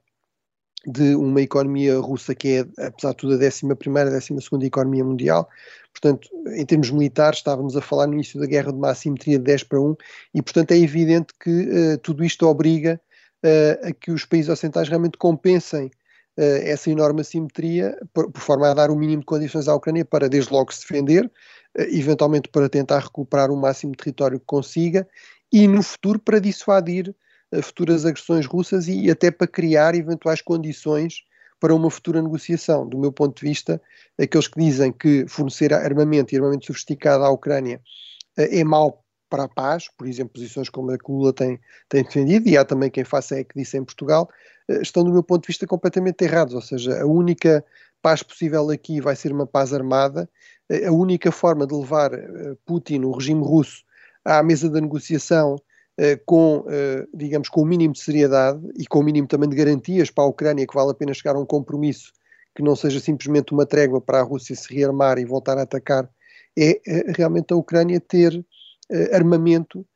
de 0.87 1.17
uma 1.17 1.41
economia 1.41 1.99
russa 1.99 2.35
que 2.35 2.59
é, 2.59 2.85
apesar 2.87 3.11
de 3.11 3.17
tudo, 3.17 3.35
a 3.35 3.47
11 3.47 3.75
primeira, 3.75 4.11
12 4.11 4.41
segunda 4.41 4.65
economia 4.65 5.05
mundial, 5.05 5.49
Portanto, 6.01 6.29
em 6.55 6.65
termos 6.67 6.91
militares, 6.91 7.39
estávamos 7.39 7.75
a 7.75 7.81
falar 7.81 8.07
no 8.07 8.15
início 8.15 8.39
da 8.39 8.47
guerra 8.47 8.71
de 8.71 8.77
uma 8.77 8.91
assimetria 8.91 9.39
de 9.39 9.45
10 9.45 9.63
para 9.65 9.81
1, 9.81 9.97
e 10.35 10.43
portanto 10.43 10.73
é 10.73 10.77
evidente 10.77 11.33
que 11.41 11.51
uh, 11.51 11.99
tudo 12.03 12.23
isto 12.23 12.47
obriga 12.47 13.01
uh, 13.43 13.89
a 13.89 13.93
que 13.93 14.11
os 14.11 14.27
países 14.27 14.51
ocidentais 14.51 14.89
realmente 14.89 15.17
compensem 15.17 15.91
essa 16.37 16.91
enorme 16.91 17.23
assimetria, 17.23 17.99
por, 18.13 18.31
por, 18.31 18.41
forma 18.41 18.71
a 18.71 18.75
dar 18.75 18.91
o 18.91 18.97
mínimo 18.97 19.21
de 19.21 19.27
condições 19.27 19.69
à 19.69 19.75
Ucrânia 19.75 20.05
para, 20.05 20.29
desde 20.29 20.53
logo, 20.53 20.73
se 20.73 20.83
defender, 20.83 21.31
eventualmente 21.75 22.49
para 22.49 22.69
tentar 22.69 22.99
recuperar 22.99 23.51
o 23.51 23.57
máximo 23.57 23.93
de 23.93 23.99
território 23.99 24.39
que 24.39 24.47
consiga, 24.47 25.09
e 25.53 25.67
no 25.67 25.83
futuro 25.83 26.19
para 26.19 26.41
dissuadir 26.41 27.15
futuras 27.63 28.05
agressões 28.05 28.47
russas 28.47 28.89
e 28.89 29.11
até 29.11 29.31
para 29.31 29.47
criar 29.47 29.95
eventuais 29.95 30.43
condições 30.43 31.23
para 31.61 31.75
uma 31.75 31.91
futura 31.91 32.21
negociação. 32.21 32.87
Do 32.87 32.99
meu 32.99 33.13
ponto 33.13 33.41
de 33.41 33.49
vista, 33.49 33.81
aqueles 34.21 34.49
que 34.49 34.61
dizem 34.61 34.93
que 34.93 35.27
fornecer 35.29 35.73
armamento 35.73 36.35
e 36.35 36.37
armamento 36.37 36.67
sofisticado 36.67 37.25
à 37.25 37.31
Ucrânia 37.31 37.81
eh, 38.37 38.61
é 38.61 38.65
mau 38.65 39.05
para 39.29 39.45
a 39.45 39.49
paz, 39.49 39.89
por 39.97 40.07
exemplo, 40.07 40.35
posições 40.35 40.69
como 40.69 40.91
a 40.91 40.99
que 40.99 41.11
Lula 41.11 41.33
tem, 41.33 41.61
tem 41.89 42.03
defendido, 42.03 42.49
e 42.49 42.57
há 42.57 42.65
também 42.65 42.91
quem 42.91 43.05
faça 43.05 43.39
é 43.39 43.45
que 43.45 43.59
disse 43.59 43.77
em 43.77 43.85
Portugal, 43.85 44.29
eh, 44.69 44.81
estão, 44.83 45.05
do 45.05 45.13
meu 45.13 45.23
ponto 45.23 45.43
de 45.43 45.49
vista, 45.49 45.67
completamente 45.67 46.23
errados. 46.25 46.55
Ou 46.55 46.63
seja, 46.63 47.01
a 47.03 47.07
única 47.07 47.65
paz 48.03 48.23
possível 48.23 48.71
aqui 48.71 49.01
vai 49.01 49.17
ser 49.17 49.33
uma 49.33 49.47
paz 49.47 49.73
armada. 49.73 50.29
Eh, 50.69 50.87
a 50.87 50.93
única 50.93 51.31
forma 51.33 51.67
de 51.67 51.75
levar 51.75 52.11
Putin, 52.65 53.01
o 53.05 53.13
regime 53.13 53.43
russo, 53.43 53.85
à 54.25 54.43
mesa 54.43 54.69
da 54.69 54.81
negociação 54.81 55.57
eh, 55.99 56.21
com, 56.27 56.63
eh, 56.69 57.07
digamos, 57.15 57.49
com 57.49 57.63
o 57.63 57.65
mínimo 57.65 57.95
de 57.95 58.01
seriedade 58.01 58.61
e 58.77 58.87
com 58.87 58.99
o 58.99 59.03
mínimo 59.03 59.27
também 59.27 59.49
de 59.49 59.57
garantias 59.57 60.11
para 60.11 60.25
a 60.25 60.27
Ucrânia 60.27 60.67
que 60.67 60.75
vale 60.75 60.91
a 60.91 60.95
pena 60.95 61.15
chegar 61.15 61.37
a 61.37 61.39
um 61.41 61.47
compromisso 61.47 62.13
que 62.55 62.63
não 62.63 62.77
seja 62.77 63.01
simplesmente 63.01 63.53
uma 63.53 63.65
trégua 63.65 63.99
para 63.99 64.21
a 64.21 64.23
Rússia 64.23 64.55
se 64.55 64.75
rearmar 64.75 65.19
e 65.19 65.25
voltar 65.25 65.57
a 65.57 65.63
atacar, 65.63 66.09
é 66.59 66.81
eh, 66.87 67.13
realmente 67.17 67.53
a 67.53 67.57
Ucrânia 67.57 67.99
ter 67.99 68.45
armamento 69.13 69.87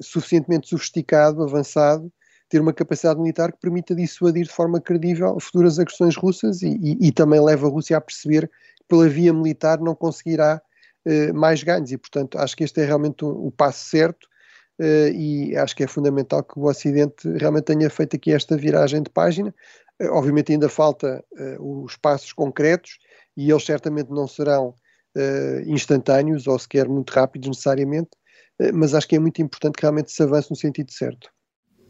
suficientemente 0.00 0.68
sofisticado, 0.68 1.42
avançado, 1.42 2.12
ter 2.48 2.60
uma 2.60 2.72
capacidade 2.72 3.20
militar 3.20 3.52
que 3.52 3.60
permita 3.60 3.94
dissuadir 3.94 4.44
de 4.44 4.52
forma 4.52 4.80
credível 4.80 5.38
futuras 5.38 5.78
agressões 5.78 6.16
russas 6.16 6.62
e, 6.62 6.76
e, 6.82 7.08
e 7.08 7.12
também 7.12 7.40
leva 7.40 7.66
a 7.66 7.70
Rússia 7.70 7.96
a 7.96 8.00
perceber 8.00 8.48
que 8.48 8.84
pela 8.88 9.08
via 9.08 9.32
militar 9.32 9.78
não 9.80 9.94
conseguirá 9.94 10.60
mais 11.34 11.62
ganhos 11.62 11.90
e, 11.92 11.98
portanto, 11.98 12.38
acho 12.38 12.56
que 12.56 12.64
este 12.64 12.80
é 12.80 12.84
realmente 12.84 13.24
o, 13.24 13.46
o 13.46 13.50
passo 13.50 13.88
certo 13.88 14.28
uh, 14.80 15.12
e 15.12 15.56
acho 15.56 15.76
que 15.76 15.84
é 15.84 15.86
fundamental 15.86 16.42
que 16.42 16.58
o 16.58 16.64
Ocidente 16.64 17.28
realmente 17.36 17.64
tenha 17.64 17.90
feito 17.90 18.16
aqui 18.16 18.32
esta 18.32 18.56
viragem 18.56 19.02
de 19.02 19.10
página. 19.10 19.54
Uh, 20.00 20.08
obviamente 20.12 20.52
ainda 20.52 20.68
falta 20.68 21.24
uh, 21.32 21.84
os 21.84 21.96
passos 21.96 22.32
concretos 22.32 22.98
e 23.36 23.50
eles 23.50 23.64
certamente 23.64 24.10
não 24.10 24.26
serão 24.26 24.74
instantâneos 25.66 26.46
ou 26.46 26.58
sequer 26.58 26.88
muito 26.88 27.10
rápidos 27.10 27.48
necessariamente, 27.48 28.10
mas 28.74 28.94
acho 28.94 29.08
que 29.08 29.16
é 29.16 29.18
muito 29.18 29.40
importante 29.42 29.74
que 29.74 29.82
realmente 29.82 30.12
se 30.12 30.22
avance 30.22 30.50
no 30.50 30.56
sentido 30.56 30.92
certo. 30.92 31.30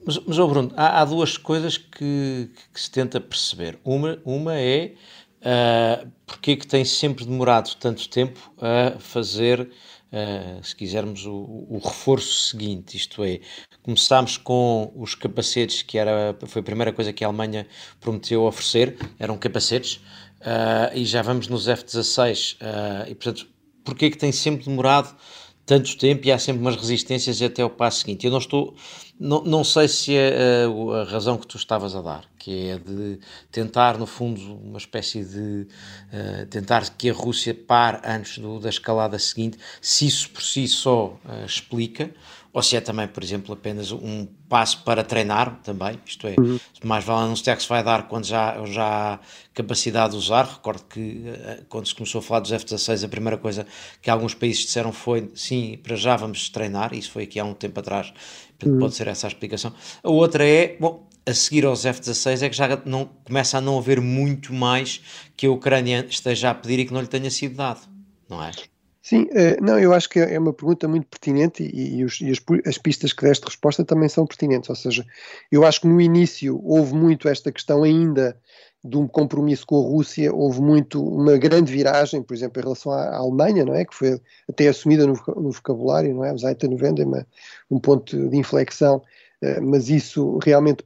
Mas, 0.06 0.18
mas 0.26 0.38
oh 0.38 0.48
Bruno, 0.48 0.72
há, 0.76 1.00
há 1.00 1.04
duas 1.04 1.36
coisas 1.36 1.76
que, 1.76 2.50
que, 2.72 2.80
se 2.80 2.90
tenta 2.90 3.20
perceber. 3.20 3.78
Uma, 3.84 4.20
uma 4.24 4.54
é 4.56 4.94
uh, 5.40 6.10
porque 6.26 6.52
é 6.52 6.56
que 6.56 6.66
tem 6.66 6.84
sempre 6.84 7.24
demorado 7.24 7.74
tanto 7.76 8.08
tempo 8.08 8.52
a 8.58 8.98
fazer 8.98 9.60
uh, 9.60 10.64
se 10.64 10.74
quisermos, 10.74 11.26
o, 11.26 11.66
o, 11.68 11.80
reforço 11.82 12.48
seguinte, 12.48 12.96
isto 12.96 13.24
é, 13.24 13.40
começámos 13.82 14.36
com 14.36 14.92
os 14.96 15.14
capacetes, 15.14 15.82
que 15.82 15.98
era, 15.98 16.36
foi 16.46 16.60
a 16.60 16.64
primeira 16.64 16.92
coisa 16.92 17.12
que 17.12 17.24
a 17.24 17.28
Alemanha 17.28 17.66
prometeu 18.00 18.44
oferecer, 18.44 18.96
eram 19.18 19.36
capacetes, 19.36 20.00
uh, 20.41 20.97
e 20.97 21.05
já 21.05 21.22
vamos 21.22 21.49
nos 21.49 21.68
F-16, 21.68 22.55
uh, 22.55 22.57
eh, 22.61 23.11
e 23.11 23.14
portanto, 23.14 23.47
porquê 23.84 24.07
é 24.07 24.11
que 24.11 24.18
tem 24.18 24.32
sempre 24.32 24.64
demorado 24.66 25.14
tanto 25.66 25.97
tempo 25.97 26.26
e 26.26 26.32
há 26.32 26.38
sempre 26.38 26.61
umas 26.62 26.74
resistências 26.74 27.41
até 27.41 27.64
o 27.64 27.70
passo 27.70 28.01
seguinte. 28.01 28.26
Eu 28.26 28.32
não 28.32 28.38
estou, 28.38 28.74
não, 29.18 29.45
não 29.45 29.62
sei 29.62 29.86
se 29.86 30.16
é 30.16 30.64
a, 30.64 31.01
a, 31.01 31.05
razão 31.05 31.38
que 31.38 31.47
tu 31.47 31.57
estavas 31.57 31.95
a 31.95 32.03
dar, 32.03 32.24
que 32.38 32.70
é 32.70 32.78
de 32.78 33.20
tentar, 33.53 33.97
no 33.97 34.07
fundo, 34.07 34.41
uma 34.57 34.78
espécie 34.78 35.24
de 35.24 35.68
uh, 36.12 36.47
tentar 36.47 36.88
que 36.91 37.09
a 37.09 37.12
Rússia 37.12 37.55
pare 37.55 38.01
antes 38.05 38.38
do, 38.38 38.59
da 38.59 38.68
escalada 38.68 39.18
seguinte, 39.18 39.59
se 39.80 40.07
isso 40.07 40.30
por 40.30 40.43
si 40.43 40.66
só 40.66 41.16
explica, 41.47 42.12
ou 42.53 42.62
se 42.62 42.76
é 42.76 42.80
também, 42.80 43.07
por 43.07 43.22
exemplo, 43.22 43.55
apenas 43.55 43.92
um 43.92 44.26
passo 44.48 44.82
para 44.82 45.05
treinar 45.05 45.61
também, 45.62 46.01
isto 46.05 46.26
é, 46.26 46.34
uhum. 46.38 46.59
mais 46.82 47.05
vale 47.05 47.26
anunciar 47.26 47.57
que 47.57 47.62
se 47.62 47.68
vai 47.68 47.82
dar 47.84 48.09
quando 48.09 48.24
já, 48.24 48.64
já 48.66 49.14
há 49.14 49.20
capacidade 49.55 50.12
de 50.12 50.18
usar, 50.18 50.44
recordo 50.44 50.82
que 50.84 51.22
eh, 51.26 51.62
quando 51.68 51.86
se 51.86 51.94
começou 51.94 52.18
a 52.18 52.22
falar 52.22 52.40
dos 52.40 52.51
F-16 52.51 53.05
a 53.05 53.09
primeira 53.09 53.38
coisa 53.38 53.66
que 54.03 54.11
alguns 54.11 54.34
países 54.34 54.64
disseram 54.64 54.92
foi, 54.92 55.30
sim, 55.34 55.78
para 55.82 55.94
já 55.94 56.16
vamos 56.16 56.48
treinar, 56.48 56.92
isso 56.92 57.12
foi 57.12 57.22
aqui 57.22 57.38
há 57.38 57.44
um 57.44 57.55
tempo 57.55 57.78
atrás, 57.78 58.12
uhum. 58.64 58.78
pode 58.80 58.96
ser 58.96 59.07
essa 59.07 59.26
a 59.26 59.28
explicação. 59.28 59.72
A 60.03 60.11
outra 60.11 60.44
é, 60.44 60.76
bom, 60.80 61.09
a 61.24 61.34
seguir 61.34 61.64
aos 61.64 61.84
F-16 61.84 62.42
é 62.42 62.48
que 62.48 62.57
já 62.57 62.82
não, 62.84 63.09
começa 63.24 63.59
a 63.59 63.61
não 63.61 63.78
haver 63.78 64.01
muito 64.01 64.53
mais 64.53 65.01
que 65.36 65.46
a 65.46 65.51
Ucrânia 65.51 66.05
esteja 66.09 66.51
a 66.51 66.55
pedir 66.55 66.80
e 66.80 66.84
que 66.84 66.92
não 66.92 67.01
lhe 67.01 67.07
tenha 67.07 67.30
sido 67.30 67.55
dado, 67.55 67.80
não 68.28 68.42
é? 68.42 68.51
Sim, 69.11 69.24
uh, 69.24 69.61
não, 69.61 69.76
eu 69.76 69.92
acho 69.92 70.08
que 70.08 70.20
é 70.20 70.38
uma 70.38 70.52
pergunta 70.52 70.86
muito 70.86 71.08
pertinente 71.08 71.64
e, 71.64 71.96
e, 71.96 72.04
os, 72.04 72.20
e 72.20 72.30
as, 72.30 72.38
as, 72.64 72.78
pistas 72.78 73.12
que 73.12 73.24
deste 73.24 73.44
resposta 73.44 73.84
também 73.84 74.08
são 74.08 74.24
pertinentes. 74.24 74.70
Ou 74.70 74.76
seja, 74.76 75.04
eu 75.50 75.66
acho 75.66 75.80
que 75.80 75.88
no 75.88 76.00
início 76.00 76.61
houve 76.62 76.94
muito 76.94 77.28
esta 77.28 77.50
questão 77.50 77.82
ainda 77.82 78.38
de 78.84 78.96
um 78.96 79.08
compromisso 79.08 79.66
com 79.66 79.84
a 79.84 79.88
Rússia, 79.88 80.32
houve 80.32 80.61
muito 80.61 81.04
uma 81.04 81.36
grande 81.38 81.72
viragem, 81.72 82.22
por 82.22 82.34
exemplo, 82.34 82.61
em 82.61 82.62
relação 82.62 82.92
à, 82.92 83.02
à 83.02 83.16
Alemanha, 83.16 83.64
não 83.64 83.74
é? 83.74 83.84
Que 83.84 83.96
foi 83.96 84.20
até 84.48 84.68
assumida 84.68 85.04
no, 85.04 85.14
no 85.26 85.50
vocabulário, 85.50 86.14
não 86.14 86.24
é? 86.24 86.38
Zaita 86.38 86.68
Novenda, 86.68 87.04
um 87.68 87.80
ponto 87.80 88.28
de 88.28 88.36
inflexão, 88.36 88.98
uh, 89.42 89.61
mas 89.61 89.88
isso 89.88 90.38
realmente 90.38 90.84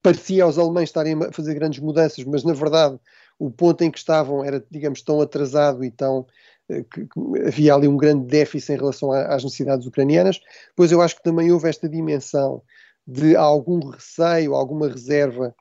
parecia 0.00 0.44
aos 0.44 0.58
alemães 0.58 0.90
estarem 0.90 1.20
a 1.20 1.32
fazer 1.32 1.54
grandes 1.54 1.80
mudanças, 1.80 2.22
mas 2.22 2.44
na 2.44 2.52
verdade 2.52 3.00
o 3.36 3.50
ponto 3.50 3.82
em 3.82 3.90
que 3.90 3.98
estavam 3.98 4.44
era, 4.44 4.64
digamos, 4.70 5.02
tão 5.02 5.20
atrasado 5.20 5.84
e 5.84 5.90
tão 5.90 6.24
eh, 6.24 6.53
que, 6.68 7.06
que 7.06 7.46
havia 7.46 7.74
ali 7.74 7.88
um 7.88 7.96
grande 7.96 8.26
déficit 8.26 8.72
em 8.72 8.76
relação 8.76 9.12
a, 9.12 9.34
às 9.34 9.44
necessidades 9.44 9.86
ucranianas. 9.86 10.40
Pois 10.74 10.90
eu 10.92 11.00
acho 11.00 11.16
que 11.16 11.22
também 11.22 11.52
houve 11.52 11.68
esta 11.68 11.88
dimensão 11.88 12.62
de 13.06 13.36
algum 13.36 13.90
receio, 13.90 14.54
alguma 14.54 14.88
reserva 14.88 15.54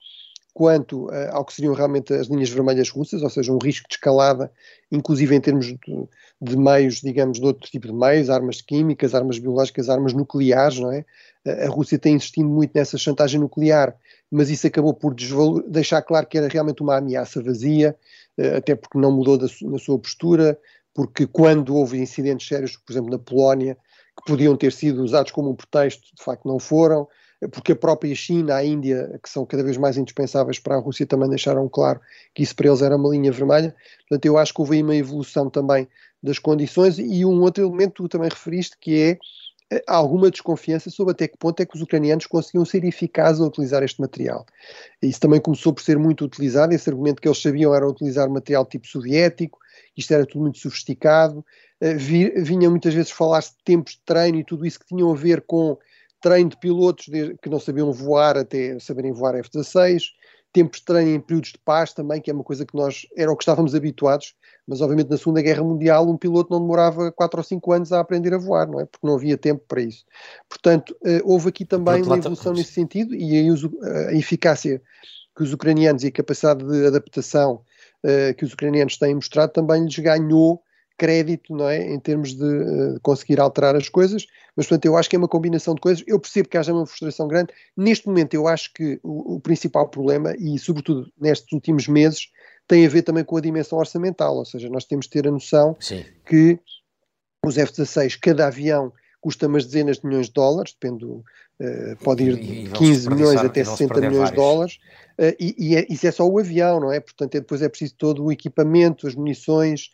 quanto 0.53 1.07
uh, 1.07 1.31
ao 1.31 1.43
que 1.43 1.53
seriam 1.53 1.73
realmente 1.73 2.13
as 2.13 2.27
linhas 2.27 2.49
vermelhas 2.49 2.89
russas, 2.89 3.23
ou 3.23 3.29
seja, 3.29 3.51
um 3.51 3.57
risco 3.57 3.87
de 3.89 3.95
escalada, 3.95 4.51
inclusive 4.91 5.35
em 5.35 5.41
termos 5.41 5.65
de, 5.65 5.79
de, 6.39 6.57
meios, 6.57 7.01
digamos, 7.01 7.39
de 7.39 7.45
outro 7.45 7.69
tipo 7.69 7.87
de 7.87 7.93
meios, 7.93 8.29
armas 8.29 8.61
químicas, 8.61 9.15
armas 9.15 9.39
biológicas, 9.39 9.89
armas 9.89 10.13
nucleares, 10.13 10.79
não 10.79 10.91
é? 10.91 11.03
A 11.45 11.67
Rússia 11.67 11.97
tem 11.97 12.15
insistido 12.15 12.47
muito 12.47 12.71
nessa 12.73 12.97
chantagem 12.97 13.39
nuclear, 13.39 13.95
mas 14.31 14.49
isso 14.49 14.67
acabou 14.67 14.93
por 14.93 15.13
deixar 15.67 16.01
claro 16.03 16.27
que 16.27 16.37
era 16.37 16.47
realmente 16.47 16.81
uma 16.81 16.97
ameaça 16.97 17.41
vazia, 17.41 17.95
uh, 18.37 18.57
até 18.57 18.75
porque 18.75 18.99
não 18.99 19.11
mudou 19.11 19.39
da, 19.39 19.47
na 19.63 19.79
sua 19.79 19.97
postura, 19.97 20.57
porque 20.93 21.25
quando 21.25 21.75
houve 21.75 21.99
incidentes 21.99 22.47
sérios, 22.47 22.77
por 22.77 22.93
exemplo, 22.93 23.09
na 23.09 23.19
Polónia, 23.19 23.77
que 24.17 24.31
podiam 24.31 24.55
ter 24.55 24.71
sido 24.71 25.03
usados 25.03 25.31
como 25.31 25.49
um 25.49 25.55
pretexto, 25.55 26.03
de 26.15 26.23
facto 26.23 26.47
não 26.47 26.59
foram, 26.59 27.07
porque 27.51 27.71
a 27.71 27.75
própria 27.75 28.13
China, 28.15 28.55
a 28.55 28.63
Índia, 28.63 29.19
que 29.21 29.29
são 29.29 29.45
cada 29.45 29.63
vez 29.63 29.75
mais 29.77 29.97
indispensáveis 29.97 30.59
para 30.59 30.75
a 30.75 30.79
Rússia, 30.79 31.05
também 31.05 31.29
deixaram 31.29 31.67
claro 31.67 31.99
que 32.33 32.43
isso 32.43 32.55
para 32.55 32.67
eles 32.67 32.81
era 32.81 32.95
uma 32.95 33.09
linha 33.09 33.31
vermelha. 33.31 33.75
Portanto, 34.07 34.25
eu 34.25 34.37
acho 34.37 34.53
que 34.53 34.61
houve 34.61 34.75
aí 34.75 34.83
uma 34.83 34.95
evolução 34.95 35.49
também 35.49 35.87
das 36.21 36.39
condições 36.39 36.97
e 36.99 37.25
um 37.25 37.41
outro 37.41 37.63
elemento 37.63 37.93
que 37.93 38.03
tu 38.03 38.07
também 38.07 38.29
referiste, 38.29 38.77
que 38.79 39.01
é 39.01 39.17
eh, 39.73 39.83
alguma 39.87 40.29
desconfiança 40.29 40.89
sobre 40.89 41.11
até 41.13 41.27
que 41.27 41.37
ponto 41.37 41.59
é 41.59 41.65
que 41.65 41.75
os 41.75 41.81
ucranianos 41.81 42.27
conseguiam 42.27 42.65
ser 42.65 42.83
eficazes 42.83 43.41
a 43.41 43.45
utilizar 43.45 43.83
este 43.83 43.99
material. 43.99 44.45
Isso 45.01 45.19
também 45.19 45.39
começou 45.41 45.73
por 45.73 45.81
ser 45.81 45.97
muito 45.97 46.23
utilizado, 46.25 46.73
esse 46.73 46.89
argumento 46.89 47.21
que 47.21 47.27
eles 47.27 47.41
sabiam 47.41 47.73
era 47.73 47.87
utilizar 47.87 48.29
material 48.29 48.65
tipo 48.65 48.87
soviético, 48.87 49.59
isto 49.97 50.13
era 50.13 50.25
tudo 50.25 50.41
muito 50.43 50.59
sofisticado, 50.59 51.39
uh, 51.39 51.97
vinha 51.97 52.69
muitas 52.69 52.93
vezes 52.93 53.11
falar-se 53.11 53.51
de 53.51 53.63
tempos 53.63 53.93
de 53.93 54.01
treino 54.05 54.39
e 54.39 54.43
tudo 54.43 54.65
isso 54.65 54.79
que 54.79 54.87
tinham 54.87 55.11
a 55.11 55.15
ver 55.15 55.41
com 55.41 55.77
treino 56.21 56.49
de 56.49 56.57
pilotos 56.57 57.05
que 57.41 57.49
não 57.49 57.59
sabiam 57.59 57.91
voar 57.91 58.37
até 58.37 58.79
saberem 58.79 59.11
voar 59.11 59.35
F-16, 59.35 60.03
tempos 60.53 60.79
de 60.79 60.85
treino 60.85 61.09
em 61.09 61.19
períodos 61.19 61.51
de 61.51 61.57
paz 61.57 61.91
também, 61.91 62.21
que 62.21 62.29
é 62.29 62.33
uma 62.33 62.43
coisa 62.43 62.63
que 62.65 62.75
nós, 62.75 63.07
era 63.17 63.31
o 63.31 63.35
que 63.35 63.43
estávamos 63.43 63.73
habituados, 63.73 64.35
mas 64.67 64.79
obviamente 64.79 65.09
na 65.09 65.17
Segunda 65.17 65.41
Guerra 65.41 65.63
Mundial 65.63 66.07
um 66.07 66.15
piloto 66.15 66.53
não 66.53 66.61
demorava 66.61 67.11
4 67.11 67.39
ou 67.39 67.43
5 67.43 67.71
anos 67.73 67.91
a 67.91 67.99
aprender 67.99 68.33
a 68.33 68.37
voar, 68.37 68.67
não 68.67 68.79
é? 68.79 68.85
Porque 68.85 69.05
não 69.05 69.15
havia 69.15 69.37
tempo 69.37 69.63
para 69.67 69.81
isso. 69.81 70.05
Portanto, 70.47 70.95
uh, 71.01 71.21
houve 71.25 71.49
aqui 71.49 71.65
também 71.65 72.03
uma 72.03 72.17
evolução 72.17 72.53
nesse 72.53 72.71
sentido 72.71 73.15
e 73.15 73.35
aí 73.35 73.49
a 74.07 74.13
eficácia 74.13 74.81
que 75.35 75.41
os 75.41 75.51
ucranianos 75.51 76.03
e 76.03 76.07
a 76.07 76.11
capacidade 76.11 76.63
de 76.63 76.85
adaptação 76.85 77.61
uh, 78.05 78.33
que 78.37 78.45
os 78.45 78.53
ucranianos 78.53 78.97
têm 78.97 79.15
mostrado 79.15 79.51
também 79.51 79.83
lhes 79.83 79.97
ganhou 79.97 80.61
crédito, 80.97 81.55
não 81.55 81.67
é, 81.67 81.91
em 81.91 81.99
termos 81.99 82.33
de 82.33 82.45
uh, 82.45 82.99
conseguir 83.01 83.39
alterar 83.39 83.75
as 83.75 83.89
coisas, 83.89 84.25
mas 84.55 84.67
portanto 84.67 84.85
eu 84.85 84.95
acho 84.95 85.09
que 85.09 85.15
é 85.15 85.19
uma 85.19 85.27
combinação 85.27 85.73
de 85.75 85.81
coisas, 85.81 86.03
eu 86.07 86.19
percebo 86.19 86.49
que 86.49 86.57
haja 86.57 86.73
uma 86.73 86.85
frustração 86.85 87.27
grande, 87.27 87.53
neste 87.75 88.07
momento 88.07 88.33
eu 88.33 88.47
acho 88.47 88.71
que 88.73 88.99
o, 89.03 89.35
o 89.35 89.39
principal 89.39 89.89
problema, 89.89 90.33
e 90.37 90.57
sobretudo 90.59 91.11
nestes 91.19 91.51
últimos 91.51 91.87
meses, 91.87 92.29
tem 92.67 92.85
a 92.85 92.89
ver 92.89 93.01
também 93.01 93.23
com 93.23 93.37
a 93.37 93.41
dimensão 93.41 93.77
orçamental, 93.77 94.37
ou 94.37 94.45
seja, 94.45 94.69
nós 94.69 94.85
temos 94.85 95.05
de 95.05 95.11
ter 95.11 95.27
a 95.27 95.31
noção 95.31 95.75
Sim. 95.79 96.05
que 96.25 96.59
os 97.45 97.57
F-16, 97.57 98.17
cada 98.21 98.47
avião 98.47 98.93
custa 99.19 99.47
umas 99.47 99.65
dezenas 99.65 99.99
de 99.99 100.05
milhões 100.05 100.27
de 100.27 100.33
dólares, 100.33 100.75
depende 100.79 101.05
do, 101.05 101.15
uh, 101.15 101.95
pode 102.03 102.23
ir 102.23 102.35
de 102.35 102.69
15 102.71 103.09
milhões 103.09 103.39
até 103.39 103.63
60 103.63 103.95
milhões 103.95 104.15
vários. 104.15 104.29
de 104.31 104.35
dólares, 104.35 104.79
uh, 105.17 105.35
e, 105.39 105.55
e 105.57 105.75
é, 105.77 105.85
isso 105.89 106.05
é 106.05 106.11
só 106.11 106.27
o 106.27 106.39
avião, 106.39 106.79
não 106.79 106.91
é? 106.91 106.99
Portanto, 106.99 107.35
é, 107.35 107.39
depois 107.39 107.61
é 107.61 107.69
preciso 107.69 107.95
todo 107.97 108.25
o 108.25 108.31
equipamento, 108.31 109.07
as 109.07 109.15
munições, 109.15 109.89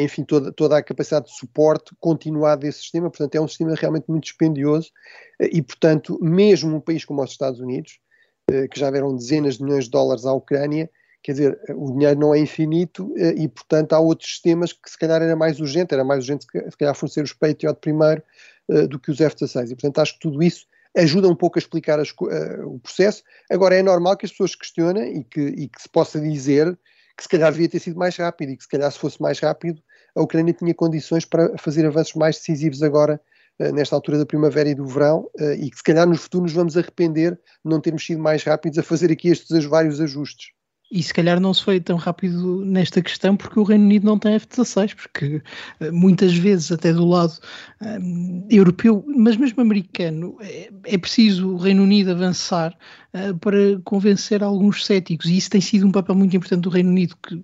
enfim, 0.00 0.24
toda, 0.24 0.52
toda 0.52 0.76
a 0.76 0.82
capacidade 0.82 1.26
de 1.26 1.36
suporte 1.36 1.94
continuado 2.00 2.62
desse 2.62 2.80
sistema, 2.80 3.10
portanto, 3.10 3.34
é 3.34 3.40
um 3.40 3.48
sistema 3.48 3.74
realmente 3.74 4.06
muito 4.08 4.24
dispendioso, 4.24 4.90
e, 5.40 5.62
portanto, 5.62 6.18
mesmo 6.22 6.76
um 6.76 6.80
país 6.80 7.04
como 7.04 7.22
os 7.22 7.30
Estados 7.30 7.60
Unidos, 7.60 7.98
que 8.70 8.78
já 8.78 8.90
deram 8.90 9.16
dezenas 9.16 9.56
de 9.56 9.64
milhões 9.64 9.84
de 9.84 9.90
dólares 9.90 10.26
à 10.26 10.32
Ucrânia, 10.32 10.90
quer 11.22 11.32
dizer, 11.32 11.60
o 11.74 11.92
dinheiro 11.92 12.20
não 12.20 12.34
é 12.34 12.38
infinito 12.38 13.12
e, 13.16 13.48
portanto, 13.48 13.94
há 13.94 13.98
outros 13.98 14.30
sistemas 14.30 14.72
que 14.72 14.90
se 14.90 14.98
calhar 14.98 15.22
era 15.22 15.34
mais 15.34 15.58
urgente, 15.58 15.94
era 15.94 16.04
mais 16.04 16.20
urgente 16.20 16.44
se 16.44 16.76
calhar 16.76 16.94
fornecer 16.94 17.24
os 17.24 17.32
Patriot 17.32 17.78
primeiro 17.80 18.22
do 18.88 18.98
que 18.98 19.10
os 19.10 19.20
F-16. 19.20 19.70
E, 19.70 19.74
portanto, 19.74 19.98
acho 19.98 20.14
que 20.14 20.20
tudo 20.20 20.42
isso 20.42 20.66
ajuda 20.96 21.28
um 21.28 21.34
pouco 21.34 21.58
a 21.58 21.60
explicar 21.60 21.98
as, 21.98 22.10
uh, 22.10 22.66
o 22.66 22.78
processo. 22.78 23.22
Agora, 23.50 23.74
é 23.74 23.82
normal 23.82 24.16
que 24.16 24.26
as 24.26 24.30
pessoas 24.30 24.54
questionem 24.54 25.18
e 25.18 25.24
que, 25.24 25.40
e 25.40 25.68
que 25.68 25.82
se 25.82 25.88
possa 25.88 26.20
dizer 26.20 26.78
que 27.16 27.22
se 27.22 27.28
calhar 27.28 27.52
devia 27.52 27.68
ter 27.68 27.78
sido 27.78 27.98
mais 27.98 28.16
rápido 28.16 28.50
e 28.50 28.56
que 28.56 28.62
se 28.62 28.68
calhar 28.68 28.90
se 28.90 28.98
fosse 28.98 29.20
mais 29.20 29.38
rápido 29.38 29.80
a 30.16 30.22
Ucrânia 30.22 30.52
tinha 30.52 30.74
condições 30.74 31.24
para 31.24 31.56
fazer 31.58 31.84
avanços 31.84 32.14
mais 32.14 32.36
decisivos 32.36 32.82
agora 32.82 33.20
uh, 33.58 33.72
nesta 33.72 33.94
altura 33.94 34.18
da 34.18 34.26
primavera 34.26 34.68
e 34.68 34.74
do 34.74 34.86
verão 34.86 35.28
uh, 35.40 35.52
e 35.58 35.70
que 35.70 35.76
se 35.76 35.82
calhar 35.82 36.06
no 36.06 36.16
futuro 36.16 36.44
nos 36.44 36.52
vamos 36.52 36.76
arrepender 36.76 37.32
de 37.32 37.40
não 37.64 37.80
termos 37.80 38.06
sido 38.06 38.22
mais 38.22 38.44
rápidos 38.44 38.78
a 38.78 38.82
fazer 38.82 39.10
aqui 39.10 39.28
estes 39.28 39.64
vários 39.64 40.00
ajustes. 40.00 40.54
E 40.92 41.02
se 41.02 41.12
calhar 41.12 41.40
não 41.40 41.52
se 41.52 41.64
foi 41.64 41.80
tão 41.80 41.96
rápido 41.96 42.64
nesta 42.64 43.02
questão 43.02 43.36
porque 43.36 43.58
o 43.58 43.64
Reino 43.64 43.84
Unido 43.84 44.04
não 44.04 44.18
tem 44.18 44.34
F-16, 44.34 44.94
porque 44.94 45.42
eh, 45.80 45.90
muitas 45.90 46.34
vezes, 46.36 46.70
até 46.70 46.92
do 46.92 47.06
lado 47.06 47.32
eh, 47.82 47.98
europeu, 48.50 49.04
mas 49.08 49.36
mesmo 49.36 49.60
americano, 49.60 50.36
é, 50.40 50.70
é, 50.84 50.96
preciso 50.96 51.54
o 51.54 51.56
Reino 51.56 51.82
Unido 51.82 52.12
avançar 52.12 52.76
uh, 53.14 53.38
para 53.38 53.80
convencer 53.84 54.42
alguns 54.42 54.84
céticos. 54.84 55.26
E 55.26 55.36
isso 55.36 55.50
tem 55.50 55.60
sido 55.60 55.86
um 55.86 55.92
papel 55.92 56.14
muito 56.14 56.36
importante 56.36 56.62
do 56.62 56.70
Reino 56.70 56.90
Unido, 56.90 57.16
que 57.26 57.34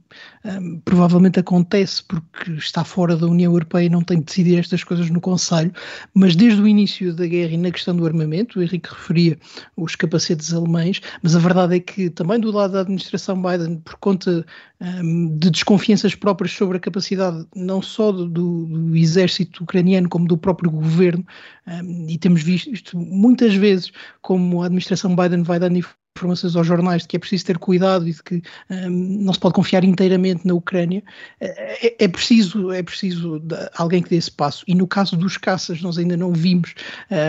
um, 0.44 0.80
provavelmente 0.80 1.38
acontece 1.38 2.02
porque 2.04 2.52
está 2.52 2.84
fora 2.84 3.16
da 3.16 3.26
União 3.26 3.52
Europeia 3.52 3.86
e 3.86 3.88
não 3.88 4.02
tem 4.02 4.18
de 4.18 4.24
decidir 4.24 4.58
estas 4.58 4.84
coisas 4.84 5.08
no 5.10 5.20
Conselho, 5.20 5.72
mas 6.14 6.34
desde 6.34 6.60
o 6.60 6.66
início 6.66 7.14
da 7.14 7.26
guerra 7.26 7.52
e 7.52 7.56
na 7.56 7.70
questão 7.70 7.94
do 7.94 8.06
armamento, 8.06 8.58
o 8.58 8.62
Henrique 8.62 8.90
referia 8.90 9.38
os 9.76 9.94
capacetes 9.94 10.52
alemães, 10.52 11.00
mas 11.22 11.36
a 11.36 11.38
verdade 11.38 11.76
é 11.76 11.80
que 11.80 12.10
também 12.10 12.40
do 12.40 12.50
lado 12.50 12.72
da 12.72 12.80
administração 12.80 13.40
Biden 13.40 13.76
por 13.84 13.96
conta 13.96 14.44
um, 14.80 15.36
de 15.36 15.50
desconfianças 15.50 16.14
próprias 16.14 16.52
sobre 16.52 16.78
a 16.78 16.80
capacidade 16.80 17.46
não 17.54 17.82
só 17.82 18.10
do, 18.10 18.26
do 18.26 18.96
exército 18.96 19.62
ucraniano 19.62 20.08
como 20.08 20.26
do 20.26 20.38
próprio 20.38 20.70
governo 20.70 21.24
um, 21.66 22.06
e 22.08 22.16
temos 22.16 22.42
visto 22.42 22.96
muitas 22.96 23.54
vezes 23.54 23.92
como 24.22 24.62
a 24.62 24.66
administração 24.66 25.14
Biden 25.14 25.42
vai 25.42 25.59
dando 25.61 25.80
informações 26.20 26.56
aos 26.56 26.66
jornais 26.66 27.02
de 27.02 27.08
que 27.08 27.16
é 27.16 27.18
preciso 27.18 27.46
ter 27.46 27.58
cuidado 27.58 28.06
e 28.06 28.12
de 28.12 28.22
que 28.22 28.42
um, 28.68 28.90
não 28.90 29.32
se 29.32 29.38
pode 29.38 29.54
confiar 29.54 29.84
inteiramente 29.84 30.46
na 30.46 30.54
Ucrânia, 30.54 31.02
é, 31.40 31.86
é, 31.86 31.96
é 32.04 32.08
preciso, 32.08 32.70
é 32.72 32.82
preciso 32.82 33.40
alguém 33.76 34.02
que 34.02 34.11
dê 34.11 34.16
esse 34.16 34.30
passo. 34.30 34.64
E 34.66 34.74
no 34.74 34.86
caso 34.86 35.16
dos 35.16 35.36
caças, 35.36 35.80
nós 35.80 35.98
ainda 35.98 36.16
não 36.16 36.32
vimos 36.32 36.74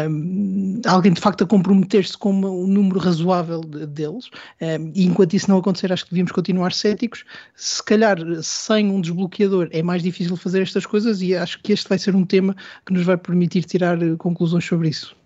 um, 0.10 0.82
alguém 0.86 1.14
de 1.14 1.22
facto 1.22 1.44
a 1.44 1.48
comprometer-se 1.48 2.18
com 2.18 2.34
um 2.34 2.68
número 2.68 3.00
razoável 3.00 3.62
de, 3.62 3.86
deles. 3.86 4.30
Um, 4.62 4.92
e 4.94 5.06
enquanto 5.06 5.34
isso 5.34 5.50
não 5.50 5.58
acontecer, 5.58 5.92
acho 5.94 6.04
que 6.04 6.12
devíamos 6.12 6.32
continuar 6.32 6.74
céticos. 6.74 7.24
Se 7.56 7.84
calhar, 7.84 8.18
sem 8.42 8.90
um 8.90 9.00
desbloqueador, 9.00 9.70
é 9.72 9.82
mais 9.82 10.04
difícil 10.04 10.36
fazer 10.36 10.62
estas 10.62 10.86
coisas, 10.86 11.22
e 11.22 11.36
acho 11.36 11.62
que 11.62 11.72
este 11.72 11.88
vai 11.88 12.00
ser 12.00 12.16
um 12.16 12.26
tema 12.26 12.56
que 12.86 12.94
nos 12.94 13.06
vai 13.06 13.18
permitir 13.18 13.64
tirar 13.64 14.02
eh, 14.02 14.16
conclusões 14.18 14.66
sobre 14.66 14.90
isso. 14.90 15.21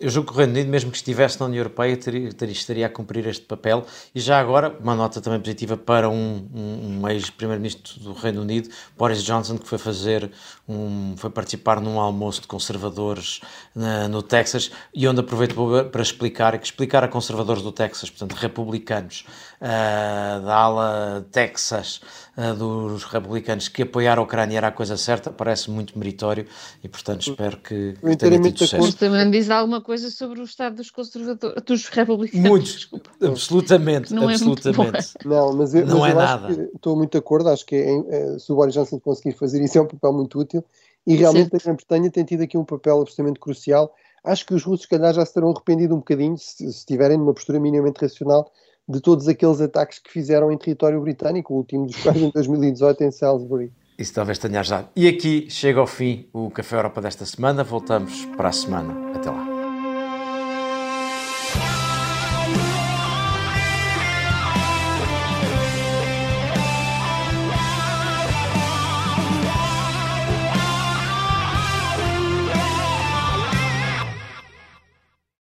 Eu 0.00 0.10
julgo 0.10 0.28
que 0.28 0.34
o 0.34 0.38
Reino 0.38 0.52
Unido, 0.52 0.68
mesmo 0.68 0.90
que 0.90 0.96
estivesse 0.96 1.40
na 1.40 1.46
União 1.46 1.58
Europeia, 1.58 1.96
teria, 1.96 2.32
teria, 2.32 2.52
estaria 2.52 2.86
a 2.86 2.88
cumprir 2.88 3.26
este 3.26 3.44
papel. 3.44 3.84
E 4.14 4.20
já 4.20 4.38
agora, 4.38 4.76
uma 4.80 4.94
nota 4.94 5.20
também 5.20 5.40
positiva 5.40 5.76
para 5.76 6.08
um, 6.08 6.48
um, 6.54 7.00
um 7.00 7.08
ex-primeiro-ministro 7.08 7.98
do 8.00 8.12
Reino 8.12 8.42
Unido, 8.42 8.68
Boris 8.96 9.24
Johnson, 9.24 9.58
que 9.58 9.66
foi 9.66 9.78
fazer 9.78 10.30
um, 10.68 11.14
foi 11.16 11.30
participar 11.30 11.80
num 11.80 11.98
almoço 11.98 12.42
de 12.42 12.46
conservadores 12.46 13.40
na, 13.74 14.06
no 14.06 14.22
Texas 14.22 14.70
e 14.94 15.08
onde 15.08 15.20
aproveitou 15.20 15.84
para 15.86 16.02
explicar, 16.02 16.56
que 16.58 16.66
explicar 16.66 17.02
a 17.02 17.08
conservadores 17.08 17.62
do 17.62 17.72
Texas, 17.72 18.10
portanto 18.10 18.34
republicanos, 18.38 19.24
uh, 19.60 20.44
da 20.44 20.54
ala 20.54 21.26
Texas, 21.32 22.00
uh, 22.36 22.54
dos 22.54 23.04
republicanos, 23.04 23.68
que 23.68 23.82
apoiar 23.82 24.18
a 24.18 24.22
Ucrânia 24.22 24.58
era 24.58 24.68
a 24.68 24.72
coisa 24.72 24.96
certa, 24.96 25.30
parece 25.30 25.70
muito 25.70 25.98
meritório 25.98 26.46
e 26.84 26.88
portanto 26.88 27.22
espero 27.30 27.56
que, 27.56 27.94
que 27.94 28.16
tenha 28.16 28.40
tido 28.40 28.58
sucesso. 28.58 28.96
também 28.96 29.30
diz 29.30 29.48
alguma 29.48 29.80
coisa 29.88 30.10
sobre 30.10 30.38
o 30.38 30.44
estado 30.44 30.76
dos 30.76 30.90
conservadores, 30.90 31.62
dos 31.62 31.88
republicanos. 31.88 32.50
Muitos, 32.50 32.72
Desculpa. 32.74 33.10
absolutamente, 33.22 34.12
não 34.12 34.28
absolutamente. 34.28 35.14
É 35.18 35.26
não, 35.26 35.54
mas 35.54 35.74
eu, 35.74 35.86
não 35.86 36.00
mas 36.00 36.10
é 36.10 36.12
eu 36.12 36.16
nada. 36.16 36.70
estou 36.74 36.94
muito 36.94 37.12
de 37.12 37.16
acordo, 37.16 37.48
acho 37.48 37.64
que 37.64 37.74
é, 37.74 37.98
é, 38.10 38.38
se 38.38 38.52
o 38.52 38.54
Boris 38.54 38.74
Johnson 38.74 39.00
conseguir 39.00 39.34
fazer 39.34 39.64
isso 39.64 39.78
é 39.78 39.80
um 39.80 39.86
papel 39.86 40.12
muito 40.12 40.38
útil 40.38 40.62
e 41.06 41.16
realmente 41.16 41.48
certo. 41.48 41.62
a 41.62 41.64
Grã-Bretanha 41.64 42.10
tem 42.10 42.22
tido 42.22 42.42
aqui 42.42 42.58
um 42.58 42.66
papel 42.66 43.00
absolutamente 43.00 43.40
crucial. 43.40 43.94
Acho 44.22 44.44
que 44.44 44.52
os 44.52 44.62
russos, 44.62 44.82
se 44.82 44.88
calhar, 44.88 45.14
já 45.14 45.24
se 45.24 45.32
terão 45.32 45.50
arrependido 45.50 45.94
um 45.94 45.98
bocadinho, 46.00 46.36
se, 46.36 46.56
se 46.56 46.64
estiverem 46.66 47.16
numa 47.16 47.32
postura 47.32 47.58
minimamente 47.58 47.98
racional, 47.98 48.52
de 48.86 49.00
todos 49.00 49.26
aqueles 49.26 49.58
ataques 49.58 50.00
que 50.00 50.10
fizeram 50.10 50.52
em 50.52 50.58
território 50.58 51.00
britânico, 51.00 51.54
o 51.54 51.56
último 51.56 51.86
dos 51.86 51.96
quais 51.96 52.20
em 52.20 52.28
2018 52.30 53.04
em 53.04 53.10
Salisbury. 53.10 53.72
Isso 53.98 54.12
talvez 54.12 54.36
tenha 54.36 54.62
já. 54.62 54.84
E 54.94 55.08
aqui 55.08 55.46
chega 55.48 55.80
ao 55.80 55.86
fim 55.86 56.28
o 56.30 56.50
Café 56.50 56.76
Europa 56.76 57.00
desta 57.00 57.24
semana. 57.24 57.64
Voltamos 57.64 58.26
para 58.36 58.50
a 58.50 58.52
semana. 58.52 59.16
Até 59.16 59.30
lá. 59.30 59.47